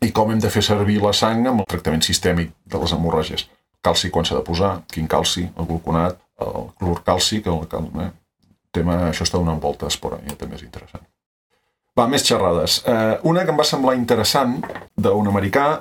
i 0.05 0.13
com 0.15 0.31
hem 0.31 0.41
de 0.43 0.51
fer 0.53 0.63
servir 0.63 1.01
la 1.03 1.13
sang 1.17 1.47
amb 1.51 1.65
el 1.65 1.69
tractament 1.71 2.05
sistèmic 2.07 2.53
de 2.67 2.81
les 2.83 2.95
hemorràgies. 2.95 3.49
Calci 3.85 4.11
quan 4.15 4.27
s'ha 4.27 4.39
de 4.39 4.47
posar, 4.47 4.73
quin 4.93 5.07
calci, 5.11 5.47
el 5.57 5.69
gluconat, 5.69 6.19
el 6.43 6.71
clor 6.79 7.03
càlcic, 7.07 7.47
el, 7.51 7.65
el, 7.79 7.89
eh? 8.05 8.11
tema, 8.75 8.99
això 9.09 9.27
està 9.27 9.39
donant 9.41 9.61
voltes 9.63 9.97
por 9.99 10.19
ahí, 10.19 10.35
també 10.39 10.59
és 10.59 10.67
interessant. 10.67 11.05
Va, 11.99 12.07
més 12.07 12.23
xerrades. 12.27 12.83
Eh, 12.87 13.19
una 13.27 13.43
que 13.45 13.51
em 13.55 13.59
va 13.59 13.67
semblar 13.67 13.97
interessant 13.99 14.59
d'un 14.95 15.31
americà 15.31 15.81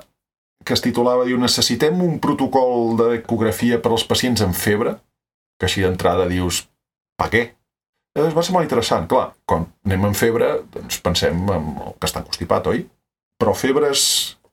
que 0.65 0.73
es 0.73 0.81
titulava, 0.81 1.27
diu, 1.27 1.37
necessitem 1.39 2.01
un 2.03 2.17
protocol 2.23 2.97
d'ecografia 2.99 3.77
per 3.83 3.93
als 3.93 4.05
pacients 4.07 4.41
amb 4.43 4.57
febre, 4.57 4.97
que 5.57 5.69
així 5.69 5.85
d'entrada 5.85 6.25
dius, 6.29 6.65
per 7.17 7.29
què? 7.33 7.43
Llavors 8.17 8.35
va 8.35 8.43
ser 8.43 8.55
molt 8.55 8.65
interessant. 8.65 9.05
Clar, 9.09 9.27
quan 9.45 9.67
anem 9.85 10.09
amb 10.09 10.17
febre, 10.17 10.49
doncs 10.73 10.97
pensem 11.05 11.37
en 11.53 11.69
el 11.85 11.93
que 12.01 12.09
està 12.09 12.23
constipat, 12.25 12.69
oi? 12.73 12.81
Però 13.37 13.53
febres 13.53 14.01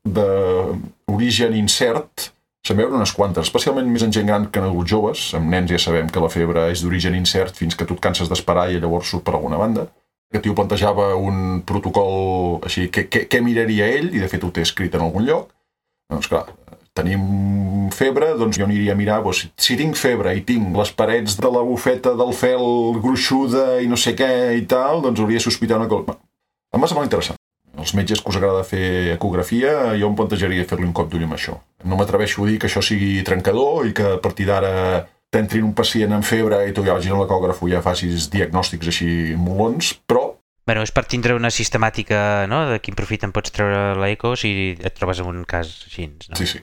d'origen 0.05 1.57
incert 1.57 2.31
se'n 2.65 2.79
veuen 2.81 2.97
unes 2.97 3.13
quantes, 3.13 3.45
especialment 3.45 3.91
més 3.93 4.03
en 4.07 4.13
gent 4.13 4.29
gran 4.29 4.47
que 4.49 4.61
en 4.61 4.71
adults 4.71 4.91
joves. 4.91 5.25
Amb 5.37 5.53
nens 5.53 5.69
ja 5.73 5.81
sabem 5.81 6.09
que 6.09 6.23
la 6.23 6.33
febre 6.33 6.71
és 6.73 6.81
d'origen 6.85 7.17
incert 7.19 7.61
fins 7.61 7.77
que 7.77 7.85
tu 7.85 7.99
et 7.99 8.05
canses 8.07 8.31
d'esperar 8.31 8.71
i 8.73 8.81
llavors 8.81 9.11
surt 9.13 9.25
per 9.27 9.37
alguna 9.37 9.61
banda. 9.61 9.85
Aquest 10.33 10.47
tio 10.47 10.57
plantejava 10.57 11.11
un 11.21 11.61
protocol 11.69 12.65
així, 12.65 12.89
què, 12.91 13.05
què, 13.13 13.27
què 13.31 13.43
miraria 13.45 13.91
ell, 13.99 14.09
i 14.17 14.23
de 14.23 14.31
fet 14.33 14.43
ho 14.43 14.51
té 14.51 14.65
escrit 14.65 14.97
en 14.97 15.05
algun 15.05 15.29
lloc. 15.29 15.53
Doncs 16.11 16.31
clar, 16.33 16.47
tenim 16.97 17.91
febre, 17.95 18.33
doncs 18.41 18.57
jo 18.59 18.65
aniria 18.65 18.97
a 18.97 18.99
mirar, 18.99 19.21
doncs, 19.23 19.45
si 19.61 19.77
tinc 19.79 20.01
febre 20.01 20.33
i 20.35 20.43
tinc 20.49 20.73
les 20.81 20.93
parets 20.97 21.37
de 21.37 21.53
la 21.53 21.63
bufeta 21.69 22.17
del 22.17 22.33
fel 22.33 22.67
gruixuda 23.05 23.83
i 23.85 23.91
no 23.93 24.01
sé 24.01 24.17
què 24.17 24.33
i 24.57 24.65
tal, 24.71 25.05
doncs 25.05 25.21
hauria 25.21 25.43
de 25.43 25.47
sospitar 25.51 25.83
una 25.83 25.91
cosa. 25.93 26.17
Em 26.75 26.81
va 26.81 26.91
semblar 26.91 27.11
interessant. 27.11 27.39
Els 27.79 27.95
metges 27.99 28.21
que 28.23 28.31
us 28.31 28.39
agrada 28.39 28.63
fer 28.67 29.15
ecografia, 29.15 29.95
jo 29.99 30.11
em 30.11 30.15
plantejaria 30.19 30.67
fer-li 30.69 30.87
un 30.87 30.95
cop 30.97 31.11
d'ull 31.11 31.27
amb 31.27 31.37
això. 31.37 31.57
No 31.85 31.99
m'atreveixo 31.99 32.45
a 32.45 32.49
dir 32.51 32.61
que 32.63 32.71
això 32.71 32.83
sigui 32.85 33.25
trencador 33.27 33.89
i 33.89 33.93
que 33.97 34.15
a 34.15 34.21
partir 34.23 34.47
d'ara 34.51 34.73
t'entrin 35.35 35.67
un 35.67 35.75
pacient 35.75 36.15
amb 36.15 36.27
febre 36.27 36.63
i 36.69 36.73
tu 36.75 36.85
ja 36.87 36.95
vagis 36.95 37.13
a 37.13 37.19
l'ecògrafo 37.19 37.67
i 37.67 37.75
ja 37.75 37.83
facis 37.83 38.31
diagnòstics 38.31 38.93
així 38.93 39.11
molons, 39.35 39.97
però 40.07 40.31
Bueno, 40.65 40.81
és 40.81 40.95
per 40.97 41.05
tindre 41.05 41.35
una 41.37 41.51
sistemàtica 41.53 42.47
no? 42.49 42.63
de 42.71 42.79
quin 42.81 42.97
profit 42.97 43.27
en 43.27 43.35
pots 43.37 43.53
treure 43.53 43.99
l'eco 44.01 44.33
si 44.41 44.73
et 44.73 44.95
trobes 44.97 45.21
en 45.21 45.29
un 45.29 45.43
cas 45.45 45.75
així. 45.91 46.07
No? 46.31 46.39
Sí, 46.41 46.47
sí. 46.49 46.63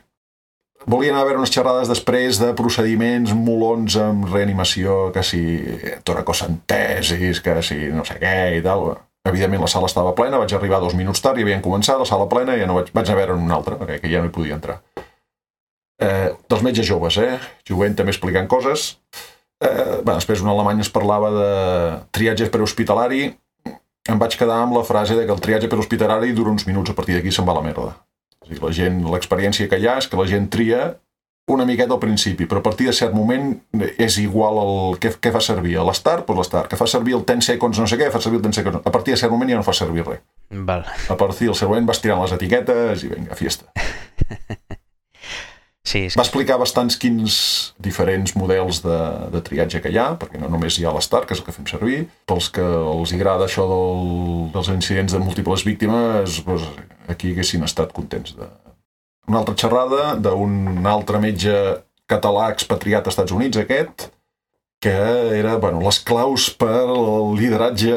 Volia 0.90 1.12
anar 1.14 1.22
a 1.22 1.28
veure 1.28 1.38
unes 1.44 1.54
xerrades 1.54 1.92
després 1.92 2.40
de 2.42 2.50
procediments 2.58 3.36
molons 3.38 4.00
amb 4.02 4.26
reanimació, 4.32 5.12
que 5.14 5.22
si 5.22 5.42
toracocentesis, 6.08 7.44
que 7.46 7.60
si 7.62 7.78
no 7.94 8.06
sé 8.08 8.18
què 8.24 8.36
i 8.58 8.64
tal. 8.66 8.88
Evidentment 9.30 9.62
la 9.62 9.70
sala 9.70 9.90
estava 9.90 10.16
plena, 10.18 10.40
vaig 10.42 10.54
arribar 10.58 10.80
dos 10.82 10.96
minuts 10.98 11.22
tard 11.22 11.38
i 11.38 11.46
havien 11.46 11.62
començat, 11.62 12.00
la 12.00 12.10
sala 12.10 12.26
plena 12.30 12.56
i 12.58 12.64
ja 12.64 12.70
no 12.70 12.80
vaig, 12.80 12.90
vaig 12.96 13.12
a 13.12 13.18
veure 13.18 13.36
una 13.38 13.60
altra, 13.60 13.78
perquè 13.78 14.00
que 14.02 14.10
ja 14.10 14.22
no 14.22 14.32
hi 14.32 14.34
podia 14.34 14.58
entrar. 14.58 14.80
Eh, 16.02 16.32
dels 16.50 16.64
metges 16.66 16.88
joves, 16.90 17.20
eh? 17.22 17.36
Jovent 17.70 17.94
també 18.00 18.16
explicant 18.16 18.50
coses. 18.50 18.96
Eh, 19.62 20.02
bé, 20.02 20.16
després 20.16 20.42
un 20.42 20.50
alemany 20.50 20.82
es 20.82 20.90
parlava 20.90 21.30
de 21.36 21.52
triatge 22.18 22.50
prehospitalari. 22.50 23.28
Em 24.10 24.22
vaig 24.24 24.34
quedar 24.40 24.64
amb 24.64 24.74
la 24.74 24.82
frase 24.88 25.14
de 25.14 25.28
que 25.28 25.36
el 25.36 25.44
triatge 25.44 25.70
prehospitalari 25.70 26.34
dura 26.34 26.50
uns 26.50 26.66
minuts, 26.66 26.90
a 26.90 26.98
partir 26.98 27.20
d'aquí 27.20 27.30
se'n 27.30 27.46
va 27.46 27.54
la 27.60 27.62
merda. 27.68 27.94
O 28.42 28.50
sigui, 28.50 28.64
la 28.66 28.74
gent, 28.74 28.98
l'experiència 29.14 29.70
que 29.70 29.78
hi 29.78 29.86
ha 29.86 30.00
és 30.02 30.10
que 30.10 30.18
la 30.18 30.26
gent 30.26 30.50
tria 30.50 30.96
una 31.50 31.66
miqueta 31.66 31.94
al 31.94 32.00
principi, 32.00 32.46
però 32.48 32.62
a 32.62 32.66
partir 32.66 32.88
de 32.88 32.94
cert 32.96 33.16
moment 33.16 33.56
és 33.98 34.18
igual 34.22 34.60
el 34.62 35.00
què, 35.02 35.14
què 35.20 35.32
fa 35.34 35.42
servir. 35.44 35.78
A 35.80 35.86
l'estart, 35.88 36.28
doncs 36.28 36.44
l'estart. 36.44 36.70
Que 36.72 36.80
fa 36.80 36.88
servir 36.88 37.18
el 37.18 37.26
10 37.28 37.50
seconds 37.54 37.82
no 37.82 37.88
sé 37.90 37.98
què, 38.00 38.12
fa 38.14 38.22
servir 38.24 38.40
el 38.40 38.46
10 38.46 38.62
seconds. 38.62 38.86
A 38.86 38.94
partir 38.94 39.16
de 39.16 39.20
cert 39.20 39.34
moment 39.34 39.52
ja 39.52 39.60
no 39.60 39.66
fa 39.68 39.76
servir 39.76 40.06
res. 40.08 40.22
Val. 40.52 40.86
A 40.86 41.18
partir 41.18 41.50
del 41.50 41.58
següent 41.58 41.88
vas 41.88 42.04
tirant 42.04 42.22
les 42.24 42.36
etiquetes 42.38 43.04
i 43.08 43.12
vinga, 43.16 43.36
fiesta. 43.40 43.72
Sí, 45.82 46.04
és 46.06 46.16
Va 46.16 46.22
explicar 46.22 46.60
bastants 46.62 46.96
quins 47.02 47.36
diferents 47.82 48.36
models 48.38 48.84
de, 48.84 48.98
de 49.34 49.42
triatge 49.44 49.82
que 49.82 49.90
hi 49.92 49.98
ha, 49.98 50.12
perquè 50.22 50.40
no 50.40 50.48
només 50.54 50.78
hi 50.78 50.86
ha 50.86 50.94
l'Star, 50.94 51.24
que 51.26 51.34
és 51.34 51.42
el 51.42 51.48
que 51.48 51.56
fem 51.56 51.66
servir. 51.68 52.04
Pels 52.30 52.52
que 52.54 52.64
els 52.64 53.14
agrada 53.18 53.48
això 53.50 53.66
del, 53.68 54.06
dels 54.54 54.70
incidents 54.76 55.18
de 55.18 55.24
múltiples 55.24 55.66
víctimes, 55.68 56.38
doncs, 56.46 56.70
aquí 57.12 57.34
haguessin 57.34 57.66
estat 57.66 57.96
contents. 57.98 58.38
De... 58.38 58.48
Una 59.30 59.42
altra 59.42 59.56
xerrada 59.56 60.16
d'un 60.18 60.86
altre 60.90 61.22
metge 61.22 61.54
català 62.10 62.50
expatriat 62.52 63.06
als 63.06 63.16
Estats 63.16 63.36
Units, 63.36 63.60
aquest, 63.62 64.10
que 64.82 64.94
era 65.38 65.58
bueno, 65.62 65.82
les 65.86 66.00
claus 66.02 66.50
per 66.58 66.88
al 66.88 67.36
lideratge 67.38 67.94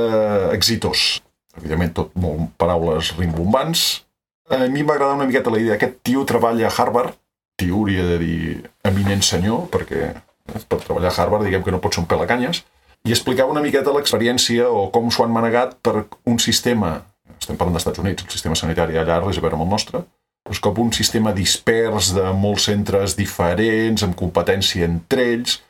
exitós. 0.52 1.22
Evidentment, 1.56 1.94
tot 1.96 2.12
molt 2.20 2.52
paraules 2.60 3.14
rimbombants. 3.18 4.04
A 4.52 4.66
mi 4.68 4.84
m'agrada 4.84 5.16
una 5.16 5.26
miqueta 5.26 5.52
la 5.54 5.62
idea. 5.62 5.78
Aquest 5.78 6.02
tio 6.04 6.26
treballa 6.28 6.68
a 6.68 6.74
Harvard, 6.76 7.16
tio 7.56 7.80
hauria 7.80 8.04
de 8.04 8.18
dir 8.20 8.38
eminent 8.84 9.24
senyor, 9.24 9.68
perquè 9.72 10.12
per 10.68 10.80
treballar 10.82 11.12
a 11.12 11.22
Harvard 11.22 11.46
diguem 11.46 11.64
que 11.64 11.72
no 11.72 11.80
pot 11.80 11.96
ser 11.96 12.02
un 12.02 12.10
pelacanyes, 12.10 12.64
i 13.04 13.12
explicava 13.12 13.52
una 13.52 13.62
miqueta 13.64 13.92
l'experiència 13.94 14.68
o 14.68 14.88
com 14.92 15.10
s'ho 15.12 15.24
han 15.24 15.32
manegat 15.32 15.78
per 15.84 16.06
un 16.28 16.38
sistema, 16.40 16.98
estem 17.38 17.56
parlant 17.56 17.76
dels 17.76 17.84
Estats 17.84 18.02
Units, 18.02 18.24
el 18.24 18.32
sistema 18.32 18.56
sanitari 18.58 19.00
allà 19.00 19.18
res 19.22 19.40
a 19.40 19.44
veure 19.44 19.58
amb 19.58 19.66
el 19.66 19.72
nostre, 19.72 20.04
doncs 20.44 20.60
com 20.60 20.80
un 20.82 20.92
sistema 20.92 21.32
dispers 21.32 22.12
de 22.16 22.24
molts 22.36 22.68
centres 22.68 23.16
diferents, 23.16 24.04
amb 24.04 24.16
competència 24.18 24.84
entre 24.84 25.24
ells, 25.34 25.60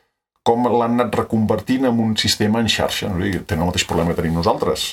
com 0.45 0.67
l'han 0.67 0.99
anat 0.99 1.15
reconvertint 1.23 1.87
en 1.89 2.01
un 2.01 2.15
sistema 2.19 2.61
en 2.61 2.67
xarxa. 2.69 3.09
No? 3.09 3.23
Tenen 3.47 3.63
el 3.63 3.71
mateix 3.71 3.85
problema 3.89 4.13
que 4.13 4.19
tenim 4.19 4.35
nosaltres. 4.37 4.91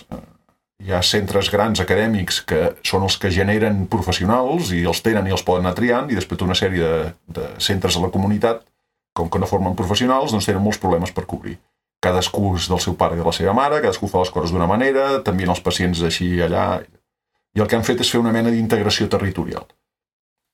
Hi 0.83 0.95
ha 0.95 1.03
centres 1.07 1.51
grans 1.53 1.83
acadèmics 1.83 2.41
que 2.49 2.63
són 2.87 3.05
els 3.07 3.19
que 3.21 3.31
generen 3.31 3.85
professionals 3.91 4.73
i 4.75 4.81
els 4.89 5.03
tenen 5.05 5.29
i 5.29 5.35
els 5.35 5.45
poden 5.47 5.67
anar 5.67 5.77
triant 5.79 6.09
i 6.11 6.17
després 6.19 6.43
una 6.43 6.57
sèrie 6.59 6.89
de, 6.89 7.13
de 7.37 7.51
centres 7.63 7.99
a 7.99 8.03
la 8.03 8.11
comunitat, 8.15 8.65
com 9.15 9.29
que 9.29 9.39
no 9.39 9.51
formen 9.51 9.77
professionals, 9.79 10.33
doncs 10.33 10.49
tenen 10.49 10.65
molts 10.65 10.81
problemes 10.83 11.13
per 11.15 11.27
cobrir. 11.29 11.59
Cadascú 12.03 12.57
és 12.57 12.67
del 12.71 12.81
seu 12.83 12.97
pare 12.99 13.15
i 13.15 13.21
de 13.21 13.27
la 13.29 13.35
seva 13.37 13.53
mare, 13.55 13.79
cadascú 13.83 14.09
fa 14.11 14.25
les 14.25 14.33
coses 14.35 14.51
d'una 14.51 14.67
manera, 14.67 15.21
també 15.27 15.47
els 15.47 15.63
pacients 15.63 16.03
així 16.09 16.35
allà... 16.43 16.81
I 17.57 17.61
el 17.61 17.69
que 17.69 17.77
han 17.77 17.85
fet 17.85 18.01
és 18.01 18.11
fer 18.11 18.21
una 18.21 18.33
mena 18.33 18.51
d'integració 18.53 19.09
territorial. 19.13 19.67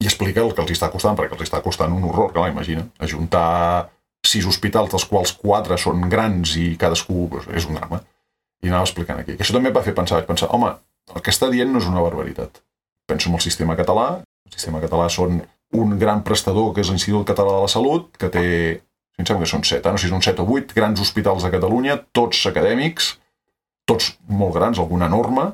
I 0.03 0.07
explica 0.07 0.43
el 0.43 0.53
que 0.55 0.63
els 0.63 0.75
està 0.75 0.91
costant, 0.91 1.17
perquè 1.19 1.35
els 1.35 1.47
està 1.47 1.63
costant 1.63 1.95
un 1.95 2.05
horror, 2.07 2.33
clar, 2.35 2.51
imagina. 2.51 2.85
Ajuntar 3.03 3.89
sis 4.27 4.47
hospitals, 4.47 4.91
dels 4.91 5.07
quals 5.09 5.33
quatre 5.39 5.79
són 5.79 6.09
grans 6.11 6.55
i 6.59 6.73
cadascú 6.79 7.29
doncs, 7.33 7.51
és 7.55 7.67
un 7.69 7.79
drama 7.79 8.03
i 8.63 8.71
anava 8.71 8.87
explicant 8.87 9.21
aquí. 9.21 9.37
Que 9.37 9.45
això 9.45 9.55
també 9.55 9.71
va 9.75 9.85
fer 9.87 9.95
pensar, 9.95 10.19
vaig 10.19 10.27
pensar, 10.29 10.51
home, 10.55 10.73
el 11.15 11.23
que 11.25 11.33
està 11.35 11.49
dient 11.53 11.71
no 11.73 11.83
és 11.83 11.87
una 11.91 12.03
barbaritat. 12.05 12.61
Penso 13.09 13.31
en 13.31 13.39
el 13.39 13.45
sistema 13.45 13.77
català, 13.79 14.09
el 14.49 14.57
sistema 14.57 14.83
català 14.83 15.07
són 15.13 15.41
un 15.79 15.95
gran 16.01 16.25
prestador 16.27 16.73
que 16.75 16.83
és 16.83 16.91
l'Institut 16.91 17.29
Català 17.29 17.55
de 17.55 17.63
la 17.65 17.71
Salut, 17.71 18.11
que 18.19 18.31
té, 18.33 18.45
em 19.21 19.25
sembla 19.29 19.45
que 19.45 19.51
són 19.51 19.65
set, 19.69 19.85
eh? 19.85 19.93
no 19.93 20.01
sé 20.01 20.09
si 20.09 20.13
són 20.13 20.25
set 20.25 20.41
o 20.41 20.47
vuit 20.49 20.73
grans 20.75 21.01
hospitals 21.01 21.45
de 21.45 21.53
Catalunya, 21.55 21.99
tots 22.17 22.41
acadèmics, 22.51 23.15
tots 23.89 24.15
molt 24.29 24.57
grans, 24.57 24.81
alguna 24.81 25.11
norma, 25.13 25.51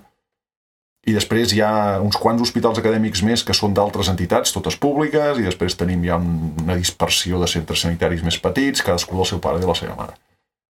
i 1.04 1.12
després 1.12 1.52
hi 1.52 1.60
ha 1.60 2.00
uns 2.00 2.16
quants 2.20 2.40
hospitals 2.40 2.78
acadèmics 2.80 3.22
més 3.26 3.44
que 3.44 3.56
són 3.56 3.74
d'altres 3.76 4.08
entitats, 4.12 4.54
totes 4.54 4.78
públiques, 4.80 5.40
i 5.40 5.44
després 5.44 5.76
tenim 5.76 6.04
ja 6.06 6.16
una 6.16 6.76
dispersió 6.80 7.40
de 7.42 7.48
centres 7.50 7.84
sanitaris 7.84 8.24
més 8.24 8.38
petits, 8.40 8.84
cadascú 8.84 9.18
del 9.20 9.28
seu 9.28 9.42
pare 9.44 9.60
i 9.60 9.64
de 9.64 9.68
la 9.68 9.76
seva 9.76 9.96
mare. 9.98 10.16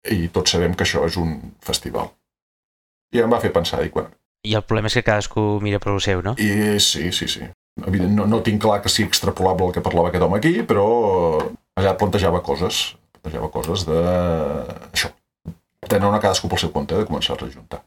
I 0.09 0.27
tots 0.33 0.55
sabem 0.55 0.73
que 0.73 0.87
això 0.87 1.05
és 1.05 1.19
un 1.21 1.37
festival. 1.63 2.09
I 3.13 3.21
em 3.21 3.29
va 3.31 3.41
fer 3.43 3.53
pensar, 3.53 3.83
dic, 3.85 3.93
bueno... 3.93 4.09
I 4.43 4.57
el 4.57 4.65
problema 4.67 4.89
és 4.89 4.97
que 4.97 5.05
cadascú 5.05 5.61
mira 5.63 5.79
per 5.79 5.93
el 5.93 6.01
seu, 6.03 6.25
no? 6.25 6.33
I 6.41 6.79
sí, 6.83 7.13
sí, 7.15 7.29
sí. 7.31 7.45
Evident, 7.85 8.11
no, 8.17 8.25
no 8.29 8.41
tinc 8.45 8.61
clar 8.65 8.81
que 8.83 8.91
sigui 8.91 9.07
extrapolable 9.07 9.69
el 9.69 9.77
que 9.77 9.85
parlava 9.85 10.09
aquest 10.09 10.25
home 10.25 10.41
aquí, 10.41 10.57
però 10.67 10.87
allà 11.79 11.93
plantejava 11.97 12.41
coses, 12.45 12.83
plantejava 13.15 13.53
coses 13.53 13.85
de... 13.87 14.01
això, 14.89 15.13
tenir 15.87 16.09
una 16.09 16.19
cadascú 16.19 16.49
pel 16.49 16.65
seu 16.65 16.73
compte, 16.73 16.97
de 16.97 17.07
començar-se 17.07 17.47
a 17.47 17.53
juntar. 17.53 17.85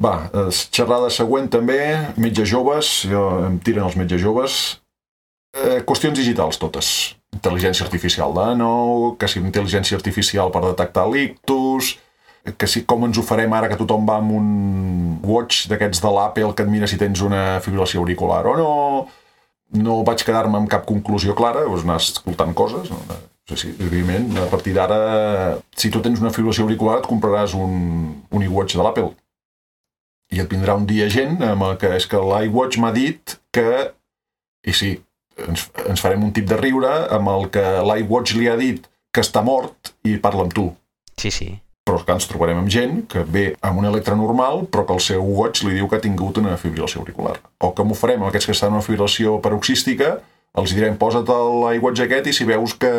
Va, 0.00 0.14
xerrada 0.72 1.10
següent 1.12 1.50
també, 1.52 1.80
metges 2.16 2.48
joves, 2.48 2.92
jo, 3.10 3.24
em 3.44 3.58
tiren 3.60 3.84
els 3.84 3.98
metges 4.00 4.22
joves. 4.22 4.60
Eh, 5.52 5.80
qüestions 5.84 6.16
digitals 6.16 6.60
totes. 6.62 6.92
Intel·ligència 7.36 7.84
artificial 7.84 8.32
de 8.34 8.46
nou, 8.58 9.10
que 9.20 9.28
si 9.28 9.42
intel·ligència 9.42 9.98
artificial 9.98 10.52
per 10.54 10.62
detectar 10.64 11.04
l'ictus, 11.10 11.98
que 12.56 12.68
si 12.70 12.84
com 12.88 13.04
ens 13.04 13.18
ho 13.20 13.24
farem 13.26 13.52
ara 13.52 13.68
que 13.68 13.78
tothom 13.78 14.06
va 14.08 14.16
amb 14.22 14.32
un 14.32 14.46
watch 15.26 15.66
d'aquests 15.68 16.00
de 16.00 16.12
l'Apple 16.16 16.54
que 16.56 16.64
et 16.64 16.72
mira 16.72 16.88
si 16.88 16.98
tens 17.00 17.20
una 17.20 17.60
fibrilació 17.60 18.00
auricular 18.00 18.46
o 18.48 18.54
no. 18.56 18.70
No 19.76 20.00
vaig 20.06 20.24
quedar-me 20.26 20.58
amb 20.58 20.70
cap 20.70 20.86
conclusió 20.88 21.36
clara, 21.38 21.66
doncs 21.68 21.84
anar 21.84 22.00
escoltant 22.00 22.56
coses. 22.56 22.88
No? 22.90 23.20
Sí, 23.50 23.56
sí, 23.58 23.74
evidentment, 23.78 24.32
a 24.40 24.48
partir 24.50 24.72
d'ara, 24.74 25.58
si 25.76 25.90
tu 25.90 26.00
tens 26.02 26.22
una 26.22 26.32
fibrilació 26.34 26.64
auricular, 26.64 27.00
et 27.00 27.10
compraràs 27.10 27.54
un, 27.58 27.76
un 28.30 28.46
iWatch 28.48 28.78
de 28.78 28.86
l'Apple. 28.86 29.12
I 30.30 30.42
et 30.42 30.50
vindrà 30.50 30.76
un 30.78 30.86
dia 30.86 31.08
gent 31.10 31.40
amb 31.42 31.66
el 31.66 31.78
que 31.80 31.94
és 31.96 32.06
que 32.10 32.20
l'iWatch 32.20 32.78
m'ha 32.82 32.92
dit 32.96 33.38
que... 33.54 33.66
I 34.66 34.74
sí, 34.76 34.92
ens, 35.40 35.66
ens 35.88 36.02
farem 36.04 36.22
un 36.26 36.34
tip 36.36 36.46
de 36.50 36.58
riure 36.60 36.90
amb 37.16 37.32
el 37.32 37.48
que 37.54 37.64
l'iWatch 37.86 38.36
li 38.36 38.50
ha 38.50 38.58
dit 38.60 38.86
que 39.10 39.24
està 39.24 39.42
mort 39.42 39.94
i 40.06 40.18
parla 40.22 40.46
amb 40.46 40.54
tu. 40.54 40.68
Sí, 41.18 41.32
sí 41.34 41.50
però 41.90 42.04
que 42.06 42.14
ens 42.14 42.28
trobarem 42.30 42.60
amb 42.60 42.70
gent 42.70 43.00
que 43.10 43.24
ve 43.26 43.44
amb 43.66 43.80
un 43.80 43.88
electre 43.88 44.14
normal 44.14 44.66
però 44.70 44.84
que 44.86 44.94
el 44.94 45.02
seu 45.02 45.24
watch 45.24 45.64
li 45.66 45.74
diu 45.78 45.88
que 45.90 45.98
ha 45.98 46.04
tingut 46.04 46.38
una 46.38 46.56
fibrilació 46.60 47.02
auricular. 47.02 47.38
O 47.58 47.72
com 47.74 47.90
ho 47.90 47.98
farem 47.98 48.22
amb 48.22 48.30
aquests 48.30 48.46
que 48.46 48.54
estan 48.54 48.70
en 48.70 48.78
una 48.78 48.86
fibrilació 48.86 49.38
paroxística, 49.42 50.18
els 50.60 50.74
direm 50.76 50.98
posa't 51.00 51.30
l'iWatch 51.30 52.04
aquest 52.06 52.30
i 52.30 52.36
si 52.36 52.46
veus 52.48 52.76
que... 52.78 52.92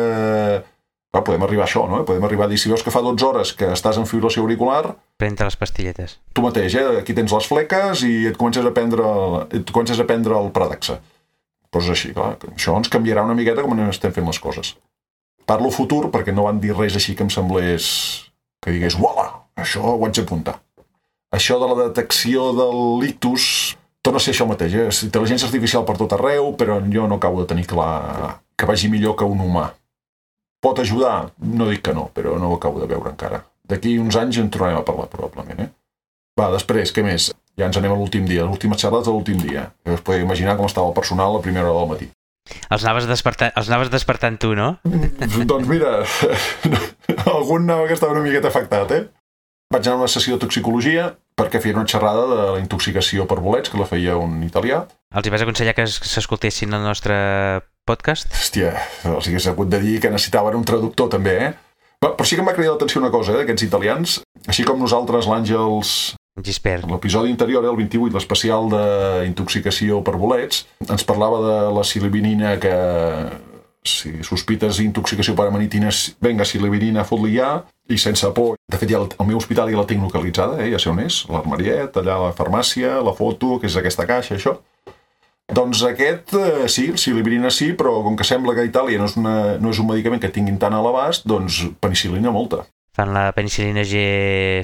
Va, 1.12 1.20
podem 1.20 1.42
arribar 1.44 1.66
a 1.66 1.68
això, 1.68 1.82
no? 1.90 1.98
Podem 2.08 2.24
arribar 2.24 2.46
a 2.46 2.48
dir, 2.48 2.56
si 2.56 2.70
veus 2.72 2.80
que 2.84 2.92
fa 2.92 3.02
12 3.04 3.26
hores 3.28 3.50
que 3.56 3.68
estàs 3.74 3.98
en 4.00 4.06
fibrilació 4.08 4.46
auricular... 4.46 4.94
Pren-te 5.20 5.44
les 5.44 5.58
pastilletes. 5.60 6.14
Tu 6.32 6.44
mateix, 6.44 6.76
eh? 6.80 6.86
Aquí 7.02 7.12
tens 7.12 7.34
les 7.36 7.48
fleques 7.50 8.04
i 8.08 8.12
et 8.30 8.38
comences 8.40 8.64
a 8.64 8.72
prendre, 8.72 9.10
et 9.52 9.72
comences 9.76 10.00
a 10.00 10.06
prendre 10.08 10.38
el 10.40 10.48
Pradaxa. 10.56 11.02
Coses 11.72 11.92
així, 11.92 12.14
clar. 12.16 12.38
Això 12.54 12.78
ens 12.80 12.88
canviarà 12.92 13.26
una 13.28 13.36
miqueta 13.36 13.64
com 13.66 13.76
estem 13.90 14.14
fent 14.16 14.28
les 14.28 14.40
coses. 14.40 14.72
Parlo 15.44 15.68
futur 15.74 16.06
perquè 16.14 16.32
no 16.32 16.46
van 16.46 16.62
dir 16.62 16.72
res 16.78 16.96
així 16.96 17.16
que 17.18 17.26
em 17.26 17.30
semblés 17.34 17.86
que 18.62 18.72
digués, 18.72 18.96
uala, 18.96 19.26
això 19.58 19.82
ho 19.82 20.06
haig 20.06 20.16
d'apuntar. 20.16 20.56
Això 21.34 21.58
de 21.60 21.68
la 21.68 21.88
detecció 21.88 22.52
del 22.56 22.80
lictus 23.02 23.76
torna 24.04 24.20
a 24.20 24.24
ser 24.24 24.32
això 24.32 24.46
mateix, 24.48 24.74
eh? 24.76 24.88
és 24.88 25.04
intel·ligència 25.06 25.48
artificial 25.48 25.84
per 25.88 25.98
tot 26.00 26.16
arreu, 26.16 26.52
però 26.56 26.80
jo 26.92 27.06
no 27.08 27.20
acabo 27.20 27.42
de 27.42 27.50
tenir 27.52 27.68
clar 27.70 28.40
que 28.56 28.68
vagi 28.68 28.90
millor 28.92 29.16
que 29.18 29.28
un 29.28 29.40
humà. 29.44 29.70
Pot 30.62 30.78
ajudar? 30.78 31.32
No 31.42 31.66
dic 31.66 31.82
que 31.82 31.94
no, 31.96 32.06
però 32.14 32.36
no 32.38 32.52
ho 32.52 32.56
acabo 32.56 32.78
de 32.78 32.86
veure 32.86 33.10
encara. 33.10 33.42
D'aquí 33.66 33.96
uns 33.98 34.14
anys 34.18 34.38
en 34.38 34.50
tornarem 34.52 34.78
a 34.78 34.84
parlar, 34.86 35.08
probablement. 35.10 35.64
Eh? 35.64 35.70
Va, 36.38 36.52
després, 36.54 36.92
què 36.94 37.02
més? 37.02 37.32
Ja 37.58 37.66
ens 37.66 37.78
anem 37.80 37.92
a 37.92 37.96
l'últim 37.98 38.28
dia, 38.28 38.46
l'última 38.46 38.78
xerrada 38.78 39.08
de 39.08 39.14
l'últim 39.14 39.40
dia. 39.42 39.66
Us 39.90 40.04
podeu 40.06 40.22
imaginar 40.22 40.54
com 40.56 40.68
estava 40.68 40.88
el 40.88 40.94
personal 40.96 41.32
a 41.32 41.40
la 41.40 41.42
primera 41.44 41.66
hora 41.66 41.82
del 41.82 41.90
matí. 41.90 42.08
Els 42.74 42.84
anaves, 42.84 43.08
despertant, 43.10 43.50
els 43.58 43.68
anaves 43.70 43.90
despertant 43.90 44.38
tu, 44.38 44.52
no? 44.58 44.76
doncs 44.86 45.68
mira, 45.70 45.98
algun 47.34 47.66
anava 47.66 47.90
que 47.90 47.98
estava 47.98 48.14
una 48.14 48.22
miqueta 48.24 48.50
afectat, 48.50 48.94
eh? 48.94 49.02
Vaig 49.72 49.86
anar 49.86 49.98
a 49.98 50.04
una 50.04 50.14
sessió 50.14 50.36
de 50.36 50.44
toxicologia 50.44 51.10
perquè 51.38 51.62
feia 51.64 51.78
una 51.78 51.88
xerrada 51.88 52.24
de 52.28 52.40
la 52.54 52.62
intoxicació 52.62 53.26
per 53.26 53.40
bolets, 53.42 53.72
que 53.72 53.80
la 53.80 53.88
feia 53.88 54.18
un 54.20 54.42
italià. 54.46 54.82
Els 55.16 55.26
hi 55.26 55.32
vas 55.32 55.44
aconsellar 55.44 55.74
que 55.76 55.86
s'escoltessin 55.88 56.74
el 56.76 56.84
nostre 56.84 57.16
podcast? 57.88 58.30
Hòstia, 58.32 58.72
els 59.10 59.28
hagués 59.28 59.46
hagut 59.50 59.70
de 59.72 59.80
dir 59.82 59.98
que 60.00 60.10
necessitaven 60.12 60.56
un 60.58 60.64
traductor 60.64 61.10
també, 61.12 61.36
eh? 61.48 61.52
Però 62.02 62.26
sí 62.26 62.34
que 62.34 62.42
em 62.42 62.48
va 62.48 62.54
cridar 62.56 62.74
l'atenció 62.74 63.00
una 63.00 63.12
cosa, 63.14 63.32
eh, 63.32 63.42
d'aquests 63.42 63.66
italians. 63.68 64.18
Així 64.50 64.66
com 64.66 64.80
nosaltres, 64.80 65.28
l'Àngels, 65.30 66.16
Gispert. 66.40 66.86
L'episodi 66.88 67.28
interior, 67.28 67.64
el 67.68 67.76
28, 67.76 68.14
l'especial 68.16 68.70
d'intoxicació 68.72 70.00
per 70.02 70.16
bolets, 70.16 70.64
ens 70.88 71.04
parlava 71.04 71.42
de 71.44 71.56
la 71.76 71.84
silibinina 71.84 72.54
que 72.58 72.72
si 73.84 74.14
sospites 74.24 74.78
intoxicació 74.80 75.34
per 75.36 75.48
amanitina, 75.50 75.90
venga, 76.22 76.46
silibinina, 76.48 77.04
fot-li 77.04 77.34
ja, 77.36 77.50
i 77.90 77.98
sense 77.98 78.30
por. 78.32 78.56
De 78.70 78.80
fet, 78.80 78.94
ja 78.94 79.02
el 79.02 79.28
meu 79.28 79.36
hospital 79.36 79.68
ja 79.68 79.82
la 79.82 79.86
tinc 79.90 80.00
localitzada, 80.06 80.56
eh? 80.62 80.70
ja 80.72 80.80
sé 80.80 80.88
on 80.88 81.02
és, 81.04 81.24
l'armariet, 81.28 81.98
allà 82.00 82.18
la 82.22 82.32
farmàcia, 82.38 83.00
la 83.04 83.12
foto, 83.18 83.58
que 83.60 83.68
és 83.68 83.76
aquesta 83.76 84.06
caixa, 84.08 84.38
això. 84.38 84.56
Doncs 85.52 85.82
aquest, 85.84 86.32
eh, 86.38 86.68
sí, 86.72 86.92
silibirina 86.96 87.50
sí, 87.52 87.72
però 87.76 87.98
com 88.04 88.16
que 88.16 88.24
sembla 88.24 88.54
que 88.56 88.64
a 88.64 88.68
Itàlia 88.68 89.00
no 89.00 89.08
és, 89.10 89.16
una, 89.20 89.34
no 89.60 89.72
és 89.72 89.80
un 89.82 89.88
medicament 89.90 90.22
que 90.22 90.32
tinguin 90.32 90.56
tant 90.60 90.72
a 90.72 90.80
l'abast, 90.84 91.26
doncs 91.28 91.58
penicil·lina 91.82 92.32
molta. 92.32 92.64
Fan 92.96 93.12
la 93.12 93.30
penicil·lina 93.36 93.84
G 93.88 94.00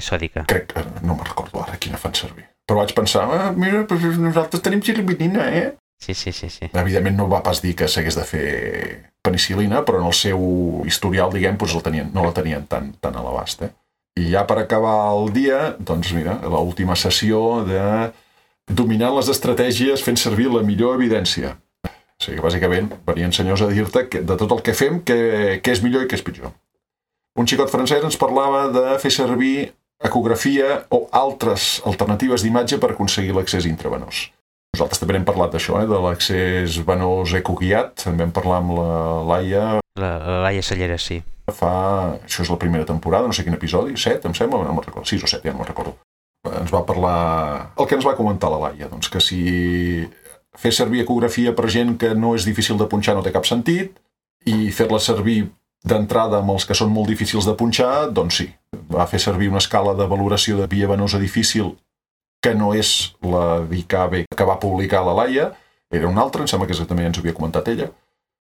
sòdica. 0.05 0.45
Crec 0.49 0.71
que 0.73 0.85
no 1.01 1.15
me'n 1.15 1.27
recordo 1.27 1.61
ara 1.61 1.77
quina 1.81 1.97
fan 2.01 2.17
servir. 2.17 2.47
Però 2.69 2.81
vaig 2.81 2.93
pensar, 2.97 3.25
ah, 3.33 3.51
mira, 3.53 3.83
però 3.89 4.11
nosaltres 4.21 4.61
tenim 4.65 4.81
silibirina, 4.85 5.47
eh? 5.49 5.69
Sí, 5.99 6.13
sí, 6.13 6.31
sí, 6.31 6.49
sí. 6.49 6.69
Evidentment 6.73 7.17
no 7.17 7.27
va 7.29 7.41
pas 7.43 7.61
dir 7.61 7.73
que 7.75 7.89
s'hagués 7.89 8.15
de 8.15 8.25
fer 8.25 8.47
penicil·lina, 9.25 9.81
però 9.85 9.99
en 9.99 10.07
el 10.07 10.15
seu 10.15 10.41
historial, 10.87 11.33
diguem, 11.33 11.57
doncs 11.59 11.75
el 11.75 11.85
tenien, 11.85 12.11
no 12.15 12.23
la 12.23 12.33
tenien 12.33 12.65
tan, 12.71 12.93
tan 13.01 13.17
a 13.17 13.25
l'abast, 13.25 13.65
eh? 13.67 13.73
I 14.19 14.29
ja 14.31 14.45
per 14.47 14.57
acabar 14.61 14.95
el 15.13 15.29
dia, 15.35 15.59
doncs 15.79 16.13
mira, 16.15 16.39
l'última 16.45 16.95
sessió 16.97 17.63
de 17.67 17.81
dominar 18.69 19.11
les 19.15 19.29
estratègies 19.33 20.03
fent 20.05 20.19
servir 20.19 20.47
la 20.53 20.63
millor 20.65 20.95
evidència. 20.99 21.57
O 21.85 22.23
sigui 22.23 22.39
que 22.39 22.45
bàsicament 22.45 22.89
venien 23.07 23.33
senyors 23.35 23.63
a 23.63 23.69
dir-te 23.71 24.05
que 24.11 24.21
de 24.21 24.35
tot 24.39 24.51
el 24.55 24.63
que 24.65 24.75
fem, 24.75 25.01
què, 25.07 25.19
què 25.63 25.75
és 25.75 25.83
millor 25.83 26.03
i 26.03 26.09
què 26.09 26.19
és 26.19 26.25
pitjor. 26.25 26.51
Un 27.39 27.47
xicot 27.47 27.71
francès 27.71 28.03
ens 28.03 28.19
parlava 28.19 28.67
de 28.73 28.97
fer 28.99 29.11
servir 29.15 29.69
ecografia 30.03 30.81
o 30.95 31.05
altres 31.15 31.79
alternatives 31.87 32.43
d'imatge 32.43 32.79
per 32.79 32.91
aconseguir 32.93 33.35
l'accés 33.35 33.67
intravenós. 33.69 34.27
Nosaltres 34.75 35.01
també 35.01 35.17
hem 35.17 35.25
parlat 35.27 35.55
d'això, 35.55 35.79
eh, 35.81 35.87
de 35.89 35.99
l'accés 36.03 36.77
venós 36.85 37.33
ecoguiat, 37.39 37.95
també 38.03 38.23
vam 38.25 38.35
parlar 38.35 38.59
amb 38.61 38.75
la 38.77 38.91
Laia 39.31 39.63
La, 39.99 40.11
la 40.19 40.37
Laia 40.45 40.61
Cellera, 40.63 40.99
sí. 41.01 41.19
fa... 41.55 41.71
Això 42.23 42.43
és 42.45 42.51
la 42.51 42.59
primera 42.61 42.85
temporada, 42.87 43.27
no 43.27 43.35
sé 43.35 43.43
quin 43.43 43.57
episodi, 43.57 43.97
7, 43.97 44.29
em 44.29 44.35
sembla, 44.37 44.61
no 44.63 44.75
me'n 44.75 44.85
recordo, 44.85 45.07
6 45.09 45.25
o 45.25 45.31
7, 45.31 45.47
ja 45.47 45.55
no 45.55 45.63
me'n 45.63 45.71
recordo. 45.71 45.97
Ens 46.47 46.71
va 46.71 46.85
parlar... 46.87 47.73
El 47.75 47.87
que 47.87 47.97
ens 47.97 48.07
va 48.07 48.15
comentar 48.15 48.51
la 48.51 48.61
Laia, 48.67 48.87
doncs 48.91 49.11
que 49.11 49.19
si 49.23 50.07
fer 50.59 50.71
servir 50.75 51.03
ecografia 51.03 51.53
per 51.55 51.67
gent 51.71 51.97
que 51.99 52.13
no 52.15 52.33
és 52.35 52.47
difícil 52.47 52.79
de 52.79 52.87
punxar 52.89 53.15
no 53.17 53.23
té 53.25 53.33
cap 53.35 53.47
sentit 53.47 53.99
i 54.47 54.71
fer-la 54.75 55.01
servir 55.03 55.43
d'entrada 55.85 56.39
amb 56.39 56.55
els 56.55 56.65
que 56.67 56.75
són 56.75 56.91
molt 56.91 57.07
difícils 57.11 57.47
de 57.47 57.55
punxar, 57.59 58.09
doncs 58.15 58.41
sí. 58.41 58.49
Va 58.91 59.07
fer 59.07 59.19
servir 59.23 59.51
una 59.51 59.61
escala 59.63 59.93
de 59.95 60.07
valoració 60.07 60.57
de 60.59 60.67
via 60.71 60.89
venosa 60.89 61.19
difícil 61.19 61.75
que 62.43 62.53
no 62.55 62.73
és 62.75 63.15
la 63.23 63.61
d'ICAB 63.67 64.21
que 64.35 64.47
va 64.47 64.59
publicar 64.59 65.03
la 65.05 65.15
Laia, 65.15 65.49
era 65.91 66.07
una 66.07 66.21
altra, 66.21 66.43
em 66.43 66.47
sembla 66.47 66.67
que 66.69 66.77
també 66.85 67.07
ens 67.07 67.17
ho 67.17 67.23
havia 67.23 67.35
comentat 67.35 67.67
ella. 67.67 67.89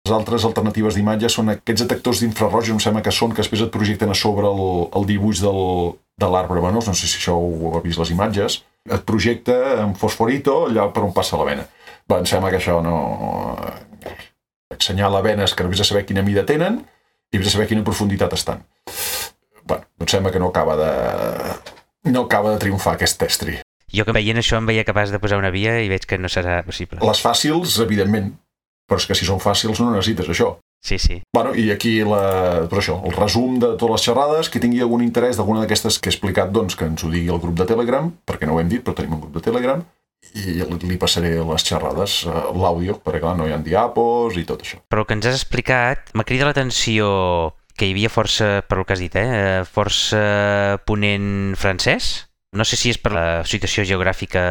Les 0.07 0.13
altres 0.17 0.45
alternatives 0.49 0.97
d'imatge 0.97 1.29
són 1.29 1.53
aquests 1.53 1.85
detectors 1.85 2.21
d'infraroig, 2.23 2.71
em 2.73 2.81
sembla 2.81 3.03
que 3.05 3.13
són 3.13 3.35
que 3.35 3.43
després 3.43 3.63
et 3.65 3.73
projecten 3.73 4.11
a 4.11 4.17
sobre 4.17 4.49
el, 4.49 4.63
el 4.97 5.07
dibuix 5.09 5.43
del, 5.45 5.61
de 6.21 6.29
l'arbre 6.29 6.61
venós, 6.61 6.89
no 6.89 6.95
sé 6.97 7.09
si 7.09 7.19
això 7.21 7.37
ho 7.41 7.75
ha 7.77 7.83
vist 7.85 8.01
les 8.01 8.13
imatges, 8.13 8.61
et 8.89 9.05
projecta 9.09 9.57
en 9.85 9.95
fosforito 9.99 10.67
allà 10.69 10.89
per 10.93 11.05
on 11.07 11.15
passa 11.17 11.39
la 11.41 11.49
vena. 11.49 11.67
Va, 12.11 12.21
em 12.21 12.29
sembla 12.29 12.51
que 12.53 12.61
això 12.61 12.81
no... 12.85 12.97
Et 14.71 14.85
senyala 14.87 15.23
venes 15.25 15.55
que 15.57 15.65
no 15.65 15.73
vés 15.73 15.83
a 15.83 15.87
saber 15.89 16.05
quina 16.07 16.23
mida 16.27 16.45
tenen 16.47 16.79
i 17.33 17.39
vés 17.39 17.49
a 17.51 17.55
saber 17.57 17.67
quina 17.71 17.83
profunditat 17.87 18.37
estan. 18.37 18.63
Bueno, 19.65 19.87
doncs 19.99 20.15
sembla 20.15 20.33
que 20.35 20.43
no 20.43 20.51
acaba 20.53 20.77
de... 20.79 20.93
no 22.11 22.25
acaba 22.29 22.55
de 22.55 22.63
triomfar 22.63 22.95
aquest 22.97 23.23
estri. 23.27 23.59
Jo 23.91 24.07
que 24.07 24.15
veient 24.15 24.39
això 24.39 24.61
em 24.61 24.69
veia 24.71 24.87
capaç 24.87 25.11
de 25.11 25.19
posar 25.23 25.41
una 25.41 25.51
via 25.51 25.81
i 25.83 25.91
veig 25.91 26.07
que 26.07 26.19
no 26.19 26.31
serà 26.31 26.61
possible. 26.67 27.01
Les 27.03 27.23
fàcils, 27.23 27.79
evidentment, 27.83 28.31
però 28.87 29.03
és 29.03 29.07
que 29.09 29.19
si 29.19 29.27
són 29.27 29.43
fàcils 29.43 29.83
no 29.83 29.91
necessites 29.91 30.31
això. 30.31 30.55
Sí, 30.81 30.99
sí. 30.99 31.21
Bueno, 31.37 31.53
i 31.55 31.69
aquí 31.71 31.99
la, 32.01 32.67
però 32.71 32.81
això, 32.81 32.97
el 33.05 33.13
resum 33.13 33.59
de 33.61 33.75
totes 33.77 33.93
les 33.93 34.05
xerrades, 34.09 34.49
qui 34.49 34.63
tingui 34.63 34.81
algun 34.81 35.05
interès 35.05 35.37
d'alguna 35.37 35.61
d'aquestes 35.65 36.01
que 36.01 36.09
he 36.09 36.15
explicat, 36.15 36.53
doncs 36.55 36.77
que 36.77 36.89
ens 36.89 37.05
ho 37.05 37.11
digui 37.13 37.29
al 37.29 37.41
grup 37.43 37.59
de 37.61 37.69
Telegram, 37.69 38.09
perquè 38.27 38.49
no 38.49 38.57
ho 38.57 38.63
hem 38.63 38.71
dit, 38.73 38.83
però 38.85 38.97
tenim 38.97 39.19
un 39.19 39.27
grup 39.27 39.37
de 39.37 39.45
Telegram, 39.45 39.85
i 40.37 40.57
li 40.57 40.65
li 40.89 40.99
passaré 41.01 41.35
les 41.37 41.67
xerrades, 41.67 42.25
eh, 42.29 42.43
l'àudio, 42.57 42.97
perquè 43.05 43.21
clar, 43.23 43.37
no 43.37 43.47
hi 43.49 43.55
ha 43.55 43.61
diapos 43.65 44.37
i 44.41 44.47
tot 44.49 44.65
això. 44.65 44.81
Però 44.89 45.05
el 45.05 45.09
que 45.09 45.17
ens 45.19 45.29
has 45.29 45.41
explicat 45.41 46.13
m'ha 46.15 46.27
cridat 46.29 46.51
l'atenció 46.51 47.55
que 47.77 47.89
hi 47.89 47.95
havia 47.95 48.13
força, 48.13 48.61
per 48.69 48.81
el 48.81 48.85
que 48.85 48.97
has 48.97 49.05
dit, 49.05 49.17
eh, 49.17 49.63
força 49.65 50.81
ponent 50.87 51.57
francès. 51.57 52.29
No 52.53 52.65
sé 52.65 52.77
si 52.77 52.91
és 52.91 52.99
per 52.99 53.13
la 53.15 53.45
situació 53.47 53.85
geogràfica 53.87 54.43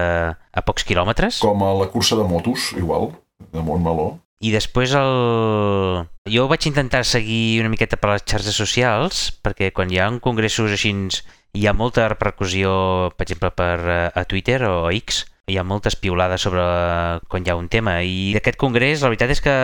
a 0.53 0.61
pocs 0.65 0.85
quilòmetres. 0.87 1.41
Com 1.43 1.61
a 1.63 1.73
la 1.75 1.89
cursa 1.91 2.15
de 2.15 2.23
motos, 2.23 2.71
igual, 2.77 3.11
de 3.51 3.61
Montmeló. 3.61 4.17
I 4.39 4.53
després 4.53 4.93
el... 4.95 6.05
Jo 6.31 6.45
vaig 6.47 6.67
intentar 6.69 7.01
seguir 7.03 7.59
una 7.59 7.71
miqueta 7.73 7.99
per 7.99 8.13
les 8.13 8.23
xarxes 8.23 8.55
socials, 8.55 9.25
perquè 9.43 9.73
quan 9.75 9.91
hi 9.91 9.99
ha 9.99 10.07
un 10.07 10.21
congressos 10.23 10.71
així 10.71 10.93
hi 11.57 11.65
ha 11.67 11.73
molta 11.73 12.07
repercussió, 12.07 12.71
per 13.17 13.25
exemple, 13.25 13.51
per, 13.51 13.75
eh, 13.83 13.99
a 14.15 14.23
Twitter 14.29 14.61
o 14.69 14.85
a 14.87 14.93
X, 14.95 15.25
hi 15.49 15.57
ha 15.57 15.65
moltes 15.65 15.97
piulades 15.99 16.45
sobre 16.45 16.63
quan 17.27 17.43
hi 17.43 17.51
ha 17.51 17.57
un 17.59 17.67
tema. 17.67 17.99
I 18.05 18.31
d'aquest 18.37 18.59
congrés, 18.61 19.01
la 19.01 19.11
veritat 19.11 19.33
és 19.35 19.43
que 19.43 19.55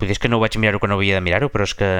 potser 0.00 0.16
és 0.16 0.22
que 0.22 0.30
no 0.30 0.38
ho 0.38 0.42
vaig 0.42 0.56
mirar-ho 0.60 0.80
que 0.80 0.88
no 0.90 0.96
havia 0.98 1.18
de 1.18 1.24
mirar-ho, 1.24 1.50
però 1.52 1.66
és 1.68 1.74
que 1.76 1.90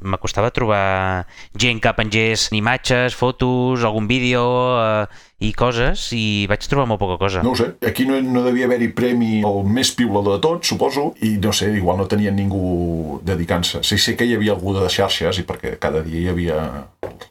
m'acostava 0.00 0.52
trobar 0.54 1.26
gent 1.58 1.82
que 1.82 1.92
pengés 1.98 2.48
imatges, 2.56 3.16
fotos, 3.18 3.84
algun 3.84 4.06
vídeo 4.10 4.44
eh, 4.78 5.26
i 5.40 5.50
coses, 5.56 6.10
i 6.16 6.46
vaig 6.50 6.66
trobar 6.68 6.86
molt 6.90 7.00
poca 7.00 7.16
cosa. 7.20 7.42
No 7.44 7.54
sé, 7.56 7.70
aquí 7.86 8.04
no, 8.08 8.18
no 8.20 8.44
devia 8.44 8.68
haver-hi 8.68 8.90
premi 8.96 9.40
el 9.46 9.62
més 9.64 9.92
piulador 9.96 10.36
de 10.36 10.44
tots, 10.44 10.68
suposo, 10.72 11.10
i 11.24 11.34
no 11.40 11.52
sé, 11.56 11.70
igual 11.76 12.00
no 12.00 12.08
tenien 12.10 12.36
ningú 12.36 13.20
dedicant-se. 13.26 13.82
Sí, 13.86 13.98
sé 13.98 14.16
que 14.20 14.28
hi 14.28 14.36
havia 14.36 14.54
algú 14.56 14.76
de 14.76 14.84
xarxes, 14.92 15.40
i 15.40 15.46
perquè 15.48 15.76
cada 15.80 16.04
dia 16.06 16.20
hi 16.20 16.30
havia 16.32 16.60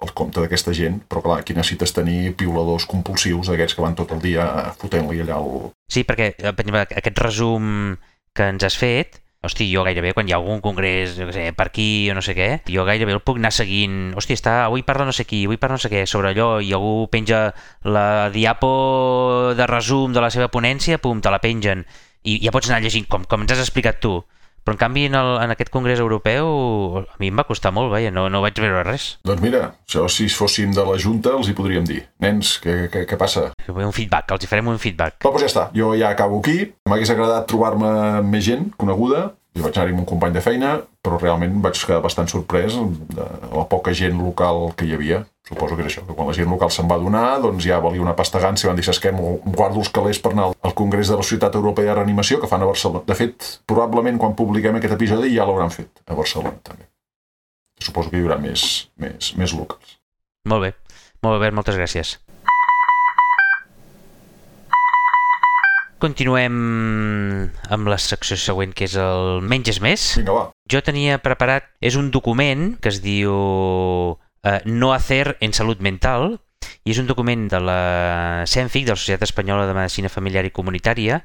el 0.01 0.13
compte 0.17 0.41
d'aquesta 0.41 0.73
gent, 0.75 1.03
però 1.09 1.23
clar, 1.25 1.39
aquí 1.43 1.53
necessites 1.57 1.93
tenir 1.95 2.33
piuladors 2.39 2.89
compulsius, 2.89 3.53
aquests 3.53 3.77
que 3.77 3.85
van 3.85 3.97
tot 3.97 4.13
el 4.17 4.23
dia 4.25 4.49
fotent-li 4.81 5.21
allà 5.25 5.39
el... 5.39 5.69
Sí, 5.89 6.05
perquè 6.05 6.33
per 6.39 6.53
exemple, 6.57 6.85
aquest 7.01 7.21
resum 7.21 7.97
que 8.33 8.49
ens 8.53 8.65
has 8.65 8.77
fet, 8.79 9.21
hosti, 9.41 9.69
jo 9.71 9.83
gairebé 9.87 10.11
quan 10.13 10.27
hi 10.27 10.33
ha 10.33 10.37
algun 10.39 10.59
congrés, 10.63 11.15
jo 11.15 11.27
què 11.29 11.35
sé, 11.35 11.43
per 11.55 11.69
aquí 11.69 12.09
o 12.11 12.15
no 12.17 12.23
sé 12.25 12.35
què, 12.35 12.49
jo 12.67 12.83
gairebé 12.87 13.15
el 13.15 13.21
puc 13.23 13.39
anar 13.39 13.53
seguint, 13.55 14.11
hosti, 14.19 14.35
està, 14.35 14.65
avui 14.65 14.83
parla 14.83 15.07
no 15.07 15.15
sé 15.15 15.23
qui, 15.29 15.45
avui 15.47 15.59
parla 15.61 15.77
no 15.79 15.83
sé 15.83 15.91
què, 15.93 16.03
sobre 16.09 16.33
allò, 16.33 16.49
i 16.59 16.73
algú 16.75 17.07
penja 17.11 17.53
la 17.87 18.29
diapo 18.35 19.53
de 19.55 19.67
resum 19.71 20.15
de 20.15 20.23
la 20.23 20.31
seva 20.33 20.49
ponència, 20.51 20.99
pum, 20.99 21.23
te 21.23 21.31
la 21.31 21.39
pengen, 21.43 21.85
i 22.27 22.41
ja 22.43 22.51
pots 22.51 22.67
anar 22.67 22.83
llegint, 22.83 23.07
com, 23.07 23.23
com 23.23 23.45
ens 23.45 23.55
has 23.55 23.63
explicat 23.63 24.03
tu. 24.03 24.17
Però 24.63 24.75
en 24.75 24.81
canvi 24.81 25.05
en, 25.09 25.17
el, 25.17 25.31
en 25.43 25.53
aquest 25.53 25.71
congrés 25.73 26.01
europeu 26.03 26.49
a 27.01 27.03
mi 27.21 27.31
em 27.31 27.39
va 27.39 27.47
costar 27.47 27.71
molt, 27.75 27.91
vaja, 27.93 28.11
no, 28.13 28.27
no 28.29 28.43
vaig 28.43 28.59
veure 28.61 28.83
res. 28.87 29.11
Doncs 29.25 29.43
mira, 29.43 29.63
això 29.87 30.05
si 30.11 30.29
fóssim 30.29 30.73
de 30.75 30.85
la 30.85 30.97
Junta 31.01 31.33
els 31.37 31.49
hi 31.49 31.55
podríem 31.57 31.87
dir. 31.87 32.03
Nens, 32.23 32.57
què, 32.63 32.89
què, 32.93 33.05
què 33.09 33.19
passa? 33.19 33.49
Un 33.69 33.95
feedback, 33.95 34.35
els 34.35 34.45
hi 34.45 34.51
farem 34.51 34.71
un 34.71 34.81
feedback. 34.81 35.19
Però 35.23 35.33
doncs 35.33 35.47
ja 35.47 35.51
està, 35.51 35.65
jo 35.75 35.93
ja 35.97 36.11
acabo 36.13 36.41
aquí. 36.43 36.71
M'hagués 36.89 37.13
agradat 37.15 37.47
trobar-me 37.49 37.91
més 38.27 38.45
gent 38.45 38.69
coneguda. 38.77 39.29
Jo 39.57 39.65
vaig 39.65 39.75
anar-hi 39.75 39.95
amb 39.95 40.03
un 40.03 40.07
company 40.09 40.35
de 40.35 40.43
feina, 40.45 40.75
però 41.03 41.17
realment 41.17 41.55
vaig 41.63 41.79
quedar 41.81 42.03
bastant 42.03 42.29
sorprès 42.29 42.75
de 43.15 43.25
la 43.55 43.65
poca 43.71 43.93
gent 43.97 44.19
local 44.21 44.69
que 44.77 44.85
hi 44.85 44.93
havia. 44.93 45.23
Suposo 45.47 45.73
que 45.75 45.81
és 45.81 45.89
això, 45.89 46.03
que 46.05 46.13
quan 46.13 46.29
la 46.29 46.35
gent 46.37 46.51
local 46.53 46.69
se'n 46.69 46.89
va 46.89 46.99
donar, 47.01 47.39
doncs 47.41 47.65
ja 47.65 47.79
valia 47.81 48.03
una 48.03 48.13
pasta 48.17 48.41
gansa 48.43 48.67
i 48.67 48.69
van 48.69 48.77
dir, 48.77 48.85
saps 48.85 49.01
què, 49.01 49.13
guardo 49.57 49.81
els 49.81 49.89
calés 49.95 50.21
per 50.21 50.35
anar 50.35 50.51
al 50.53 50.77
Congrés 50.77 51.09
de 51.09 51.17
la 51.17 51.25
Societat 51.25 51.57
Europea 51.57 51.89
de 51.89 51.97
Reanimació 51.97 52.37
que 52.37 52.51
fan 52.51 52.61
a 52.61 52.69
Barcelona. 52.69 53.01
De 53.09 53.17
fet, 53.17 53.49
probablement 53.65 54.21
quan 54.21 54.37
publiquem 54.37 54.77
aquest 54.77 54.93
episodi 54.99 55.33
ja 55.33 55.49
l'hauran 55.49 55.73
fet 55.73 56.05
a 56.05 56.17
Barcelona 56.19 56.53
també. 56.61 56.85
Suposo 57.81 58.13
que 58.13 58.19
hi 58.19 58.27
haurà 58.27 58.37
més, 58.37 58.69
més, 59.01 59.33
més 59.39 59.57
locals. 59.57 59.97
Molt 60.45 60.67
bé, 60.67 60.75
molt 61.23 61.33
bé, 61.33 61.37
Albert, 61.39 61.61
moltes 61.63 61.81
gràcies. 61.81 62.19
Continuem 65.99 66.53
amb 67.75 67.89
la 67.91 67.97
secció 67.99 68.37
següent, 68.39 68.71
que 68.71 68.87
és 68.87 68.95
el 68.99 69.41
Menys 69.43 69.73
és 69.75 69.79
més. 69.83 70.05
Vinga, 70.21 70.35
va. 70.35 70.43
Jo 70.71 70.79
tenia 70.85 71.17
preparat, 71.19 71.67
és 71.83 71.97
un 71.99 72.07
document 72.13 72.77
que 72.79 72.91
es 72.93 73.01
diu 73.03 73.33
eh, 74.43 74.61
No 74.65 74.93
hacer 74.95 75.35
en 75.43 75.51
salut 75.53 75.83
mental, 75.83 76.37
i 76.87 76.93
és 76.93 77.01
un 77.01 77.09
document 77.09 77.47
de 77.51 77.59
la 77.59 77.81
CENFIC, 78.47 78.87
de 78.87 78.95
la 78.95 78.99
Societat 78.99 79.27
Espanyola 79.27 79.67
de 79.67 79.75
Medicina 79.75 80.11
Familiar 80.11 80.45
i 80.47 80.53
Comunitària, 80.55 81.21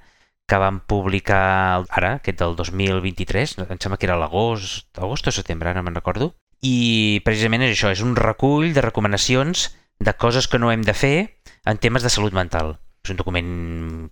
que 0.47 0.61
van 0.61 0.81
publicar 0.85 1.85
ara, 1.89 2.17
aquest 2.19 2.43
del 2.43 2.57
2023, 2.59 3.57
em 3.65 3.79
sembla 3.81 3.99
que 3.99 4.09
era 4.11 4.19
l'agost, 4.21 4.91
agost 4.99 5.31
o 5.31 5.33
setembre, 5.33 5.71
ara 5.71 5.81
no 5.81 5.87
me'n 5.87 5.97
recordo, 5.97 6.35
i 6.65 7.23
precisament 7.25 7.65
és 7.65 7.77
això, 7.77 7.93
és 7.95 8.03
un 8.05 8.17
recull 8.17 8.73
de 8.77 8.85
recomanacions 8.85 9.71
de 10.01 10.13
coses 10.19 10.49
que 10.49 10.61
no 10.61 10.73
hem 10.73 10.83
de 10.85 10.97
fer 10.97 11.17
en 11.65 11.81
temes 11.81 12.05
de 12.05 12.13
salut 12.13 12.35
mental. 12.37 12.79
És 13.05 13.13
un 13.13 13.19
document 13.21 13.49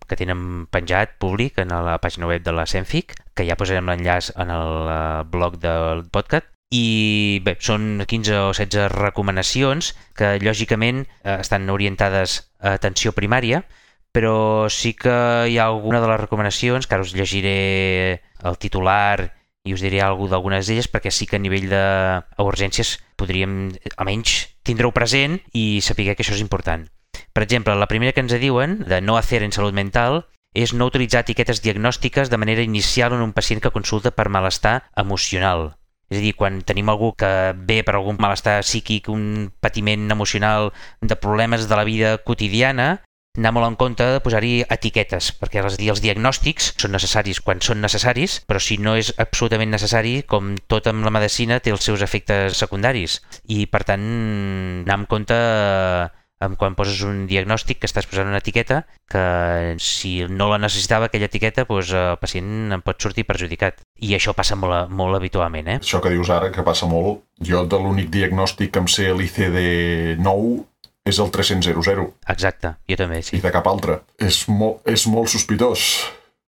que 0.05 0.19
tenen 0.21 0.67
penjat 0.69 1.15
públic 1.23 1.57
en 1.63 1.73
la 1.73 1.97
pàgina 2.03 2.29
web 2.29 2.43
de 2.45 2.53
la 2.53 2.67
CENFIC, 2.69 3.15
que 3.33 3.47
ja 3.49 3.57
posarem 3.57 3.89
l'enllaç 3.89 4.35
en 4.37 4.53
el 4.53 4.91
eh, 4.93 5.23
blog 5.33 5.57
del 5.63 6.05
podcast, 6.13 6.51
i 6.73 7.41
bé, 7.45 7.57
són 7.61 8.05
15 8.09 8.37
o 8.37 8.53
16 8.57 8.93
recomanacions 8.93 9.93
que 10.17 10.37
lògicament 10.45 11.05
eh, 11.05 11.39
estan 11.39 11.69
orientades 11.73 12.39
a 12.61 12.77
atenció 12.77 13.17
primària, 13.17 13.65
però 14.13 14.69
sí 14.69 14.93
que 14.93 15.17
hi 15.49 15.57
ha 15.57 15.69
alguna 15.73 16.01
de 16.05 16.13
les 16.13 16.21
recomanacions, 16.21 16.87
que 16.87 16.97
ara 16.97 17.09
us 17.09 17.17
llegiré 17.17 18.21
el 18.45 18.61
titular 18.61 19.33
i 19.65 19.73
us 19.73 19.81
diré 19.81 20.03
alguna 20.05 20.35
d'algunes 20.35 20.69
d'elles 20.69 20.89
perquè 20.93 21.13
sí 21.15 21.25
que 21.31 21.39
a 21.39 21.43
nivell 21.43 21.69
d'urgències 21.73 22.99
podríem 23.17 23.71
almenys 23.97 24.51
tindre-ho 24.67 24.93
present 24.93 25.39
i 25.57 25.81
saber 25.81 26.13
que 26.13 26.21
això 26.21 26.37
és 26.37 26.45
important. 26.45 26.91
Per 27.33 27.43
exemple, 27.43 27.75
la 27.75 27.89
primera 27.89 28.13
que 28.13 28.21
ens 28.21 28.35
diuen, 28.41 28.83
de 28.89 29.01
no 29.01 29.17
hacer 29.17 29.43
en 29.43 29.53
salut 29.53 29.75
mental, 29.75 30.27
és 30.53 30.75
no 30.77 30.89
utilitzar 30.91 31.23
etiquetes 31.25 31.63
diagnòstiques 31.65 32.29
de 32.29 32.39
manera 32.41 32.65
inicial 32.65 33.15
en 33.17 33.23
un 33.25 33.33
pacient 33.33 33.63
que 33.65 33.73
consulta 33.73 34.13
per 34.13 34.29
malestar 34.29 34.83
emocional. 34.97 35.73
És 36.13 36.19
a 36.19 36.21
dir, 36.21 36.35
quan 36.37 36.61
tenim 36.61 36.91
algú 36.93 37.15
que 37.17 37.31
ve 37.57 37.81
per 37.87 37.95
algun 37.97 38.19
malestar 38.21 38.59
psíquic, 38.67 39.09
un 39.09 39.49
patiment 39.65 40.11
emocional 40.13 40.73
de 41.01 41.17
problemes 41.17 41.69
de 41.71 41.79
la 41.79 41.89
vida 41.89 42.19
quotidiana, 42.19 43.01
anar 43.33 43.55
molt 43.57 43.65
en 43.65 43.77
compte 43.81 44.05
de 44.05 44.21
posar-hi 44.21 44.53
etiquetes, 44.69 45.31
perquè 45.41 45.63
els, 45.63 45.79
els 45.81 46.03
diagnòstics 46.05 46.75
són 46.77 46.93
necessaris 46.93 47.41
quan 47.41 47.65
són 47.65 47.81
necessaris, 47.81 48.43
però 48.45 48.61
si 48.61 48.77
no 48.77 48.93
és 49.01 49.15
absolutament 49.17 49.73
necessari, 49.73 50.19
com 50.29 50.53
tot 50.69 50.91
amb 50.93 51.09
la 51.09 51.15
medicina, 51.17 51.63
té 51.65 51.73
els 51.73 51.89
seus 51.89 52.05
efectes 52.05 52.61
secundaris. 52.61 53.23
I, 53.49 53.65
per 53.73 53.87
tant, 53.89 54.05
anar 54.85 54.99
amb 55.01 55.09
compte 55.09 55.39
amb 56.43 56.59
quan 56.59 56.75
poses 56.79 57.01
un 57.07 57.25
diagnòstic 57.31 57.81
que 57.83 57.89
estàs 57.91 58.09
posant 58.11 58.31
una 58.31 58.41
etiqueta 58.43 58.83
que 59.11 59.23
si 59.83 60.15
no 60.29 60.49
la 60.51 60.59
necessitava 60.63 61.09
aquella 61.09 61.31
etiqueta 61.31 61.67
doncs 61.69 61.93
el 61.95 62.19
pacient 62.23 62.75
en 62.75 62.83
pot 62.85 62.99
sortir 63.03 63.27
perjudicat 63.29 63.85
i 64.03 64.17
això 64.17 64.35
passa 64.35 64.59
molt, 64.59 64.91
molt 64.91 65.19
habitualment 65.19 65.71
eh? 65.75 65.79
Això 65.83 66.03
que 66.03 66.13
dius 66.13 66.33
ara, 66.35 66.51
que 66.55 66.67
passa 66.67 66.89
molt, 66.91 67.23
jo 67.39 67.65
de 67.67 67.81
l'únic 67.81 68.11
diagnòstic 68.13 68.75
que 68.75 68.83
em 68.83 68.91
sé 68.91 69.13
l'ICD-9 69.15 70.69
és 71.05 71.19
el 71.19 71.31
300. 71.35 71.73
Exacte, 72.31 72.77
jo 72.87 72.99
també, 72.99 73.23
sí. 73.27 73.39
I 73.39 73.43
de 73.43 73.51
cap 73.55 73.67
altre. 73.67 74.01
És, 74.23 74.45
molt, 74.49 74.83
és 74.87 75.07
molt 75.11 75.33
sospitós. 75.33 75.87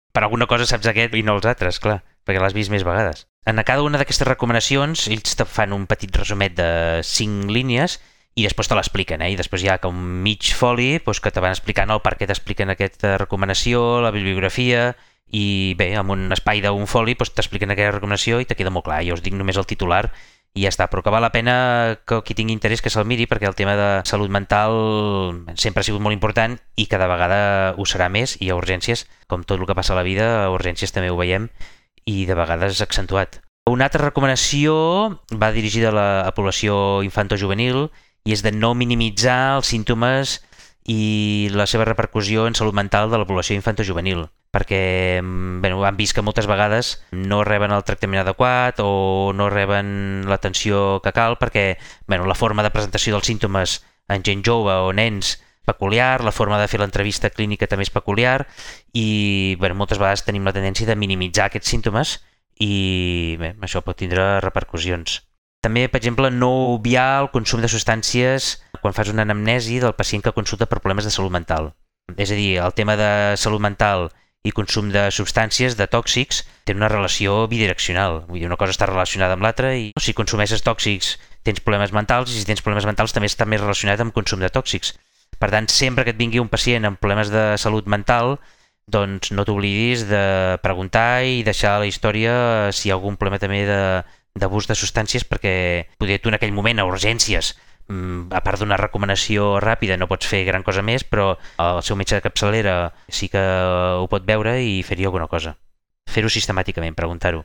Per 0.10 0.24
alguna 0.26 0.48
cosa 0.50 0.66
saps 0.66 0.90
aquest 0.90 1.14
i 1.14 1.22
no 1.26 1.36
els 1.38 1.46
altres, 1.46 1.78
clar, 1.82 2.00
perquè 2.26 2.42
l'has 2.42 2.56
vist 2.58 2.74
més 2.74 2.86
vegades. 2.86 3.28
En 3.46 3.62
cada 3.66 3.86
una 3.86 4.02
d'aquestes 4.02 4.28
recomanacions, 4.28 5.06
ells 5.14 5.38
te 5.38 5.46
fan 5.46 5.74
un 5.74 5.86
petit 5.90 6.16
resumet 6.18 6.58
de 6.58 6.70
5 7.06 7.54
línies 7.54 8.00
i 8.36 8.46
després 8.46 8.70
te 8.70 8.78
l'expliquen, 8.78 9.22
eh? 9.26 9.34
I 9.34 9.38
després 9.40 9.64
hi 9.64 9.70
ha 9.72 9.80
com 9.84 9.96
mig 10.24 10.52
foli 10.56 10.98
doncs, 11.04 11.20
que 11.24 11.32
te 11.34 11.44
van 11.44 11.56
explicant 11.56 11.92
el 11.92 12.02
per 12.06 12.16
què 12.20 12.28
t'expliquen 12.30 12.72
aquesta 12.72 13.18
recomanació, 13.18 14.02
la 14.06 14.14
bibliografia, 14.16 14.94
i 15.30 15.76
bé, 15.78 15.92
amb 15.98 16.14
un 16.16 16.30
espai 16.34 16.62
d'un 16.66 16.88
foli 16.90 17.18
doncs, 17.20 17.34
t'expliquen 17.38 17.74
aquella 17.74 17.96
recomanació 17.98 18.40
i 18.40 18.48
te 18.50 18.58
queda 18.58 18.74
molt 18.74 18.88
clar. 18.88 19.04
Jo 19.06 19.18
us 19.18 19.26
dic 19.26 19.36
només 19.38 19.60
el 19.60 19.68
titular 19.70 20.06
i 20.58 20.64
ja 20.64 20.72
està, 20.72 20.88
però 20.90 21.04
que 21.06 21.12
val 21.14 21.22
la 21.22 21.34
pena 21.34 22.00
que 22.10 22.24
qui 22.26 22.34
tingui 22.34 22.56
interès 22.56 22.82
que 22.82 22.90
se'l 22.90 23.06
miri 23.06 23.28
perquè 23.30 23.46
el 23.50 23.58
tema 23.58 23.76
de 23.78 23.90
salut 24.10 24.32
mental 24.34 24.74
sempre 25.54 25.84
ha 25.84 25.88
sigut 25.88 26.02
molt 26.02 26.16
important 26.16 26.58
i 26.76 26.88
cada 26.90 27.10
vegada 27.12 27.76
ho 27.78 27.86
serà 27.86 28.10
més 28.10 28.36
i 28.42 28.50
a 28.50 28.58
urgències, 28.58 29.06
com 29.30 29.46
tot 29.46 29.60
el 29.60 29.70
que 29.70 29.78
passa 29.78 29.94
a 29.94 30.00
la 30.00 30.08
vida, 30.08 30.32
a 30.46 30.50
urgències 30.56 30.96
també 30.96 31.12
ho 31.14 31.20
veiem 31.20 31.50
i 32.10 32.26
de 32.26 32.38
vegades 32.40 32.82
accentuat. 32.82 33.44
Una 33.70 33.86
altra 33.86 34.08
recomanació 34.08 34.74
va 35.38 35.52
dirigida 35.54 35.92
a 35.92 35.98
la 36.26 36.34
població 36.34 37.04
infanto-juvenil 37.06 37.92
i 38.26 38.36
és 38.36 38.44
de 38.46 38.52
no 38.56 38.74
minimitzar 38.76 39.60
els 39.60 39.72
símptomes 39.72 40.40
i 40.90 41.50
la 41.54 41.68
seva 41.70 41.86
repercussió 41.86 42.48
en 42.48 42.58
salut 42.58 42.74
mental 42.74 43.12
de 43.12 43.20
la 43.22 43.28
població 43.30 43.56
infanto-juvenil 43.58 44.26
perquè 44.50 45.22
mm, 45.22 45.62
bueno, 45.62 45.84
han 45.86 45.98
vist 45.98 46.16
que 46.18 46.24
moltes 46.26 46.48
vegades 46.50 46.98
no 47.12 47.44
reben 47.46 47.72
el 47.72 47.86
tractament 47.86 48.24
adequat 48.24 48.82
o 48.82 49.32
no 49.36 49.50
reben 49.54 50.26
l'atenció 50.30 51.00
que 51.04 51.14
cal 51.14 51.38
perquè 51.38 51.78
bueno, 52.08 52.26
la 52.26 52.38
forma 52.38 52.66
de 52.66 52.74
presentació 52.74 53.14
dels 53.14 53.30
símptomes 53.30 53.80
en 54.10 54.26
gent 54.26 54.42
jove 54.46 54.74
o 54.74 54.90
nens 54.94 55.38
peculiar, 55.70 56.24
la 56.26 56.34
forma 56.34 56.58
de 56.58 56.68
fer 56.68 56.80
l'entrevista 56.82 57.30
clínica 57.30 57.70
també 57.70 57.86
és 57.86 57.94
peculiar 57.94 58.48
i 58.98 59.56
bueno, 59.62 59.78
moltes 59.78 60.02
vegades 60.02 60.26
tenim 60.26 60.48
la 60.48 60.56
tendència 60.56 60.90
de 60.90 60.98
minimitzar 60.98 61.50
aquests 61.50 61.70
símptomes 61.70 62.18
i 62.60 63.38
bé, 63.40 63.54
això 63.62 63.86
pot 63.86 64.00
tindre 64.02 64.40
repercussions. 64.44 65.22
També, 65.66 65.90
per 65.92 66.00
exemple, 66.00 66.30
no 66.32 66.50
obviar 66.74 67.20
el 67.22 67.30
consum 67.34 67.60
de 67.60 67.68
substàncies 67.68 68.54
quan 68.80 68.96
fas 68.96 69.10
una 69.12 69.26
anamnesi 69.28 69.82
del 69.84 69.96
pacient 69.98 70.24
que 70.24 70.36
consulta 70.36 70.70
per 70.72 70.80
problemes 70.80 71.04
de 71.04 71.12
salut 71.12 71.34
mental. 71.36 71.74
És 72.16 72.32
a 72.32 72.38
dir, 72.38 72.62
el 72.64 72.74
tema 72.78 72.96
de 72.96 73.10
salut 73.38 73.60
mental 73.60 74.08
i 74.48 74.54
consum 74.56 74.88
de 74.94 75.10
substàncies, 75.12 75.76
de 75.76 75.88
tòxics, 75.92 76.46
té 76.64 76.72
una 76.72 76.88
relació 76.88 77.42
bidireccional. 77.52 78.24
Vull 78.30 78.40
dir, 78.40 78.48
una 78.48 78.58
cosa 78.62 78.72
està 78.72 78.88
relacionada 78.88 79.36
amb 79.36 79.44
l'altra 79.44 79.74
i 79.76 79.92
si 80.00 80.16
consumeixes 80.16 80.64
tòxics 80.64 81.18
tens 81.44 81.60
problemes 81.66 81.92
mentals 81.92 82.32
i 82.32 82.40
si 82.40 82.48
tens 82.48 82.64
problemes 82.64 82.88
mentals 82.88 83.12
també 83.16 83.28
està 83.28 83.44
més 83.44 83.60
relacionat 83.60 84.00
amb 84.00 84.16
consum 84.16 84.40
de 84.40 84.52
tòxics. 84.54 84.94
Per 85.40 85.52
tant, 85.52 85.68
sempre 85.68 86.08
que 86.08 86.16
et 86.16 86.20
vingui 86.20 86.40
un 86.40 86.48
pacient 86.52 86.88
amb 86.88 87.00
problemes 87.04 87.32
de 87.36 87.44
salut 87.60 87.88
mental, 87.88 88.38
doncs 88.90 89.34
no 89.36 89.44
t'oblidis 89.46 90.08
de 90.10 90.24
preguntar 90.64 91.22
i 91.28 91.44
deixar 91.46 91.78
la 91.84 91.88
història 91.92 92.34
si 92.74 92.88
hi 92.88 92.92
ha 92.92 92.98
algun 92.98 93.20
problema 93.20 93.44
també 93.44 93.62
d'abús 94.36 94.68
de, 94.68 94.76
substàncies 94.76 95.26
perquè 95.26 95.88
poder 95.98 96.20
tu 96.20 96.30
en 96.30 96.38
aquell 96.38 96.54
moment 96.54 96.80
a 96.80 96.88
urgències 96.88 97.56
Mm, 97.90 98.30
a 98.30 98.44
part 98.46 98.62
d'una 98.62 98.78
recomanació 98.78 99.56
ràpida 99.64 99.96
no 99.98 100.06
pots 100.08 100.30
fer 100.30 100.44
gran 100.46 100.62
cosa 100.62 100.84
més, 100.86 101.02
però 101.02 101.32
el 101.58 101.82
seu 101.82 101.98
metge 101.98 102.20
de 102.20 102.22
capçalera 102.22 102.76
sí 103.10 103.32
que 103.34 103.42
ho 103.42 104.06
pot 104.12 104.28
veure 104.28 104.60
i 104.62 104.84
fer-hi 104.86 105.08
alguna 105.10 105.28
cosa. 105.28 105.56
Fer-ho 106.10 106.30
sistemàticament, 106.30 106.94
preguntar-ho. 106.98 107.42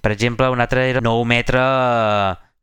Per 0.00 0.12
exemple, 0.14 0.48
un 0.54 0.62
altre 0.62 0.86
era 0.92 1.02
no 1.02 1.16
ometre 1.18 1.62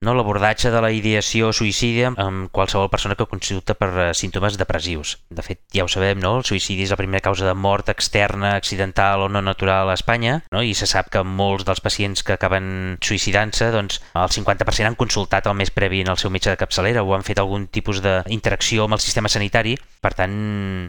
no, 0.05 0.13
l'abordatge 0.13 0.69
de 0.69 0.81
la 0.83 0.91
ideació 0.93 1.49
suïcida 1.55 2.11
amb 2.21 2.51
qualsevol 2.53 2.89
persona 2.93 3.15
que 3.17 3.25
consulta 3.25 3.73
per 3.73 3.87
eh, 3.89 4.03
símptomes 4.13 4.57
depressius. 4.59 5.15
De 5.33 5.41
fet, 5.41 5.63
ja 5.73 5.87
ho 5.87 5.89
sabem, 5.89 6.19
no? 6.21 6.35
el 6.37 6.45
suïcidi 6.45 6.85
és 6.85 6.93
la 6.93 6.99
primera 6.99 7.23
causa 7.25 7.47
de 7.47 7.55
mort 7.57 7.89
externa, 7.89 8.53
accidental 8.55 9.25
o 9.25 9.29
no 9.33 9.41
natural 9.41 9.89
a 9.89 9.95
Espanya, 9.97 10.35
no? 10.53 10.61
i 10.61 10.75
se 10.77 10.85
sap 10.89 11.09
que 11.13 11.23
molts 11.25 11.65
dels 11.65 11.81
pacients 11.81 12.21
que 12.21 12.35
acaben 12.37 12.99
suïcidant-se, 13.01 13.71
doncs, 13.73 13.97
el 14.13 14.29
50% 14.37 14.91
han 14.91 14.99
consultat 14.99 15.49
el 15.49 15.57
mes 15.57 15.73
previ 15.73 16.03
en 16.05 16.13
el 16.13 16.21
seu 16.21 16.29
metge 16.29 16.53
de 16.53 16.61
capçalera 16.61 17.01
o 17.01 17.15
han 17.17 17.25
fet 17.25 17.41
algun 17.41 17.65
tipus 17.65 18.03
d'interacció 18.05 18.85
amb 18.85 18.99
el 18.99 19.03
sistema 19.03 19.33
sanitari. 19.33 19.73
Per 20.01 20.13
tant, 20.13 20.37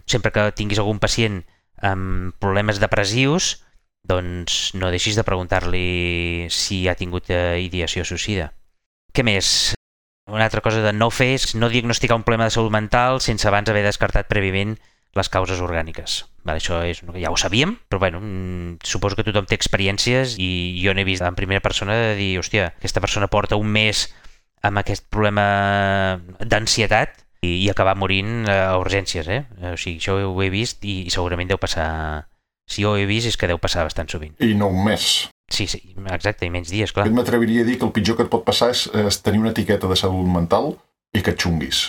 sempre 0.05 0.35
que 0.37 0.51
tinguis 0.53 0.85
algun 0.85 1.01
pacient 1.01 1.41
amb 1.81 2.37
problemes 2.43 2.77
depressius, 2.83 3.55
doncs 4.09 4.75
no 4.77 4.93
deixis 4.93 5.17
de 5.17 5.25
preguntar-li 5.25 6.49
si 6.53 6.85
ha 6.89 6.97
tingut 6.99 7.33
eh, 7.33 7.57
ideació 7.65 8.05
suïcida. 8.05 8.53
Què 9.19 9.25
més? 9.27 9.75
Una 10.31 10.45
altra 10.47 10.61
cosa 10.63 10.79
de 10.79 10.93
no 10.95 11.09
fer 11.11 11.33
és 11.35 11.57
no 11.59 11.67
diagnosticar 11.73 12.15
un 12.15 12.23
problema 12.23 12.47
de 12.47 12.53
salut 12.55 12.71
mental 12.71 13.17
sense 13.19 13.49
abans 13.51 13.67
haver 13.67 13.81
descartat 13.83 14.29
prèviament 14.31 14.77
les 15.19 15.31
causes 15.35 15.59
orgàniques. 15.59 16.21
Vale, 16.47 16.61
això 16.61 16.77
és, 16.87 17.01
ja 17.19 17.33
ho 17.35 17.39
sabíem, 17.41 17.73
però 17.91 17.99
bueno, 18.05 18.21
mm, 18.23 18.87
suposo 18.87 19.19
que 19.19 19.25
tothom 19.27 19.49
té 19.51 19.57
experiències 19.59 20.37
i 20.39 20.79
jo 20.85 20.95
n'he 20.95 21.03
vist 21.09 21.27
en 21.27 21.35
primera 21.35 21.65
persona 21.65 21.97
de 21.99 22.13
dir, 22.15 22.29
hòstia, 22.39 22.69
aquesta 22.79 23.03
persona 23.03 23.27
porta 23.27 23.59
un 23.59 23.67
mes 23.75 24.05
amb 24.63 24.79
aquest 24.79 25.09
problema 25.11 25.49
d'ansietat 26.39 27.19
i, 27.43 27.57
i 27.65 27.67
acabar 27.73 27.97
morint 27.99 28.47
a 28.47 28.77
urgències, 28.79 29.27
eh? 29.27 29.41
O 29.73 29.75
sigui, 29.75 29.99
això 29.99 30.15
ho 30.29 30.39
he 30.47 30.53
vist 30.55 30.87
i, 30.87 31.01
i 31.09 31.11
segurament 31.11 31.51
deu 31.51 31.59
passar... 31.59 31.89
Si 32.71 32.87
ho 32.87 32.95
he 32.95 33.09
vist 33.11 33.27
és 33.27 33.41
que 33.41 33.51
deu 33.51 33.59
passar 33.59 33.83
bastant 33.83 34.15
sovint. 34.15 34.39
I 34.39 34.55
no 34.55 34.71
un 34.71 34.85
mes. 34.87 35.27
Sí, 35.49 35.67
sí, 35.67 35.81
exacte, 36.13 36.45
i 36.45 36.53
menys 36.53 36.69
dies, 36.71 36.93
clar. 36.93 37.07
Jo 37.09 37.17
m'atreviria 37.17 37.65
a 37.65 37.69
dir 37.69 37.79
que 37.81 37.87
el 37.89 37.95
pitjor 37.97 38.19
que 38.19 38.27
et 38.27 38.33
pot 38.33 38.45
passar 38.45 38.69
és, 38.75 38.85
és 38.93 39.21
tenir 39.25 39.41
una 39.41 39.55
etiqueta 39.55 39.89
de 39.89 39.97
salut 39.97 40.29
mental 40.29 40.75
i 41.17 41.23
que 41.25 41.33
et 41.33 41.41
xunguis. 41.41 41.87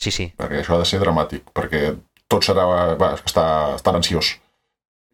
Sí, 0.00 0.10
sí. 0.10 0.30
Perquè 0.38 0.62
això 0.62 0.76
ha 0.76 0.82
de 0.82 0.88
ser 0.88 1.00
dramàtic, 1.02 1.44
perquè 1.54 1.92
tot 2.32 2.46
serà... 2.46 2.64
Va, 3.00 3.12
està, 3.20 3.44
estar 3.76 3.94
ansiós. 3.94 4.34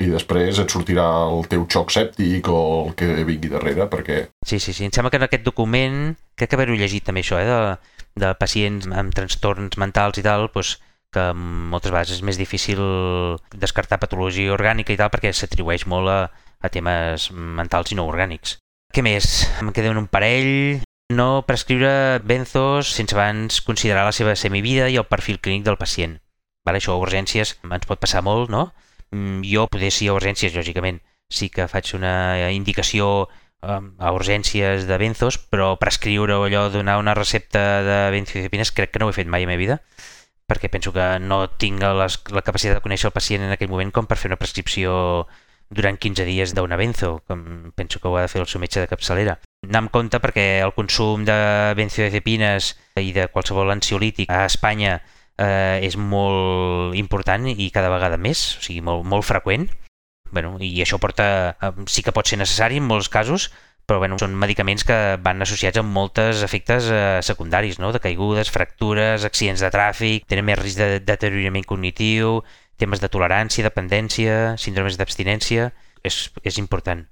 I 0.00 0.08
després 0.08 0.56
et 0.62 0.72
sortirà 0.72 1.04
el 1.28 1.44
teu 1.50 1.66
xoc 1.68 1.90
sèptic 1.92 2.48
o 2.48 2.60
el 2.86 2.94
que 2.96 3.10
vingui 3.28 3.50
darrere, 3.52 3.84
perquè... 3.92 4.22
Sí, 4.46 4.60
sí, 4.62 4.72
sí. 4.72 4.86
Em 4.86 4.94
sembla 4.94 5.10
que 5.12 5.20
en 5.20 5.26
aquest 5.26 5.44
document, 5.44 6.14
crec 6.38 6.52
que 6.52 6.56
haver-ho 6.56 6.78
llegit 6.78 7.04
també 7.04 7.20
això, 7.26 7.40
eh, 7.42 7.50
de, 7.50 8.22
de 8.24 8.30
pacients 8.40 8.88
amb 8.88 9.12
trastorns 9.16 9.76
mentals 9.82 10.22
i 10.22 10.24
tal, 10.24 10.48
doncs, 10.54 10.78
que 11.10 11.24
moltes 11.34 11.90
vegades 11.90 12.14
és 12.14 12.22
més 12.22 12.38
difícil 12.38 12.80
descartar 13.50 13.98
patologia 13.98 14.54
orgànica 14.54 14.94
i 14.94 14.98
tal 15.00 15.10
perquè 15.10 15.32
s'atribueix 15.34 15.82
molt 15.90 16.06
a, 16.08 16.18
a 16.60 16.70
temes 16.72 17.30
mentals 17.32 17.92
i 17.92 17.98
no 17.98 18.06
orgànics. 18.10 18.58
Què 18.92 19.04
més? 19.06 19.46
Em 19.60 19.72
queden 19.72 19.98
un 20.00 20.08
parell. 20.10 20.82
No 21.10 21.42
prescriure 21.46 22.20
benzos 22.22 22.92
sense 22.94 23.16
abans 23.16 23.60
considerar 23.66 24.04
la 24.06 24.14
seva 24.14 24.36
semivida 24.38 24.88
i 24.90 24.98
el 25.00 25.08
perfil 25.10 25.40
clínic 25.42 25.64
del 25.66 25.78
pacient. 25.78 26.20
Vale? 26.66 26.78
Això 26.78 26.94
a 26.94 27.02
urgències 27.02 27.56
ens 27.64 27.88
pot 27.88 27.98
passar 28.02 28.22
molt, 28.22 28.50
no? 28.52 28.68
Mm, 29.10 29.42
jo, 29.46 29.66
poder 29.70 29.90
sí 29.90 30.06
a 30.06 30.14
urgències, 30.14 30.54
lògicament, 30.54 31.00
sí 31.30 31.48
que 31.50 31.66
faig 31.70 31.94
una 31.98 32.50
indicació 32.54 33.28
a 33.62 34.12
urgències 34.16 34.86
de 34.88 34.96
benzos, 34.96 35.36
però 35.36 35.74
prescriure 35.76 36.38
allò, 36.38 36.68
donar 36.72 36.96
una 36.98 37.14
recepta 37.14 37.82
de 37.84 37.98
benzodiazepines, 38.14 38.72
crec 38.72 38.92
que 38.92 38.98
no 38.98 39.06
ho 39.06 39.10
he 39.10 39.16
fet 39.18 39.28
mai 39.28 39.44
a 39.44 39.46
la 39.46 39.50
meva 39.52 39.60
vida, 39.60 39.76
perquè 40.48 40.70
penso 40.72 40.92
que 40.92 41.18
no 41.20 41.42
tinc 41.60 41.82
les, 41.82 42.16
la 42.32 42.42
capacitat 42.42 42.78
de 42.78 42.84
conèixer 42.84 43.10
el 43.10 43.14
pacient 43.14 43.44
en 43.44 43.52
aquell 43.52 43.70
moment 43.70 43.92
com 43.92 44.08
per 44.08 44.16
fer 44.18 44.30
una 44.32 44.40
prescripció 44.40 45.26
durant 45.70 45.96
15 45.96 46.26
dies 46.26 46.52
d'una 46.54 46.76
benzo, 46.76 47.22
com 47.30 47.70
penso 47.78 48.00
que 48.00 48.08
ho 48.10 48.16
ha 48.18 48.26
de 48.26 48.32
fer 48.32 48.42
el 48.42 48.48
seu 48.50 48.60
metge 48.60 48.82
de 48.82 48.90
capçalera. 48.90 49.38
Anar 49.66 49.84
amb 49.84 49.92
compte 49.94 50.18
perquè 50.18 50.60
el 50.64 50.74
consum 50.74 51.24
de 51.28 51.38
benzodiazepines 51.78 52.74
i 53.00 53.14
de 53.16 53.28
qualsevol 53.30 53.70
ansiolític 53.70 54.30
a 54.30 54.44
Espanya 54.50 54.98
eh, 55.38 55.78
és 55.86 55.96
molt 55.96 56.96
important 56.98 57.46
i 57.54 57.70
cada 57.70 57.92
vegada 57.92 58.18
més, 58.18 58.42
o 58.58 58.66
sigui, 58.66 58.82
molt, 58.84 59.06
molt 59.06 59.26
freqüent. 59.26 59.68
Bueno, 60.30 60.56
I 60.62 60.76
això 60.82 60.98
porta, 61.02 61.56
eh, 61.60 61.72
sí 61.86 62.02
que 62.02 62.14
pot 62.14 62.26
ser 62.26 62.38
necessari 62.42 62.78
en 62.82 62.86
molts 62.90 63.08
casos, 63.08 63.50
però 63.86 63.98
bueno, 63.98 64.20
són 64.22 64.36
medicaments 64.38 64.84
que 64.86 64.96
van 65.22 65.42
associats 65.42 65.80
amb 65.80 65.90
molts 65.90 66.44
efectes 66.46 66.86
eh, 66.94 67.18
secundaris, 67.26 67.80
no? 67.82 67.90
de 67.90 68.02
caigudes, 68.02 68.50
fractures, 68.54 69.24
accidents 69.26 69.64
de 69.64 69.70
tràfic, 69.74 70.28
tenen 70.30 70.46
més 70.46 70.60
risc 70.60 70.78
de 70.78 71.00
deteriorament 71.02 71.66
cognitiu, 71.66 72.40
temes 72.80 73.02
de 73.02 73.10
tolerància, 73.12 73.66
dependència, 73.66 74.56
síndromes 74.60 74.98
d'abstinència, 74.98 75.70
és, 76.06 76.22
és 76.42 76.58
important. 76.62 77.04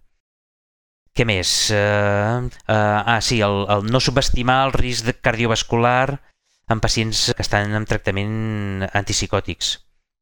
Què 1.16 1.26
més? 1.26 1.50
Uh, 1.74 2.46
uh, 2.46 2.74
ah, 3.02 3.18
sí, 3.24 3.40
el, 3.42 3.64
el 3.74 3.86
no 3.90 4.00
subestimar 4.00 4.60
el 4.68 4.74
risc 4.76 5.08
cardiovascular 5.20 6.20
en 6.68 6.80
pacients 6.80 7.32
que 7.34 7.42
estan 7.42 7.74
en 7.74 7.86
tractament 7.88 8.86
antipsicòtics, 8.92 9.72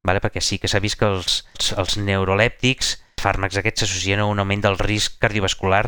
vale? 0.07 0.23
perquè 0.25 0.41
sí 0.41 0.61
que 0.63 0.71
s'ha 0.71 0.81
vist 0.81 0.99
que 1.01 1.09
els, 1.11 1.43
els 1.77 1.99
neurolèptics, 1.99 2.95
els 2.97 3.25
fàrmacs 3.27 3.59
aquests 3.59 3.85
s'associen 3.85 4.23
a 4.23 4.29
un 4.31 4.41
augment 4.41 4.63
del 4.65 4.79
risc 4.79 5.19
cardiovascular 5.21 5.85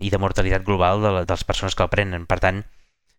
i 0.00 0.10
de 0.10 0.20
mortalitat 0.22 0.64
global 0.66 1.02
de, 1.04 1.12
de 1.20 1.34
les 1.34 1.44
persones 1.44 1.76
que 1.76 1.84
el 1.84 1.92
prenen. 1.92 2.24
Per 2.26 2.40
tant, 2.42 2.62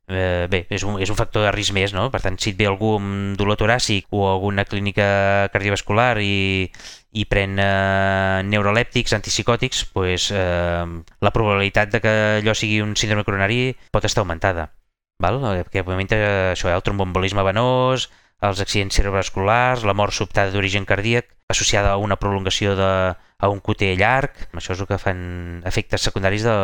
eh, 0.10 0.48
bé, 0.50 0.64
és 0.74 0.84
un, 0.84 0.98
és 1.02 1.10
un 1.10 1.18
factor 1.18 1.46
de 1.46 1.52
risc 1.54 1.74
més, 1.76 1.94
no? 1.96 2.10
Per 2.14 2.22
tant, 2.24 2.38
si 2.42 2.52
et 2.54 2.58
ve 2.60 2.68
algú 2.70 2.96
amb 2.98 3.38
dolor 3.40 3.60
toràcic 3.60 4.10
o 4.12 4.26
alguna 4.32 4.66
clínica 4.66 5.50
cardiovascular 5.54 6.18
i, 6.24 6.68
i 7.14 7.26
pren 7.30 7.58
eh, 7.62 8.42
neurolèptics, 8.50 9.16
antipsicòtics, 9.18 9.86
pues, 9.94 10.30
eh, 10.36 10.86
la 11.22 11.34
probabilitat 11.36 11.94
de 11.94 12.02
que 12.04 12.16
allò 12.42 12.56
sigui 12.58 12.82
un 12.86 12.96
síndrome 13.00 13.26
coronari 13.28 13.76
pot 13.94 14.06
estar 14.06 14.26
augmentada. 14.26 14.72
Val? 15.20 15.40
Perquè, 15.44 15.84
òbviament, 15.84 16.12
eh, 16.16 16.52
això, 16.54 16.72
el 16.74 16.86
trombombolisme 16.86 17.44
venós, 17.46 18.10
els 18.42 18.62
accidents 18.64 18.96
cerebrovasculars, 18.96 19.84
la 19.84 19.96
mort 19.98 20.16
sobtada 20.16 20.54
d'origen 20.54 20.86
cardíac, 20.88 21.28
associada 21.52 21.92
a 21.92 22.00
una 22.00 22.16
prolongació 22.22 22.76
de, 22.78 22.92
a 23.16 23.50
un 23.50 23.60
QT 23.60 23.96
llarg, 24.00 24.38
això 24.54 24.76
és 24.76 24.84
el 24.84 24.88
que 24.88 25.02
fan 25.02 25.20
efectes 25.68 26.06
secundaris 26.08 26.46
de, 26.48 26.56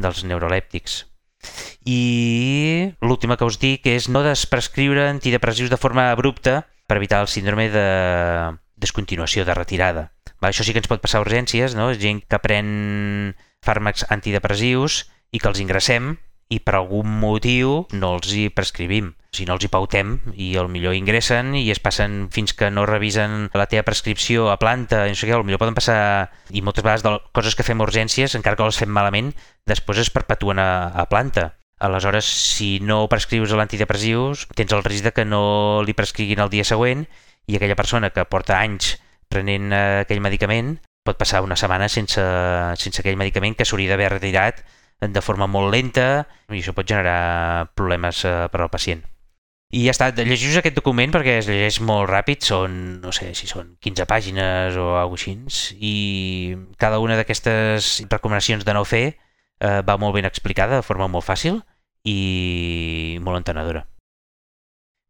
dels 0.00 0.24
neurolèptics. 0.24 1.02
I 1.88 2.92
l'última 3.00 3.38
que 3.38 3.46
us 3.48 3.58
dic 3.62 3.86
és 3.88 4.08
no 4.12 4.24
desprescriure 4.26 5.08
antidepressius 5.08 5.70
de 5.72 5.80
forma 5.80 6.10
abrupta 6.12 6.66
per 6.86 6.98
evitar 6.98 7.22
el 7.22 7.28
síndrome 7.28 7.68
de 7.72 7.86
descontinuació, 8.76 9.44
de 9.44 9.54
retirada. 9.54 10.08
Va, 10.42 10.50
això 10.50 10.64
sí 10.64 10.72
que 10.74 10.82
ens 10.82 10.90
pot 10.90 11.02
passar 11.02 11.20
a 11.20 11.26
urgències, 11.26 11.74
no? 11.74 11.90
gent 11.98 12.22
que 12.28 12.38
pren 12.42 13.34
fàrmacs 13.64 14.06
antidepressius 14.08 15.06
i 15.32 15.40
que 15.40 15.50
els 15.50 15.60
ingressem 15.60 16.16
i 16.48 16.58
per 16.64 16.78
algun 16.78 17.08
motiu 17.20 17.84
no 17.92 18.14
els 18.16 18.32
hi 18.32 18.48
prescrivim. 18.48 19.12
Si 19.36 19.44
no 19.44 19.54
els 19.54 19.66
hi 19.66 19.70
pautem 19.70 20.14
i 20.32 20.54
el 20.56 20.70
millor 20.72 20.96
ingressen 20.96 21.52
i 21.58 21.66
es 21.70 21.80
passen 21.84 22.30
fins 22.32 22.54
que 22.56 22.70
no 22.72 22.86
revisen 22.88 23.50
la 23.52 23.68
teva 23.68 23.84
prescripció 23.84 24.48
a 24.50 24.56
planta, 24.58 25.04
i 25.06 25.12
no 25.12 25.20
sé 25.20 25.28
què, 25.28 25.36
millor 25.44 25.60
poden 25.60 25.76
passar, 25.76 26.32
i 26.48 26.64
moltes 26.64 26.86
vegades 26.86 27.04
de 27.04 27.12
coses 27.36 27.54
que 27.54 27.66
fem 27.66 27.84
urgències, 27.84 28.34
encara 28.38 28.56
que 28.56 28.68
les 28.70 28.80
fem 28.80 28.90
malament, 28.90 29.34
després 29.68 30.00
es 30.00 30.12
perpetuen 30.14 30.58
a, 30.62 30.88
a 30.96 31.04
planta. 31.12 31.52
Aleshores, 31.78 32.26
si 32.26 32.78
no 32.82 33.04
prescrius 33.12 33.52
l'antidepressius, 33.54 34.48
tens 34.56 34.72
el 34.74 34.82
risc 34.82 35.04
de 35.06 35.12
que 35.14 35.28
no 35.28 35.84
li 35.86 35.94
prescriguin 35.94 36.40
el 36.42 36.50
dia 36.50 36.64
següent 36.66 37.04
i 37.46 37.56
aquella 37.56 37.78
persona 37.78 38.10
que 38.10 38.26
porta 38.26 38.58
anys 38.58 38.96
prenent 39.28 39.70
eh, 39.70 39.84
aquell 40.02 40.24
medicament 40.24 40.78
pot 41.06 41.20
passar 41.20 41.44
una 41.44 41.56
setmana 41.56 41.88
sense, 41.92 42.24
sense 42.80 43.00
aquell 43.00 43.20
medicament 43.20 43.54
que 43.56 43.64
s'hauria 43.68 43.92
d'haver 43.92 44.10
retirat 44.16 44.64
de 45.00 45.22
forma 45.22 45.46
molt 45.46 45.70
lenta 45.72 46.26
i 46.50 46.58
això 46.58 46.74
pot 46.74 46.88
generar 46.88 47.70
problemes 47.78 48.24
eh, 48.26 48.48
per 48.50 48.64
al 48.64 48.72
pacient. 48.72 49.04
I 49.68 49.82
ja 49.84 49.92
està, 49.92 50.08
llegiu 50.16 50.54
aquest 50.56 50.78
document 50.78 51.12
perquè 51.12 51.36
es 51.42 51.48
llegeix 51.50 51.82
molt 51.84 52.08
ràpid, 52.08 52.40
són, 52.40 52.76
no 53.02 53.12
sé 53.12 53.34
si 53.36 53.46
són 53.50 53.74
15 53.84 54.06
pàgines 54.08 54.78
o 54.80 54.94
alguna 54.96 55.20
així, 55.20 55.76
i 55.76 56.56
cada 56.80 57.02
una 57.04 57.18
d'aquestes 57.20 58.08
recomanacions 58.08 58.64
de 58.64 58.74
no 58.74 58.86
fer 58.88 59.04
eh, 59.12 59.82
va 59.84 59.98
molt 60.00 60.16
ben 60.16 60.24
explicada 60.24 60.80
de 60.80 60.86
forma 60.86 61.10
molt 61.12 61.26
fàcil 61.26 61.60
i 62.08 63.18
molt 63.20 63.42
entenedora. 63.42 63.84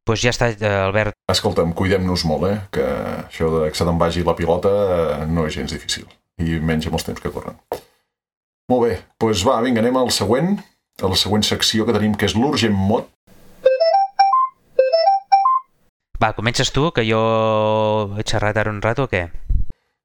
Doncs 0.09 0.23
pues 0.23 0.25
ja 0.25 0.33
està, 0.33 0.49
eh, 0.51 0.75
Albert. 0.89 1.15
Escolta'm, 1.31 1.75
cuidem-nos 1.77 2.25
molt, 2.25 2.49
eh? 2.49 2.59
que 2.73 2.87
això 3.29 3.53
de 3.53 3.67
que 3.69 3.77
se 3.77 3.85
te'n 3.85 4.01
vagi 4.01 4.25
la 4.25 4.35
pilota 4.35 4.73
eh, 4.73 5.27
no 5.29 5.45
és 5.47 5.55
gens 5.55 5.71
difícil, 5.71 6.09
i 6.41 6.59
menys 6.59 6.89
amb 6.89 6.99
els 6.99 7.07
temps 7.07 7.21
que 7.21 7.31
corren. 7.31 7.61
Molt 8.69 8.83
bé, 8.85 8.97
doncs 9.17 9.43
va, 9.49 9.55
vinga, 9.65 9.81
anem 9.81 9.97
al 9.97 10.11
següent, 10.13 10.59
a 11.01 11.09
la 11.09 11.17
següent 11.17 11.45
secció 11.47 11.87
que 11.89 11.95
tenim, 11.97 12.13
que 12.21 12.29
és 12.29 12.35
l'Urgent 12.37 12.75
Mot. 12.77 13.07
Va, 16.21 16.35
comences 16.37 16.69
tu, 16.75 16.91
que 16.93 17.05
jo 17.07 17.21
he 18.19 18.25
xerrat 18.29 18.59
ara 18.61 18.75
un 18.75 18.83
rato 18.85 19.07
o 19.07 19.09
què? 19.09 19.29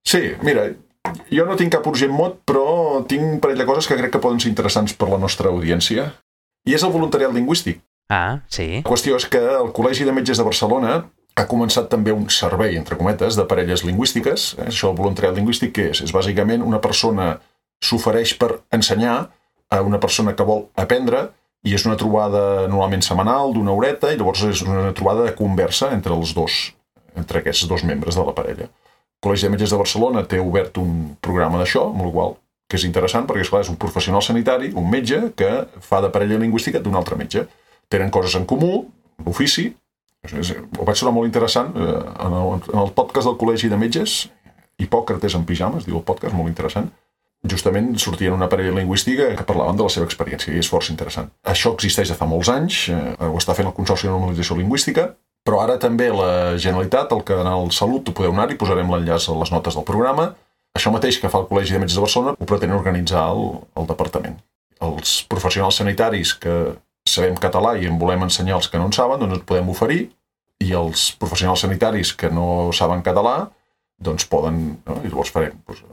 Sí, 0.07 0.21
mira, 0.45 0.67
jo 1.33 1.45
no 1.49 1.57
tinc 1.59 1.73
cap 1.73 1.87
urgent 1.89 2.13
mot, 2.13 2.37
però 2.47 3.01
tinc 3.09 3.25
un 3.25 3.39
parell 3.43 3.59
de 3.59 3.65
coses 3.67 3.89
que 3.89 3.97
crec 3.99 4.13
que 4.13 4.21
poden 4.23 4.39
ser 4.39 4.51
interessants 4.51 4.93
per 4.95 5.09
la 5.11 5.19
nostra 5.19 5.51
audiència. 5.51 6.11
I 6.69 6.77
és 6.77 6.85
el 6.85 6.93
voluntariat 6.93 7.33
lingüístic. 7.35 7.81
Ah, 8.13 8.43
sí. 8.47 8.83
La 8.83 8.91
qüestió 8.91 9.17
és 9.19 9.25
que 9.31 9.41
el 9.41 9.73
Col·legi 9.75 10.05
de 10.07 10.13
Metges 10.15 10.39
de 10.39 10.45
Barcelona 10.47 10.99
ha 11.35 11.47
començat 11.49 11.89
també 11.89 12.13
un 12.13 12.29
servei, 12.29 12.77
entre 12.77 12.95
cometes, 12.99 13.35
de 13.39 13.47
parelles 13.49 13.83
lingüístiques. 13.87 14.53
Eh, 14.59 14.69
això, 14.69 14.93
el 14.93 14.99
voluntariat 14.99 15.35
lingüístic, 15.35 15.73
què 15.75 15.89
és? 15.91 16.03
És 16.05 16.13
bàsicament 16.15 16.63
una 16.63 16.79
persona 16.83 17.33
s'ofereix 17.83 18.35
per 18.39 18.51
ensenyar 18.73 19.17
a 19.73 19.81
una 19.83 19.99
persona 19.99 20.35
que 20.37 20.45
vol 20.47 20.67
aprendre 20.79 21.27
i 21.63 21.73
és 21.75 21.85
una 21.87 21.97
trobada 21.99 22.67
normalment 22.67 23.03
setmanal 23.05 23.53
d'una 23.55 23.73
horeta 23.75 24.11
i 24.11 24.19
llavors 24.19 24.43
és 24.49 24.63
una 24.65 24.91
trobada 24.95 25.27
de 25.27 25.35
conversa 25.35 25.91
entre 25.95 26.15
els 26.15 26.33
dos, 26.35 26.73
entre 27.15 27.39
aquests 27.39 27.67
dos 27.71 27.85
membres 27.87 28.19
de 28.19 28.25
la 28.27 28.35
parella. 28.35 28.67
El 28.67 29.23
Col·legi 29.23 29.47
de 29.47 29.53
Metges 29.53 29.71
de 29.71 29.79
Barcelona 29.79 30.25
té 30.27 30.39
obert 30.43 30.77
un 30.81 31.13
programa 31.23 31.61
d'això, 31.61 31.87
amb 31.91 32.03
el 32.03 32.11
qual 32.11 32.35
que 32.67 32.79
és 32.79 32.87
interessant 32.87 33.27
perquè 33.29 33.45
esclar, 33.45 33.61
és 33.63 33.71
un 33.71 33.79
professional 33.79 34.23
sanitari, 34.25 34.71
un 34.79 34.89
metge, 34.89 35.19
que 35.39 35.51
fa 35.83 36.01
de 36.03 36.09
parella 36.11 36.39
lingüística 36.41 36.81
d'un 36.83 36.97
altre 36.99 37.15
metge. 37.19 37.45
Tenen 37.91 38.11
coses 38.11 38.35
en 38.39 38.47
comú, 38.49 38.87
l'ofici, 39.23 39.69
ho 40.23 40.85
vaig 40.87 40.97
trobar 40.97 41.13
molt 41.13 41.27
interessant 41.27 41.73
eh, 41.75 41.95
en 42.25 42.35
el, 42.39 42.53
en 42.71 42.79
el 42.79 42.91
podcast 42.95 43.27
del 43.27 43.37
Col·legi 43.39 43.69
de 43.71 43.79
Metges, 43.79 44.17
Hipòcrates 44.81 45.35
en 45.37 45.43
pijames, 45.45 45.85
diu 45.85 45.99
el 45.99 46.05
podcast, 46.07 46.33
molt 46.35 46.49
interessant, 46.49 46.89
justament 47.49 47.91
sortien 47.99 48.33
una 48.33 48.47
parella 48.49 48.75
lingüística 48.77 49.33
que 49.35 49.45
parlaven 49.47 49.77
de 49.77 49.83
la 49.83 49.91
seva 49.91 50.07
experiència 50.07 50.53
i 50.53 50.61
és 50.61 50.69
força 50.71 50.93
interessant. 50.93 51.29
Això 51.43 51.73
existeix 51.75 52.13
de 52.13 52.17
fa 52.19 52.27
molts 52.29 52.49
anys, 52.53 52.87
eh, 52.93 53.15
ho 53.19 53.35
està 53.39 53.55
fent 53.57 53.67
el 53.67 53.75
Consorci 53.75 54.07
de 54.07 54.13
Normalització 54.13 54.57
Lingüística, 54.59 55.09
però 55.43 55.59
ara 55.59 55.75
també 55.79 56.07
la 56.09 56.55
Generalitat, 56.55 57.11
el 57.11 57.23
canal 57.27 57.69
Salut, 57.75 58.07
ho 58.07 58.15
podeu 58.15 58.31
anar-hi, 58.31 58.55
posarem 58.55 58.89
l'enllaç 58.89 59.27
a 59.27 59.35
les 59.41 59.51
notes 59.51 59.75
del 59.75 59.83
programa. 59.83 60.31
Això 60.73 60.91
mateix 60.93 61.19
que 61.19 61.29
fa 61.29 61.43
el 61.43 61.49
Col·legi 61.49 61.75
de 61.75 61.83
Metges 61.83 61.99
de 61.99 62.05
Barcelona 62.05 62.35
ho 62.39 62.47
pretén 62.47 62.71
organitzar 62.71 63.27
el, 63.35 63.59
el 63.75 63.89
departament. 63.91 64.39
Els 64.81 65.19
professionals 65.27 65.81
sanitaris 65.83 66.33
que 66.39 66.55
sabem 67.07 67.35
català 67.35 67.75
i 67.75 67.89
en 67.91 67.99
volem 67.99 68.23
ensenyar 68.23 68.55
els 68.61 68.71
que 68.71 68.79
no 68.79 68.87
en 68.87 68.95
saben, 68.95 69.19
doncs 69.19 69.41
ens 69.41 69.47
podem 69.49 69.69
oferir, 69.69 70.07
i 70.63 70.71
els 70.79 71.11
professionals 71.19 71.65
sanitaris 71.65 72.13
que 72.15 72.31
no 72.31 72.71
saben 72.71 73.03
català, 73.03 73.49
doncs 74.03 74.25
poden, 74.31 74.63
no? 74.87 74.99
i 75.03 75.11
llavors 75.11 75.31
farem 75.35 75.59
doncs, 75.67 75.83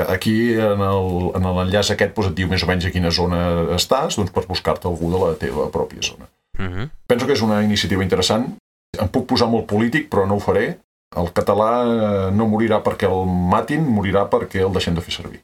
Aquí, 0.00 0.54
en 0.54 0.80
l'enllaç 0.80 1.92
aquest, 1.92 2.14
doncs 2.16 2.30
et 2.30 2.36
diu 2.38 2.48
més 2.48 2.62
o 2.64 2.68
menys 2.70 2.86
a 2.86 2.92
quina 2.94 3.10
zona 3.12 3.40
estàs, 3.76 4.16
doncs 4.16 4.32
per 4.32 4.46
buscar-te 4.48 4.88
algú 4.88 5.10
de 5.12 5.18
la 5.20 5.34
teva 5.40 5.68
pròpia 5.74 6.02
zona. 6.02 6.30
Uh 6.58 6.62
mhm. 6.62 6.72
-huh. 6.74 6.90
Penso 7.06 7.26
que 7.26 7.32
és 7.32 7.42
una 7.42 7.62
iniciativa 7.62 8.02
interessant. 8.02 8.56
Em 8.98 9.08
puc 9.08 9.26
posar 9.26 9.48
molt 9.48 9.66
polític, 9.66 10.08
però 10.10 10.26
no 10.26 10.34
ho 10.34 10.40
faré. 10.40 10.78
El 11.16 11.32
català 11.32 11.70
eh, 11.84 12.30
no 12.32 12.46
morirà 12.46 12.82
perquè 12.82 13.08
el 13.08 13.26
matin, 13.26 13.82
morirà 13.82 14.28
perquè 14.30 14.60
el 14.66 14.72
deixem 14.72 14.94
de 14.94 15.00
fer 15.00 15.14
servir. 15.14 15.40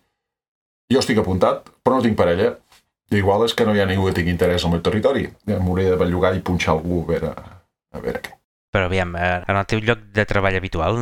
Jo 0.92 1.00
estic 1.00 1.18
apuntat, 1.18 1.68
però 1.82 1.96
no 1.96 2.02
tinc 2.02 2.16
parella. 2.16 2.56
I 3.10 3.16
igual 3.16 3.44
és 3.44 3.54
que 3.54 3.64
no 3.64 3.74
hi 3.74 3.80
ha 3.80 3.86
ningú 3.86 4.06
que 4.06 4.14
tingui 4.14 4.32
interès 4.32 4.64
al 4.64 4.70
meu 4.70 4.80
territori. 4.80 5.28
M'hauré 5.46 5.90
de 5.90 5.96
bellugar 5.96 6.34
i 6.36 6.40
punxar 6.40 6.74
algú 6.74 7.02
a 7.02 7.06
veure, 7.06 7.32
a 7.92 7.98
veure 8.00 8.20
què. 8.20 8.32
Però 8.74 8.84
aviam, 8.86 9.14
eh, 9.16 9.42
en 9.48 9.56
el 9.56 9.66
teu 9.66 9.80
lloc 9.80 9.98
de 10.12 10.24
treball 10.24 10.56
habitual, 10.58 10.98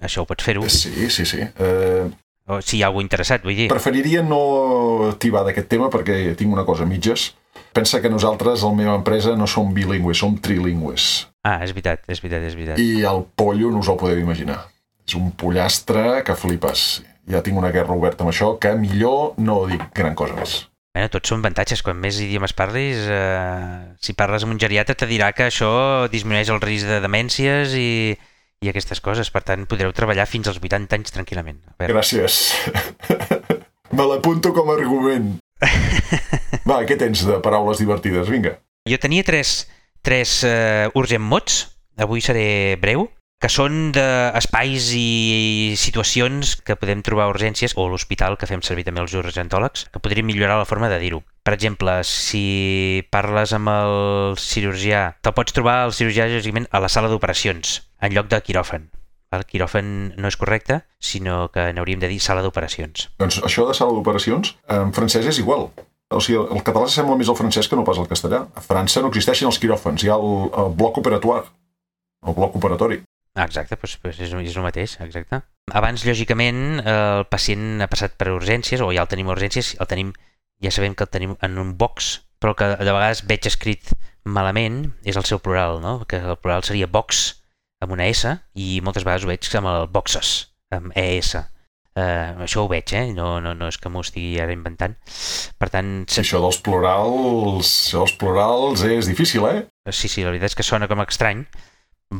això 0.00 0.22
ho 0.22 0.26
pots 0.26 0.44
fer-ho? 0.44 0.68
Sí, 0.68 1.10
sí, 1.10 1.26
sí. 1.28 1.40
Eh, 1.40 2.08
o 2.46 2.60
si 2.60 2.78
hi 2.78 2.82
ha 2.82 2.88
algú 2.90 3.02
interessat, 3.04 3.44
vull 3.46 3.56
dir. 3.56 3.68
Preferiria 3.70 4.22
no 4.26 5.12
tibar 5.22 5.44
d'aquest 5.46 5.68
tema 5.70 5.90
perquè 5.92 6.34
tinc 6.38 6.52
una 6.52 6.66
cosa 6.68 6.86
a 6.86 6.90
mitges. 6.90 7.32
Pensa 7.72 8.02
que 8.02 8.10
nosaltres, 8.12 8.62
a 8.62 8.68
la 8.68 8.76
meva 8.76 8.96
empresa, 8.98 9.36
no 9.36 9.46
som 9.48 9.72
bilingües, 9.72 10.18
som 10.20 10.34
trilingües. 10.36 11.28
Ah, 11.42 11.60
és 11.64 11.72
veritat, 11.72 12.04
és 12.08 12.20
veritat, 12.20 12.44
és 12.50 12.56
veritat. 12.58 12.82
I 12.82 13.06
el 13.08 13.24
pollo 13.36 13.70
no 13.72 13.80
us 13.80 13.88
el 13.88 13.98
podeu 14.00 14.20
imaginar. 14.20 14.58
És 15.08 15.16
un 15.18 15.30
pollastre 15.32 16.20
que 16.26 16.36
flipes. 16.38 17.02
Ja 17.30 17.40
tinc 17.42 17.58
una 17.58 17.72
guerra 17.72 17.94
oberta 17.94 18.26
amb 18.26 18.32
això, 18.32 18.52
que 18.60 18.74
millor 18.76 19.38
no 19.40 19.62
dic 19.70 19.88
gran 19.96 20.14
cosa 20.18 20.36
més. 20.36 20.58
Bueno, 20.92 21.08
tots 21.08 21.32
són 21.32 21.40
avantatges. 21.40 21.80
Quan 21.80 21.96
més 21.96 22.18
idiomes 22.20 22.52
parlis, 22.52 23.06
eh, 23.08 23.96
si 24.04 24.12
parles 24.12 24.44
amb 24.44 24.52
un 24.52 24.60
geriatre 24.60 24.94
te 24.98 25.08
dirà 25.08 25.32
que 25.32 25.48
això 25.48 25.72
disminueix 26.12 26.52
el 26.52 26.60
risc 26.60 26.90
de 26.90 27.00
demències 27.00 27.72
i, 27.78 28.12
i 28.62 28.70
aquestes 28.70 29.02
coses. 29.04 29.30
Per 29.34 29.42
tant, 29.46 29.66
podreu 29.68 29.92
treballar 29.96 30.28
fins 30.30 30.48
als 30.48 30.60
80 30.62 30.98
anys 30.98 31.14
tranquil·lament. 31.14 31.60
Gràcies. 31.82 32.40
Me 33.96 34.06
l'apunto 34.08 34.54
com 34.56 34.70
a 34.70 34.76
argument. 34.78 35.34
Va, 36.68 36.78
què 36.88 36.96
tens 36.98 37.26
de 37.28 37.38
paraules 37.44 37.82
divertides? 37.82 38.30
Vinga. 38.32 38.56
Jo 38.88 38.98
tenia 39.02 39.26
tres, 39.26 39.66
tres 40.06 40.40
uh, 40.46 40.88
urgent 40.98 41.22
mots. 41.22 41.66
Avui 42.00 42.22
seré 42.24 42.78
breu 42.80 43.04
que 43.42 43.50
són 43.50 43.90
d'espais 43.90 44.92
i 44.94 45.74
situacions 45.74 46.54
que 46.62 46.76
podem 46.78 47.02
trobar 47.02 47.26
a 47.26 47.32
urgències 47.32 47.74
o 47.74 47.82
a 47.82 47.90
l'hospital 47.90 48.36
que 48.38 48.46
fem 48.46 48.62
servir 48.62 48.84
també 48.86 49.02
els 49.02 49.16
urgentòlegs, 49.18 49.88
que 49.90 50.02
podrien 50.02 50.28
millorar 50.28 50.60
la 50.60 50.68
forma 50.68 50.86
de 50.92 51.00
dir-ho. 51.02 51.24
Per 51.42 51.56
exemple, 51.56 51.96
si 52.06 53.02
parles 53.10 53.50
amb 53.56 53.72
el 53.72 54.38
cirurgià, 54.38 55.18
te'l 55.26 55.34
pots 55.34 55.56
trobar 55.56 55.80
el 55.88 55.94
cirurgià 55.96 56.28
lògicament 56.30 56.70
a 56.70 56.78
la 56.84 56.90
sala 56.92 57.10
d'operacions, 57.10 57.80
en 57.98 58.14
lloc 58.14 58.30
de 58.30 58.38
quiròfan. 58.46 58.86
El 59.34 59.46
quiròfan 59.48 60.12
no 60.22 60.30
és 60.30 60.38
correcte, 60.38 60.84
sinó 61.02 61.48
que 61.50 61.72
n'hauríem 61.74 61.98
de 61.98 62.12
dir 62.12 62.22
sala 62.22 62.46
d'operacions. 62.46 63.08
Doncs 63.18 63.42
això 63.42 63.66
de 63.66 63.74
sala 63.74 63.96
d'operacions, 63.96 64.54
en 64.70 64.94
francès 64.94 65.26
és 65.26 65.42
igual. 65.42 65.72
O 66.12 66.20
sigui, 66.22 66.38
el 66.38 66.62
català 66.62 66.86
s'assembla 66.86 67.18
més 67.18 67.32
al 67.32 67.40
francès 67.40 67.66
que 67.66 67.74
no 67.74 67.82
pas 67.88 67.98
al 67.98 68.06
castellà. 68.06 68.44
A 68.54 68.62
França 68.62 69.02
no 69.02 69.10
existeixen 69.10 69.50
els 69.50 69.58
quiròfans, 69.58 70.04
hi 70.04 70.12
ha 70.12 70.20
el, 70.20 70.52
el 70.62 70.76
bloc 70.78 71.00
operatoire, 71.02 71.48
el 72.28 72.36
bloc 72.36 72.60
operatori. 72.60 73.02
Exacte, 73.32 73.78
doncs, 73.78 73.96
doncs 74.02 74.20
és, 74.20 74.34
és 74.52 74.56
el 74.58 74.66
mateix, 74.66 74.98
exacte. 75.00 75.40
Abans, 75.72 76.04
lògicament, 76.04 76.82
el 76.84 77.24
pacient 77.32 77.80
ha 77.80 77.88
passat 77.88 78.18
per 78.20 78.32
urgències, 78.34 78.82
o 78.84 78.90
ja 78.92 79.06
el 79.06 79.08
tenim 79.08 79.30
a 79.30 79.36
urgències, 79.36 79.72
el 79.80 79.88
tenim, 79.88 80.12
ja 80.62 80.74
sabem 80.74 80.94
que 80.94 81.06
el 81.06 81.12
tenim 81.14 81.38
en 81.40 81.56
un 81.62 81.76
box 81.80 82.18
però 82.42 82.56
que 82.58 82.72
de 82.74 82.90
vegades 82.90 83.22
veig 83.30 83.46
escrit 83.46 83.94
malament 84.26 84.82
és 85.06 85.16
el 85.18 85.26
seu 85.28 85.38
plural, 85.42 85.78
no? 85.84 86.00
que 86.10 86.18
el 86.18 86.38
plural 86.42 86.66
seria 86.66 86.90
box 86.90 87.22
amb 87.82 87.94
una 87.94 88.08
S 88.10 88.34
i 88.58 88.80
moltes 88.82 89.06
vegades 89.06 89.26
ho 89.26 89.30
veig 89.30 89.48
amb 89.58 89.70
el 89.70 89.88
boxes, 89.94 90.34
amb 90.74 90.94
ES. 90.98 91.36
Uh, 91.92 92.40
això 92.46 92.62
ho 92.64 92.68
veig, 92.70 92.88
eh? 92.96 93.10
no, 93.12 93.36
no, 93.44 93.52
no 93.54 93.66
és 93.68 93.76
que 93.78 93.90
m'ho 93.92 94.00
estigui 94.02 94.40
ara 94.40 94.54
inventant. 94.54 94.94
Per 95.60 95.68
tant... 95.70 95.90
Sí, 96.08 96.22
això 96.22 96.40
dels 96.42 96.58
plurals, 96.64 97.68
això 97.68 98.00
dels 98.02 98.14
plurals 98.18 98.84
és 98.88 99.10
difícil, 99.10 99.44
eh? 99.50 99.66
Sí, 99.92 100.08
sí, 100.08 100.24
la 100.24 100.32
veritat 100.32 100.54
és 100.54 100.58
que 100.58 100.66
sona 100.66 100.88
com 100.90 101.04
estrany. 101.04 101.44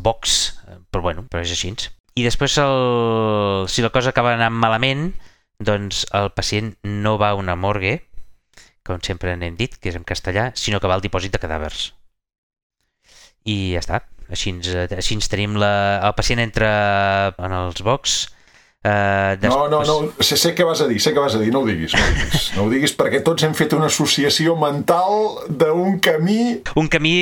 Box, 0.00 0.56
però 0.90 1.02
bueno, 1.04 1.26
però 1.28 1.42
és 1.44 1.52
així. 1.52 1.74
I 2.16 2.24
després, 2.24 2.56
el... 2.60 3.68
si 3.68 3.84
la 3.84 3.92
cosa 3.92 4.12
acaba 4.12 4.34
anant 4.36 4.56
malament, 4.56 5.10
doncs 5.60 6.04
el 6.16 6.30
pacient 6.36 6.74
no 6.84 7.16
va 7.20 7.32
a 7.32 7.38
una 7.38 7.56
morgue, 7.56 7.98
com 8.86 9.00
sempre 9.04 9.36
n'hem 9.38 9.56
dit, 9.56 9.76
que 9.78 9.92
és 9.92 9.98
en 9.98 10.04
castellà, 10.04 10.50
sinó 10.58 10.80
que 10.80 10.90
va 10.90 10.98
al 10.98 11.04
dipòsit 11.04 11.32
de 11.32 11.40
cadàvers. 11.42 11.92
I 13.44 13.74
ja 13.74 13.82
està. 13.82 14.02
Així 14.32 14.52
ens, 14.52 14.68
així 14.96 15.16
ens 15.18 15.28
tenim 15.28 15.56
la... 15.60 15.72
el 16.06 16.14
pacient 16.18 16.42
entra 16.42 16.70
en 17.38 17.54
els 17.56 17.82
box, 17.86 18.22
Uh, 18.82 19.38
després... 19.38 19.54
No, 19.54 19.68
no, 19.70 19.82
no, 19.86 20.24
sé, 20.26 20.34
sé 20.40 20.50
què 20.58 20.66
vas 20.66 20.80
a 20.82 20.88
dir, 20.90 20.98
sé 21.02 21.12
què 21.14 21.22
vas 21.22 21.36
a 21.38 21.42
dir, 21.42 21.52
no 21.54 21.60
ho 21.62 21.68
diguis, 21.68 21.94
no 21.94 22.02
ho 22.02 22.16
diguis, 22.16 22.48
no 22.56 22.64
ho 22.64 22.72
diguis 22.72 22.96
perquè 22.98 23.20
tots 23.22 23.46
hem 23.46 23.54
fet 23.54 23.76
una 23.78 23.86
associació 23.92 24.56
mental 24.58 25.46
d'un 25.46 26.00
camí... 26.02 26.42
Un 26.74 26.90
camí 26.90 27.14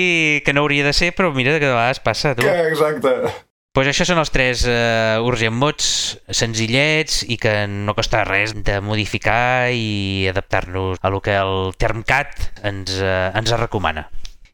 que 0.46 0.56
no 0.56 0.64
hauria 0.64 0.88
de 0.88 0.96
ser, 0.96 1.12
però 1.12 1.34
mira 1.36 1.58
que 1.58 1.68
de 1.68 1.76
vegades 1.76 2.00
passa, 2.00 2.32
tu. 2.34 2.48
Que, 2.48 2.72
exacte 2.72 3.28
pues 3.70 3.86
això 3.86 4.02
són 4.02 4.18
els 4.18 4.32
tres 4.34 4.64
uh, 4.66 5.22
urgent 5.22 5.54
mots 5.54 5.84
senzillets 6.34 7.20
i 7.30 7.36
que 7.38 7.52
no 7.70 7.94
costa 7.94 8.24
res 8.26 8.50
de 8.66 8.80
modificar 8.82 9.70
i 9.70 10.26
adaptar-nos 10.30 10.98
a 10.98 11.12
lo 11.14 11.20
que 11.22 11.36
el 11.38 11.70
TermCat 11.78 12.64
ens, 12.66 12.96
uh, 12.98 13.30
ens 13.38 13.54
recomana. 13.60 14.08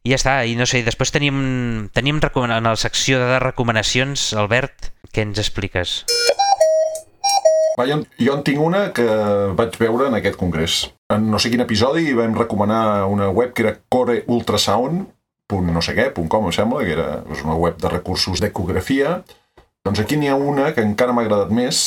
I 0.05 0.13
ja 0.13 0.21
està, 0.21 0.35
i 0.47 0.53
no 0.55 0.69
sé, 0.69 0.85
després 0.87 1.11
tenim, 1.11 1.89
tenim 1.97 2.21
en 2.21 2.69
la 2.69 2.77
secció 2.77 3.19
de 3.25 3.41
recomanacions, 3.43 4.35
Albert, 4.37 4.93
què 5.11 5.25
ens 5.25 5.41
expliques? 5.41 6.05
Va, 7.77 7.85
jo, 7.85 7.99
jo 8.17 8.37
en 8.37 8.43
tinc 8.45 8.63
una 8.63 8.87
que 8.97 9.05
vaig 9.57 9.77
veure 9.81 10.09
en 10.09 10.17
aquest 10.17 10.39
congrés. 10.41 10.79
En 11.13 11.29
no 11.31 11.39
sé 11.39 11.51
quin 11.53 11.63
episodi 11.65 12.15
vam 12.17 12.37
recomanar 12.39 13.05
una 13.13 13.29
web 13.29 13.53
que 13.53 13.67
era 13.67 13.77
Core 13.93 14.23
Ultrasound, 14.33 15.05
punt 15.47 15.69
no 15.71 15.83
sé 15.85 15.95
què, 15.99 16.09
punt 16.15 16.31
com, 16.33 16.49
em 16.49 16.55
sembla, 16.57 16.83
que 16.87 16.95
era 16.97 17.21
és 17.33 17.45
una 17.45 17.59
web 17.61 17.77
de 17.83 17.93
recursos 17.93 18.41
d'ecografia. 18.43 19.21
Doncs 19.87 20.03
aquí 20.03 20.17
n'hi 20.19 20.33
ha 20.33 20.41
una 20.41 20.73
que 20.75 20.83
encara 20.83 21.15
m'ha 21.15 21.27
agradat 21.27 21.53
més. 21.55 21.85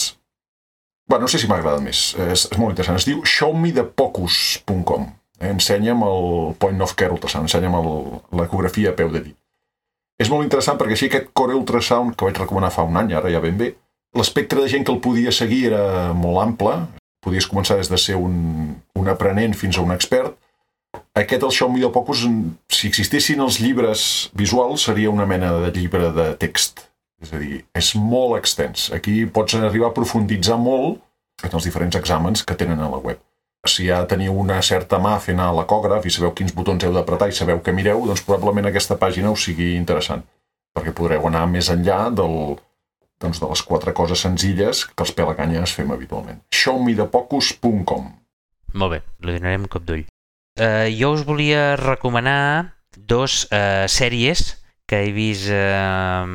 Bé, 1.09 1.17
no 1.17 1.27
sé 1.27 1.41
si 1.41 1.49
m'ha 1.49 1.57
agradat 1.57 1.81
més, 1.83 2.13
és, 2.29 2.45
és 2.45 2.61
molt 2.61 2.75
interessant. 2.75 3.01
Es 3.01 3.09
diu 3.09 3.25
showmethepocus.com. 3.25 5.09
Eh? 5.39 5.49
Ensenya'm 5.49 6.05
el 6.05 6.55
point 6.61 6.85
of 6.85 6.93
care 6.99 7.15
ultrasound, 7.15 7.49
ensenya'm 7.49 7.77
l'ecografia 8.37 8.93
a 8.93 8.97
peu 8.97 9.09
de 9.11 9.25
dit. 9.25 9.37
És 10.19 10.29
molt 10.29 10.45
interessant 10.45 10.77
perquè 10.77 10.93
així 10.93 11.07
aquest 11.09 11.31
core 11.33 11.55
ultrasound 11.57 12.13
que 12.15 12.27
vaig 12.27 12.37
recomanar 12.37 12.69
fa 12.75 12.85
un 12.85 12.99
any, 12.99 13.15
ara 13.15 13.31
ja 13.31 13.41
ben 13.41 13.57
bé, 13.57 13.73
l'espectre 14.17 14.61
de 14.61 14.69
gent 14.71 14.85
que 14.85 14.93
el 14.93 15.01
podia 15.03 15.31
seguir 15.35 15.67
era 15.69 16.13
molt 16.17 16.41
ample, 16.41 16.75
podies 17.23 17.47
començar 17.49 17.77
des 17.77 17.89
de 17.91 17.97
ser 17.99 18.15
un, 18.15 18.75
un 18.95 19.11
aprenent 19.11 19.53
fins 19.57 19.77
a 19.77 19.83
un 19.85 19.91
expert, 19.95 20.37
aquest, 21.19 21.43
el 21.43 21.51
Xiaomi 21.53 21.81
de 21.83 21.89
Pocus, 21.93 22.23
si 22.73 22.89
existissin 22.89 23.41
els 23.43 23.59
llibres 23.61 24.29
visuals, 24.37 24.85
seria 24.87 25.11
una 25.11 25.27
mena 25.29 25.51
de 25.65 25.71
llibre 25.75 26.11
de 26.15 26.31
text. 26.41 26.85
És 27.21 27.33
a 27.35 27.39
dir, 27.41 27.63
és 27.75 27.89
molt 27.99 28.37
extens. 28.37 28.87
Aquí 28.95 29.25
pots 29.25 29.57
arribar 29.59 29.89
a 29.89 29.95
profunditzar 29.95 30.57
molt 30.61 31.01
en 31.43 31.57
els 31.57 31.67
diferents 31.67 31.97
exàmens 31.99 32.45
que 32.47 32.55
tenen 32.55 32.79
a 32.79 32.89
la 32.91 33.01
web. 33.03 33.19
Si 33.67 33.89
ja 33.89 33.99
teniu 34.07 34.37
una 34.39 34.61
certa 34.63 35.01
mà 35.03 35.17
fent 35.19 35.41
a 35.43 35.49
l'ecògraf 35.51 36.05
i 36.07 36.13
sabeu 36.15 36.31
quins 36.35 36.55
botons 36.55 36.85
heu 36.85 36.93
d'apretar 36.95 37.27
i 37.27 37.35
sabeu 37.35 37.59
que 37.59 37.75
mireu, 37.75 38.05
doncs 38.07 38.23
probablement 38.23 38.69
aquesta 38.69 38.95
pàgina 39.01 39.33
us 39.35 39.43
sigui 39.49 39.73
interessant, 39.75 40.23
perquè 40.71 40.95
podreu 40.95 41.27
anar 41.27 41.43
més 41.51 41.67
enllà 41.73 42.05
del, 42.15 42.55
doncs, 43.21 43.41
de 43.41 43.49
les 43.49 43.65
quatre 43.65 43.93
coses 43.97 44.25
senzilles 44.27 44.85
que 44.93 45.05
els 45.05 45.15
pelaganyes 45.15 45.75
fem 45.75 45.91
habitualment. 45.95 46.41
showmethepocus.com 46.53 48.15
Molt 48.79 48.93
bé, 48.93 49.03
li 49.25 49.37
donarem 49.39 49.67
cop 49.67 49.85
d'ull 49.87 50.05
eh, 50.59 50.95
jo 50.99 51.13
us 51.13 51.25
volia 51.25 51.75
recomanar 51.75 52.75
dos 52.97 53.47
eh, 53.51 53.85
sèries 53.87 54.59
que 54.89 55.03
he 55.05 55.11
vist 55.13 55.49
eh, 55.53 56.25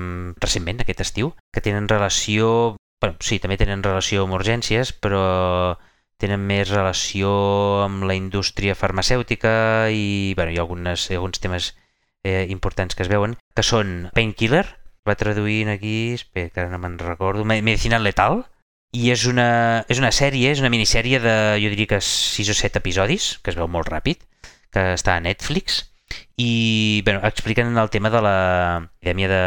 recentment, 0.41 0.80
aquest 0.80 1.03
estiu, 1.05 1.35
que 1.53 1.61
tenen 1.61 1.89
relació... 1.91 2.76
Bueno, 3.03 3.18
sí, 3.20 3.41
també 3.43 3.59
tenen 3.61 3.82
relació 3.85 4.24
amb 4.24 4.39
urgències, 4.39 4.95
però 4.97 5.76
tenen 6.22 6.41
més 6.47 6.70
relació 6.70 7.32
amb 7.85 8.07
la 8.09 8.14
indústria 8.16 8.76
farmacèutica 8.78 9.91
i, 9.93 10.32
bueno, 10.39 10.55
hi 10.55 10.61
ha 10.61 10.62
algunes, 10.62 11.11
hi 11.11 11.16
ha 11.16 11.18
alguns 11.18 11.43
temes 11.43 11.72
eh, 12.22 12.47
importants 12.49 12.95
que 12.95 13.05
es 13.05 13.11
veuen, 13.11 13.35
que 13.53 13.66
són 13.66 14.09
Painkiller, 14.14 14.64
va 15.09 15.17
traduint 15.21 15.71
aquí, 15.73 16.15
espera, 16.17 16.51
que 16.51 16.63
ara 16.63 16.73
no 16.73 16.81
me'n 16.83 16.99
recordo, 16.99 17.45
Medicina 17.45 18.01
Letal, 18.01 18.43
i 18.95 19.11
és 19.11 19.25
una, 19.27 19.85
és 19.91 19.99
una 20.01 20.13
sèrie, 20.15 20.53
és 20.55 20.63
una 20.63 20.71
minissèrie 20.73 21.19
de, 21.21 21.35
jo 21.63 21.73
diria 21.73 21.91
que 21.95 22.01
6 22.01 22.53
o 22.53 22.57
7 22.57 22.81
episodis, 22.81 23.35
que 23.43 23.53
es 23.53 23.59
veu 23.59 23.69
molt 23.69 23.91
ràpid, 23.91 24.23
que 24.75 24.93
està 24.95 25.17
a 25.17 25.25
Netflix, 25.25 25.83
i 26.39 27.03
bueno, 27.05 27.23
expliquen 27.27 27.77
el 27.79 27.91
tema 27.91 28.11
de 28.11 28.21
l'epidèmia 28.23 29.29
de 29.31 29.43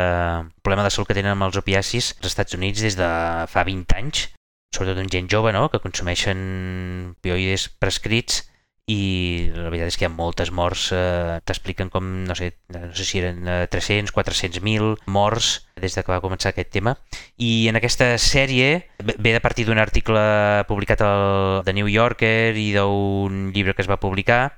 problema 0.64 0.84
de 0.84 0.92
salut 0.92 1.10
que 1.10 1.18
tenen 1.18 1.36
amb 1.36 1.48
els 1.48 1.60
opiacis 1.60 2.14
als 2.18 2.32
Estats 2.34 2.58
Units 2.58 2.84
des 2.84 2.98
de 3.00 3.10
fa 3.52 3.64
20 3.68 3.96
anys, 4.00 4.28
sobretot 4.76 5.00
en 5.04 5.12
gent 5.12 5.32
jove, 5.32 5.54
no?, 5.56 5.68
que 5.72 5.82
consumeixen 5.84 7.16
opioides 7.18 7.70
prescrits 7.80 8.44
i 8.88 9.52
la 9.52 9.68
veritat 9.68 9.92
és 9.92 9.98
que 10.00 10.06
hi 10.06 10.08
ha 10.08 10.14
moltes 10.16 10.50
morts, 10.56 10.86
eh, 10.96 11.40
t'expliquen 11.44 11.90
com, 11.92 12.06
no 12.24 12.36
sé, 12.40 12.54
no 12.72 12.88
sé 12.96 13.04
si 13.04 13.20
eren 13.20 13.44
300, 13.68 14.14
400.000 14.16 14.94
morts 15.12 15.68
des 15.76 15.92
de 15.92 16.04
que 16.04 16.14
va 16.14 16.22
començar 16.24 16.54
aquest 16.54 16.72
tema. 16.72 16.96
I 17.36 17.68
en 17.68 17.76
aquesta 17.76 18.14
sèrie 18.16 18.88
ve 19.04 19.34
de 19.36 19.44
partir 19.44 19.68
d'un 19.68 19.84
article 19.84 20.24
publicat 20.72 21.04
al 21.04 21.66
The 21.68 21.76
New 21.76 21.92
Yorker 21.92 22.56
i 22.56 22.72
d'un 22.78 23.52
llibre 23.52 23.76
que 23.76 23.84
es 23.84 23.92
va 23.92 24.00
publicar 24.00 24.56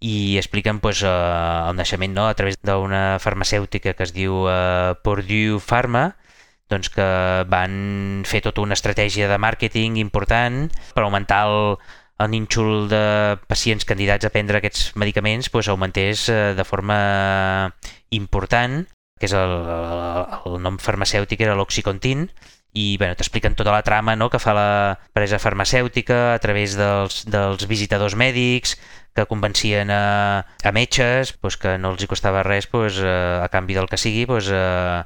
i 0.00 0.36
expliquen 0.36 0.80
pues, 0.80 1.00
eh, 1.02 1.08
el 1.08 1.76
naixement 1.76 2.12
no? 2.12 2.28
a 2.28 2.36
través 2.36 2.60
d'una 2.60 3.16
farmacèutica 3.20 3.96
que 3.96 4.04
es 4.04 4.12
diu 4.12 4.44
eh, 4.48 4.92
Purdue 5.04 5.60
Pharma, 5.60 6.10
doncs 6.70 6.92
que 6.92 7.08
van 7.50 8.22
fer 8.28 8.40
tota 8.44 8.62
una 8.62 8.76
estratègia 8.76 9.26
de 9.28 9.40
màrqueting 9.42 9.96
important 9.98 10.68
per 10.94 11.02
augmentar 11.02 11.42
el, 11.48 11.80
el 12.20 12.30
nínxol 12.34 12.88
de 12.90 13.02
pacients 13.48 13.86
candidats 13.88 14.28
a 14.28 14.32
prendre 14.34 14.60
aquests 14.60 14.92
medicaments 15.00 15.48
doncs, 15.48 15.70
augmentés 15.72 16.28
eh, 16.28 16.54
de 16.56 16.64
forma 16.68 17.00
important, 18.10 18.82
que 19.20 19.28
és 19.28 19.34
el, 19.36 19.54
el, 20.44 20.56
nom 20.64 20.78
farmacèutic 20.80 21.44
era 21.44 21.56
l'Oxycontin, 21.56 22.28
i 22.76 22.96
bueno, 23.00 23.16
t'expliquen 23.18 23.56
tota 23.58 23.72
la 23.74 23.82
trama 23.82 24.14
no, 24.14 24.28
que 24.30 24.38
fa 24.38 24.54
la 24.54 24.70
presa 25.16 25.40
farmacèutica 25.42 26.36
a 26.36 26.38
través 26.42 26.76
dels, 26.78 27.24
dels 27.26 27.66
visitadors 27.66 28.14
mèdics 28.14 28.76
que 29.16 29.26
convencien 29.26 29.90
a, 29.90 30.04
a 30.62 30.72
metges 30.76 31.34
doncs, 31.40 31.58
que 31.58 31.74
no 31.82 31.96
els 31.96 32.04
hi 32.04 32.10
costava 32.10 32.44
res 32.46 32.68
doncs, 32.70 33.00
a, 33.02 33.42
a 33.42 33.48
canvi 33.50 33.74
del 33.74 33.90
que 33.90 33.98
sigui 33.98 34.28
doncs, 34.30 34.52
a, 34.54 35.02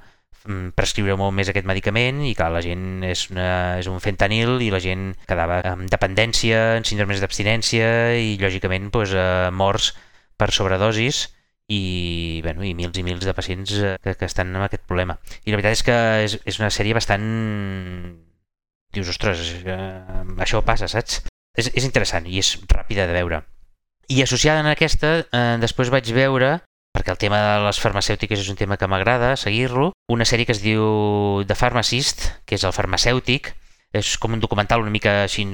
prescriure 0.76 1.16
molt 1.16 1.32
més 1.32 1.48
aquest 1.48 1.64
medicament 1.64 2.20
i 2.28 2.34
clar, 2.36 2.50
la 2.52 2.60
gent 2.64 3.04
és, 3.08 3.28
una, 3.32 3.78
és 3.80 3.88
un 3.88 4.00
fentanil 4.04 4.58
i 4.60 4.68
la 4.72 4.80
gent 4.82 5.12
quedava 5.24 5.62
amb 5.70 5.88
dependència, 5.90 6.76
en 6.78 6.84
síndromes 6.84 7.22
d'abstinència 7.22 7.86
i 8.20 8.36
lògicament 8.40 8.90
doncs, 8.92 9.14
eh, 9.16 9.48
morts 9.56 9.94
per 10.36 10.50
sobredosis 10.52 11.28
i, 11.72 12.40
bueno, 12.44 12.64
i 12.64 12.74
mils 12.76 12.98
i 13.00 13.04
mils 13.06 13.24
de 13.24 13.32
pacients 13.32 13.72
eh, 13.78 13.94
que, 14.02 14.14
que 14.20 14.28
estan 14.28 14.52
amb 14.52 14.66
aquest 14.66 14.84
problema. 14.84 15.16
I 15.44 15.54
la 15.54 15.60
veritat 15.60 15.78
és 15.78 15.84
que 15.86 15.96
és, 16.26 16.38
és 16.44 16.60
una 16.60 16.70
sèrie 16.74 16.96
bastant... 16.96 17.24
Dius, 18.94 19.08
ostres, 19.10 19.40
eh, 19.64 20.22
això 20.44 20.60
passa, 20.62 20.86
saps? 20.86 21.24
És, 21.56 21.72
és 21.72 21.86
interessant 21.86 22.28
i 22.30 22.38
és 22.38 22.52
ràpida 22.70 23.08
de 23.08 23.16
veure. 23.16 23.40
I 24.12 24.20
associada 24.22 24.60
en 24.60 24.68
aquesta, 24.70 25.16
eh, 25.24 25.56
després 25.62 25.90
vaig 25.90 26.12
veure 26.14 26.58
perquè 26.94 27.10
el 27.10 27.18
tema 27.18 27.40
de 27.42 27.64
les 27.66 27.80
farmacèutiques 27.82 28.40
és 28.40 28.50
un 28.52 28.56
tema 28.56 28.78
que 28.78 28.88
m'agrada 28.88 29.34
seguir-lo. 29.40 29.90
Una 30.14 30.24
sèrie 30.24 30.46
que 30.46 30.54
es 30.54 30.62
diu 30.62 31.42
The 31.48 31.56
Pharmacist, 31.58 32.28
que 32.46 32.54
és 32.54 32.64
el 32.64 32.74
farmacèutic, 32.76 33.50
és 33.94 34.14
com 34.22 34.34
un 34.34 34.42
documental 34.42 34.82
una 34.82 34.94
mica 34.94 35.24
així 35.24 35.44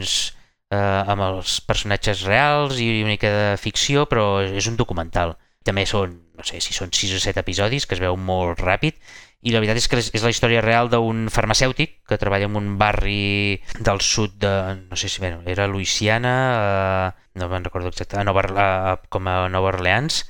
eh, 0.70 0.76
amb 0.76 1.24
els 1.24 1.61
personatges 1.64 2.26
reals 2.28 2.78
i 2.80 2.91
una 3.01 3.14
mica 3.14 3.32
de 3.32 3.57
ficció, 3.61 4.05
però 4.11 4.43
és 4.45 4.68
un 4.68 4.76
documental. 4.76 5.36
També 5.64 5.84
són, 5.88 6.14
no 6.36 6.45
sé 6.47 6.61
si 6.64 6.76
són 6.76 6.93
6 6.93 7.16
o 7.16 7.20
7 7.24 7.43
episodis, 7.43 7.86
que 7.86 7.97
es 7.97 8.05
veu 8.05 8.16
molt 8.16 8.61
ràpid, 8.61 8.97
i 9.41 9.55
la 9.55 9.61
veritat 9.62 9.80
és 9.80 9.88
que 9.88 9.97
és 10.01 10.24
la 10.24 10.32
història 10.32 10.61
real 10.61 10.91
d'un 10.93 11.28
farmacèutic 11.32 12.03
que 12.09 12.18
treballa 12.20 12.49
en 12.49 12.59
un 12.61 12.74
barri 12.80 13.61
del 13.80 14.03
sud 14.05 14.36
de, 14.45 14.53
no 14.91 14.99
sé 15.01 15.09
si 15.09 15.22
bé, 15.24 15.32
era 15.49 15.68
Louisiana, 15.68 16.34
eh, 16.57 17.28
no 17.41 17.49
me'n 17.49 17.64
recordo 17.64 17.88
exacte, 17.88 18.18
a 18.20 18.24
Nova, 18.28 18.45
a, 18.61 18.99
com 19.09 19.28
a 19.32 19.49
Nova 19.49 19.72
Orleans, 19.72 20.26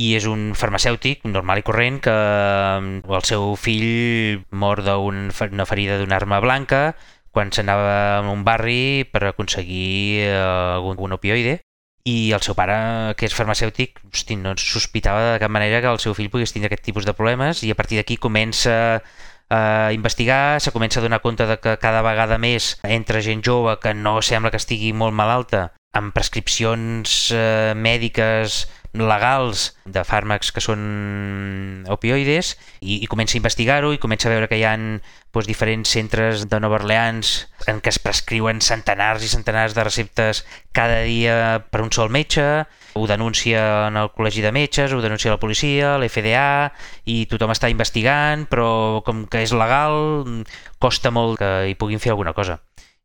i 0.00 0.14
és 0.16 0.26
un 0.30 0.52
farmacèutic 0.56 1.26
normal 1.28 1.60
i 1.60 1.64
corrent 1.66 2.00
que 2.04 2.12
mm, 2.14 3.08
el 3.10 3.24
seu 3.28 3.54
fill 3.60 4.44
mor 4.50 4.80
d'una 4.86 5.66
ferida 5.68 5.98
d'una 6.00 6.16
arma 6.16 6.40
blanca 6.40 6.94
quan 7.30 7.52
s'anava 7.54 7.90
a 8.18 8.22
un 8.26 8.44
barri 8.44 9.06
per 9.12 9.28
aconseguir 9.28 10.26
eh, 10.26 10.34
algun, 10.34 10.96
algun 10.96 11.18
opioide. 11.18 11.60
I 12.08 12.32
el 12.32 12.40
seu 12.42 12.56
pare, 12.56 12.74
que 13.20 13.28
és 13.28 13.34
farmacèutic, 13.36 14.00
hosti, 14.08 14.34
no 14.40 14.54
sospitava 14.58 15.34
de 15.34 15.42
cap 15.42 15.52
manera 15.52 15.82
que 15.84 15.90
el 15.92 16.00
seu 16.02 16.16
fill 16.16 16.30
pogués 16.32 16.54
tindre 16.54 16.70
aquest 16.70 16.86
tipus 16.88 17.06
de 17.06 17.14
problemes 17.14 17.60
i 17.62 17.70
a 17.70 17.76
partir 17.76 18.00
d'aquí 18.00 18.16
comença 18.16 19.02
a 19.50 19.90
investigar, 19.92 20.60
se 20.62 20.72
comença 20.72 21.00
a 21.00 21.02
donar 21.04 21.20
compte 21.20 21.44
de 21.46 21.58
que 21.60 21.76
cada 21.82 22.00
vegada 22.06 22.38
més 22.38 22.78
entra 22.86 23.20
gent 23.20 23.44
jove 23.44 23.76
que 23.82 23.92
no 23.94 24.16
sembla 24.22 24.50
que 24.50 24.62
estigui 24.62 24.94
molt 24.94 25.14
malalta 25.14 25.68
amb 25.92 26.14
prescripcions 26.14 27.32
eh, 27.34 27.74
mèdiques 27.76 28.62
legals 28.92 29.70
de 29.86 30.02
fàrmacs 30.02 30.50
que 30.50 30.62
són 30.62 31.84
opioides 31.90 32.56
i, 32.80 32.98
i 33.04 33.06
comença 33.10 33.36
a 33.36 33.40
investigar-ho 33.40 33.92
i 33.94 34.00
comença 34.02 34.26
a 34.26 34.32
veure 34.32 34.48
que 34.50 34.58
hi 34.58 34.64
ha 34.66 34.74
doncs, 34.74 35.46
diferents 35.46 35.92
centres 35.94 36.48
de 36.50 36.58
Nova 36.58 36.80
Orleans 36.80 37.46
en 37.70 37.78
què 37.78 37.92
es 37.92 38.00
prescriuen 38.02 38.58
centenars 38.64 39.22
i 39.22 39.30
centenars 39.30 39.76
de 39.76 39.84
receptes 39.86 40.42
cada 40.74 41.04
dia 41.06 41.60
per 41.70 41.84
un 41.84 41.92
sol 41.94 42.10
metge, 42.10 42.64
ho 42.98 43.06
denuncia 43.06 43.62
en 43.86 44.00
el 44.00 44.10
col·legi 44.10 44.42
de 44.42 44.50
metges, 44.50 44.92
ho 44.92 45.02
denuncia 45.04 45.30
la 45.30 45.42
policia, 45.42 45.94
l'FDA 45.98 46.72
i 47.06 47.22
tothom 47.30 47.54
està 47.54 47.70
investigant 47.70 48.48
però 48.50 49.04
com 49.06 49.22
que 49.30 49.44
és 49.46 49.54
legal 49.54 50.42
costa 50.82 51.14
molt 51.14 51.38
que 51.38 51.52
hi 51.70 51.78
puguin 51.78 52.02
fer 52.02 52.10
alguna 52.10 52.34
cosa. 52.34 52.58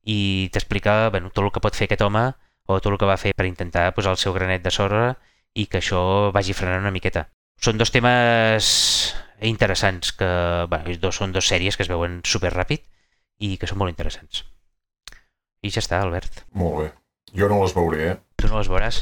I 0.05 0.49
t'explica 0.53 1.11
bueno, 1.13 1.29
tot 1.29 1.45
el 1.45 1.53
que 1.53 1.61
pot 1.61 1.77
fer 1.77 1.86
aquest 1.86 2.01
home 2.05 2.25
o 2.65 2.81
tot 2.81 2.91
el 2.91 2.97
que 2.97 3.09
va 3.09 3.21
fer 3.21 3.38
per 3.38 3.45
intentar 3.45 3.91
posar 3.93 4.15
el 4.15 4.21
seu 4.21 4.33
granet 4.33 4.65
de 4.65 4.73
sorra 4.73 5.05
i 5.56 5.68
que 5.72 5.80
això 5.80 6.32
vagi 6.36 6.56
frenant 6.56 6.84
una 6.84 6.93
miqueta. 6.93 7.28
Són 7.62 7.80
dos 7.80 7.91
temes 7.93 8.68
interessants, 9.41 10.12
que 10.16 10.28
bueno, 10.72 10.95
dos, 10.99 11.16
són 11.16 11.34
dos 11.36 11.47
sèries 11.47 11.78
que 11.78 11.86
es 11.86 11.91
veuen 11.91 12.20
super 12.28 12.51
ràpid 12.53 12.84
i 13.43 13.56
que 13.60 13.68
són 13.68 13.80
molt 13.82 13.93
interessants. 13.93 14.43
I 15.66 15.72
ja 15.74 15.82
està, 15.82 16.01
Albert. 16.03 16.43
Molt 16.53 16.82
bé. 16.82 16.91
Jo 17.36 17.49
no 17.51 17.62
les 17.64 17.74
veuré, 17.76 18.01
eh? 18.12 18.18
Tu 18.39 18.47
no 18.51 18.60
les 18.60 18.70
veuràs? 18.70 19.01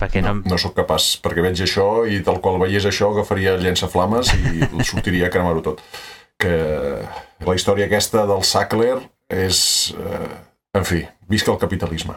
Perquè 0.00 0.22
no, 0.24 0.34
no... 0.40 0.52
no 0.52 0.58
sóc 0.60 0.74
capaç, 0.76 1.14
perquè 1.24 1.44
veig 1.44 1.60
això 1.64 2.04
i 2.08 2.20
tal 2.24 2.40
qual 2.44 2.58
veiés 2.60 2.88
això 2.88 3.12
agafaria 3.12 3.56
llençaflames 3.60 4.32
i 4.34 4.66
sortiria 4.90 5.28
a 5.28 5.32
cremar-ho 5.32 5.62
tot. 5.64 5.84
Que 6.40 6.54
la 7.46 7.56
història 7.56 7.88
aquesta 7.88 8.26
del 8.28 8.44
Sackler 8.48 8.96
és... 9.28 9.60
Eh, 9.96 10.30
en 10.76 10.84
fi, 10.86 11.00
visca 11.28 11.50
el 11.52 11.58
capitalisme. 11.58 12.14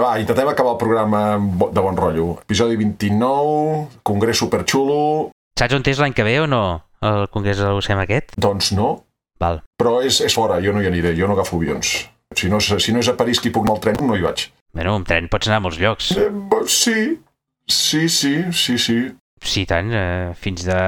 Va, 0.00 0.14
intentem 0.20 0.48
acabar 0.48 0.72
el 0.72 0.80
programa 0.80 1.20
de 1.36 1.80
bon 1.84 1.96
rotllo. 1.98 2.38
Episodi 2.46 2.76
29, 2.80 4.00
congrés 4.02 4.40
superxulo... 4.40 5.30
Saps 5.60 5.76
on 5.76 5.84
és 5.84 6.00
l'any 6.00 6.14
que 6.16 6.24
ve 6.24 6.38
o 6.40 6.46
no, 6.48 6.62
el 7.04 7.26
congrés 7.34 7.60
de 7.60 7.68
l'UCM 7.68 8.00
aquest? 8.06 8.32
Doncs 8.40 8.70
no, 8.72 8.94
Val. 9.40 9.60
però 9.76 9.98
és, 10.04 10.22
és 10.24 10.32
fora, 10.32 10.56
jo 10.64 10.72
no 10.72 10.80
hi 10.80 10.88
aniré, 10.88 11.12
jo 11.18 11.28
no 11.28 11.36
agafo 11.36 11.58
avions. 11.60 11.92
Si 12.36 12.48
no, 12.48 12.60
si 12.62 12.94
no 12.94 13.02
és 13.02 13.10
a 13.10 13.16
París 13.18 13.42
que 13.42 13.50
hi 13.50 13.52
puc 13.52 13.66
anar 13.66 13.76
al 13.76 13.82
tren, 13.84 13.98
no 14.06 14.16
hi 14.16 14.24
vaig. 14.24 14.46
Bueno, 14.72 14.94
amb 14.96 15.08
tren 15.08 15.28
pots 15.28 15.50
anar 15.50 15.58
a 15.60 15.64
molts 15.66 15.80
llocs. 15.82 16.12
Eh, 16.16 16.30
sí, 16.70 17.18
sí, 17.66 18.06
sí, 18.08 18.34
sí, 18.54 18.78
sí. 18.78 19.00
Sí, 19.42 19.66
tant. 19.66 19.90
Eh, 19.92 20.32
fins, 20.38 20.64
de, 20.68 20.80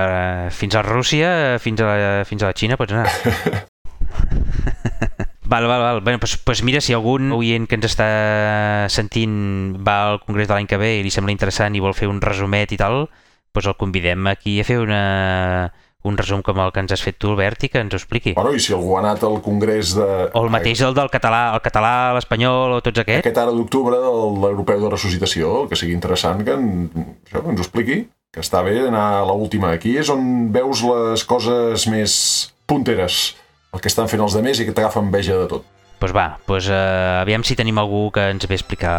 fins 0.54 0.78
a 0.78 0.84
Rússia, 0.86 1.58
fins 1.60 1.82
a 1.82 1.90
la, 1.90 2.24
fins 2.28 2.44
a 2.44 2.52
la 2.52 2.56
Xina 2.56 2.80
pots 2.80 2.96
anar. 2.96 3.10
Val, 5.53 5.66
val, 5.66 5.82
val. 5.82 6.00
Bueno, 6.00 6.18
pues, 6.18 6.38
pues 6.38 6.62
mira, 6.62 6.80
si 6.80 6.94
algun 6.96 7.28
oient 7.36 7.66
que 7.68 7.76
ens 7.76 7.84
està 7.84 8.07
sentint 8.88 9.34
va 9.84 9.96
al 10.14 10.20
congrés 10.22 10.46
de 10.48 10.57
l'any 10.57 10.64
que 10.64 10.78
ve 10.80 10.94
i 10.96 11.03
li 11.05 11.11
sembla 11.12 11.34
interessant 11.34 11.76
i 11.76 11.82
vol 11.84 11.92
fer 11.92 12.09
un 12.09 12.22
resumet 12.24 12.72
i 12.72 12.78
tal, 12.80 13.03
pues 13.53 13.68
el 13.68 13.76
convidem 13.76 14.30
aquí 14.32 14.55
a 14.62 14.64
fer 14.64 14.78
una, 14.80 15.03
un 16.09 16.16
resum 16.16 16.40
com 16.40 16.57
el 16.64 16.72
que 16.72 16.80
ens 16.80 16.94
has 16.96 17.03
fet 17.05 17.18
tu, 17.20 17.34
Albert, 17.34 17.66
i 17.66 17.70
que 17.74 17.82
ens 17.84 17.92
ho 17.92 18.00
expliqui. 18.00 18.32
Bueno, 18.38 18.55
i 18.57 18.64
si 18.64 18.72
algú 18.72 18.96
ha 18.96 19.03
anat 19.03 19.26
al 19.28 19.42
congrés 19.44 19.92
de... 19.98 20.09
O 20.32 20.46
el 20.46 20.48
mateix 20.57 20.80
el 20.88 20.96
del 20.96 21.12
català, 21.12 21.42
el 21.53 21.61
català, 21.68 21.92
l'espanyol 22.16 22.78
o 22.78 22.80
tots 22.88 23.05
aquests. 23.05 23.26
Aquest 23.26 23.42
ara 23.44 23.53
d'octubre 23.53 24.00
l'Europeu 24.00 24.80
de 24.86 24.94
Ressuscitació, 24.96 25.66
que 25.68 25.76
sigui 25.76 25.92
interessant 25.92 26.40
que, 26.48 26.57
en, 26.57 27.12
això, 27.28 27.44
que 27.44 27.53
ens 27.53 27.61
ho 27.61 27.68
expliqui, 27.68 28.00
que 28.32 28.40
està 28.40 28.64
bé 28.64 28.78
anar 28.86 29.05
a 29.20 29.28
l'última. 29.28 29.76
Aquí 29.76 29.98
és 30.00 30.09
on 30.16 30.48
veus 30.57 30.80
les 30.88 31.28
coses 31.28 31.84
més 31.92 32.16
punteres, 32.64 33.34
el 33.72 33.80
que 33.80 33.88
estan 33.88 34.08
fent 34.08 34.20
els 34.20 34.34
demés 34.36 34.60
i 34.60 34.66
que 34.68 34.74
t'agafa 34.76 35.00
enveja 35.00 35.38
de 35.40 35.46
tot. 35.48 35.64
Doncs 36.02 36.12
va, 36.16 36.26
doncs, 36.48 36.66
eh, 36.68 37.20
aviam 37.22 37.44
si 37.46 37.54
tenim 37.56 37.78
algú 37.78 38.10
que 38.12 38.26
ens 38.32 38.44
ve 38.48 38.56
a 38.56 38.58
explicar 38.58 38.96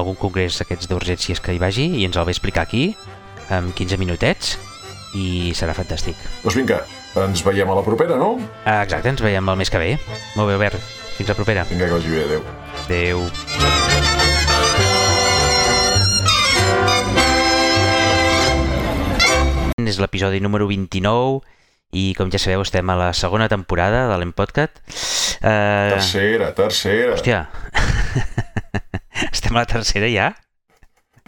algun 0.00 0.16
congrés 0.18 0.56
d'aquests 0.58 0.88
d'urgències 0.90 1.40
que 1.40 1.54
hi 1.54 1.60
vagi 1.62 1.86
i 2.00 2.06
ens 2.08 2.16
el 2.16 2.24
ve 2.26 2.32
a 2.32 2.36
explicar 2.36 2.64
aquí, 2.64 2.96
amb 3.52 3.74
15 3.76 4.00
minutets, 4.00 4.56
i 5.14 5.52
serà 5.54 5.76
fantàstic. 5.76 6.16
Doncs 6.42 6.56
vinga, 6.58 6.80
ens 7.22 7.44
veiem 7.46 7.70
a 7.70 7.76
la 7.76 7.84
propera, 7.86 8.16
no? 8.18 8.38
Ah, 8.64 8.82
exacte, 8.82 9.12
ens 9.12 9.22
veiem 9.22 9.46
el 9.46 9.60
mes 9.60 9.70
que 9.70 9.78
ve. 9.78 9.92
Molt 10.34 10.48
bé, 10.48 10.54
Albert. 10.58 10.80
Fins 11.18 11.28
la 11.30 11.36
propera. 11.38 11.66
Vinga, 11.70 11.86
que 11.86 11.94
vagi 11.94 12.10
bé, 12.10 12.24
adéu. 12.24 12.42
Adéu. 12.86 13.18
És 19.90 19.98
l'episodi 19.98 20.40
número 20.40 20.66
29 20.70 21.59
i 21.92 22.12
com 22.18 22.30
ja 22.30 22.38
sabeu 22.38 22.62
estem 22.62 22.90
a 22.92 22.96
la 22.98 23.08
segona 23.16 23.48
temporada 23.50 24.04
de 24.10 24.18
l'Empodcat. 24.20 24.78
Uh, 25.40 25.96
Tercera, 25.96 26.52
tercera. 26.54 27.16
Hòstia, 27.16 27.40
estem 29.32 29.56
a 29.56 29.62
la 29.64 29.66
tercera 29.70 30.10
ja? 30.12 30.30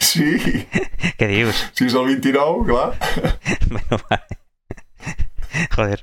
Sí, 0.03 0.37
Què 1.19 1.29
dius? 1.31 1.67
si 1.77 1.87
és 1.87 1.95
el 1.99 2.09
29, 2.15 2.65
clar. 2.71 2.89
Bueno, 3.73 3.99
va. 4.11 4.19
Joder. 5.77 6.01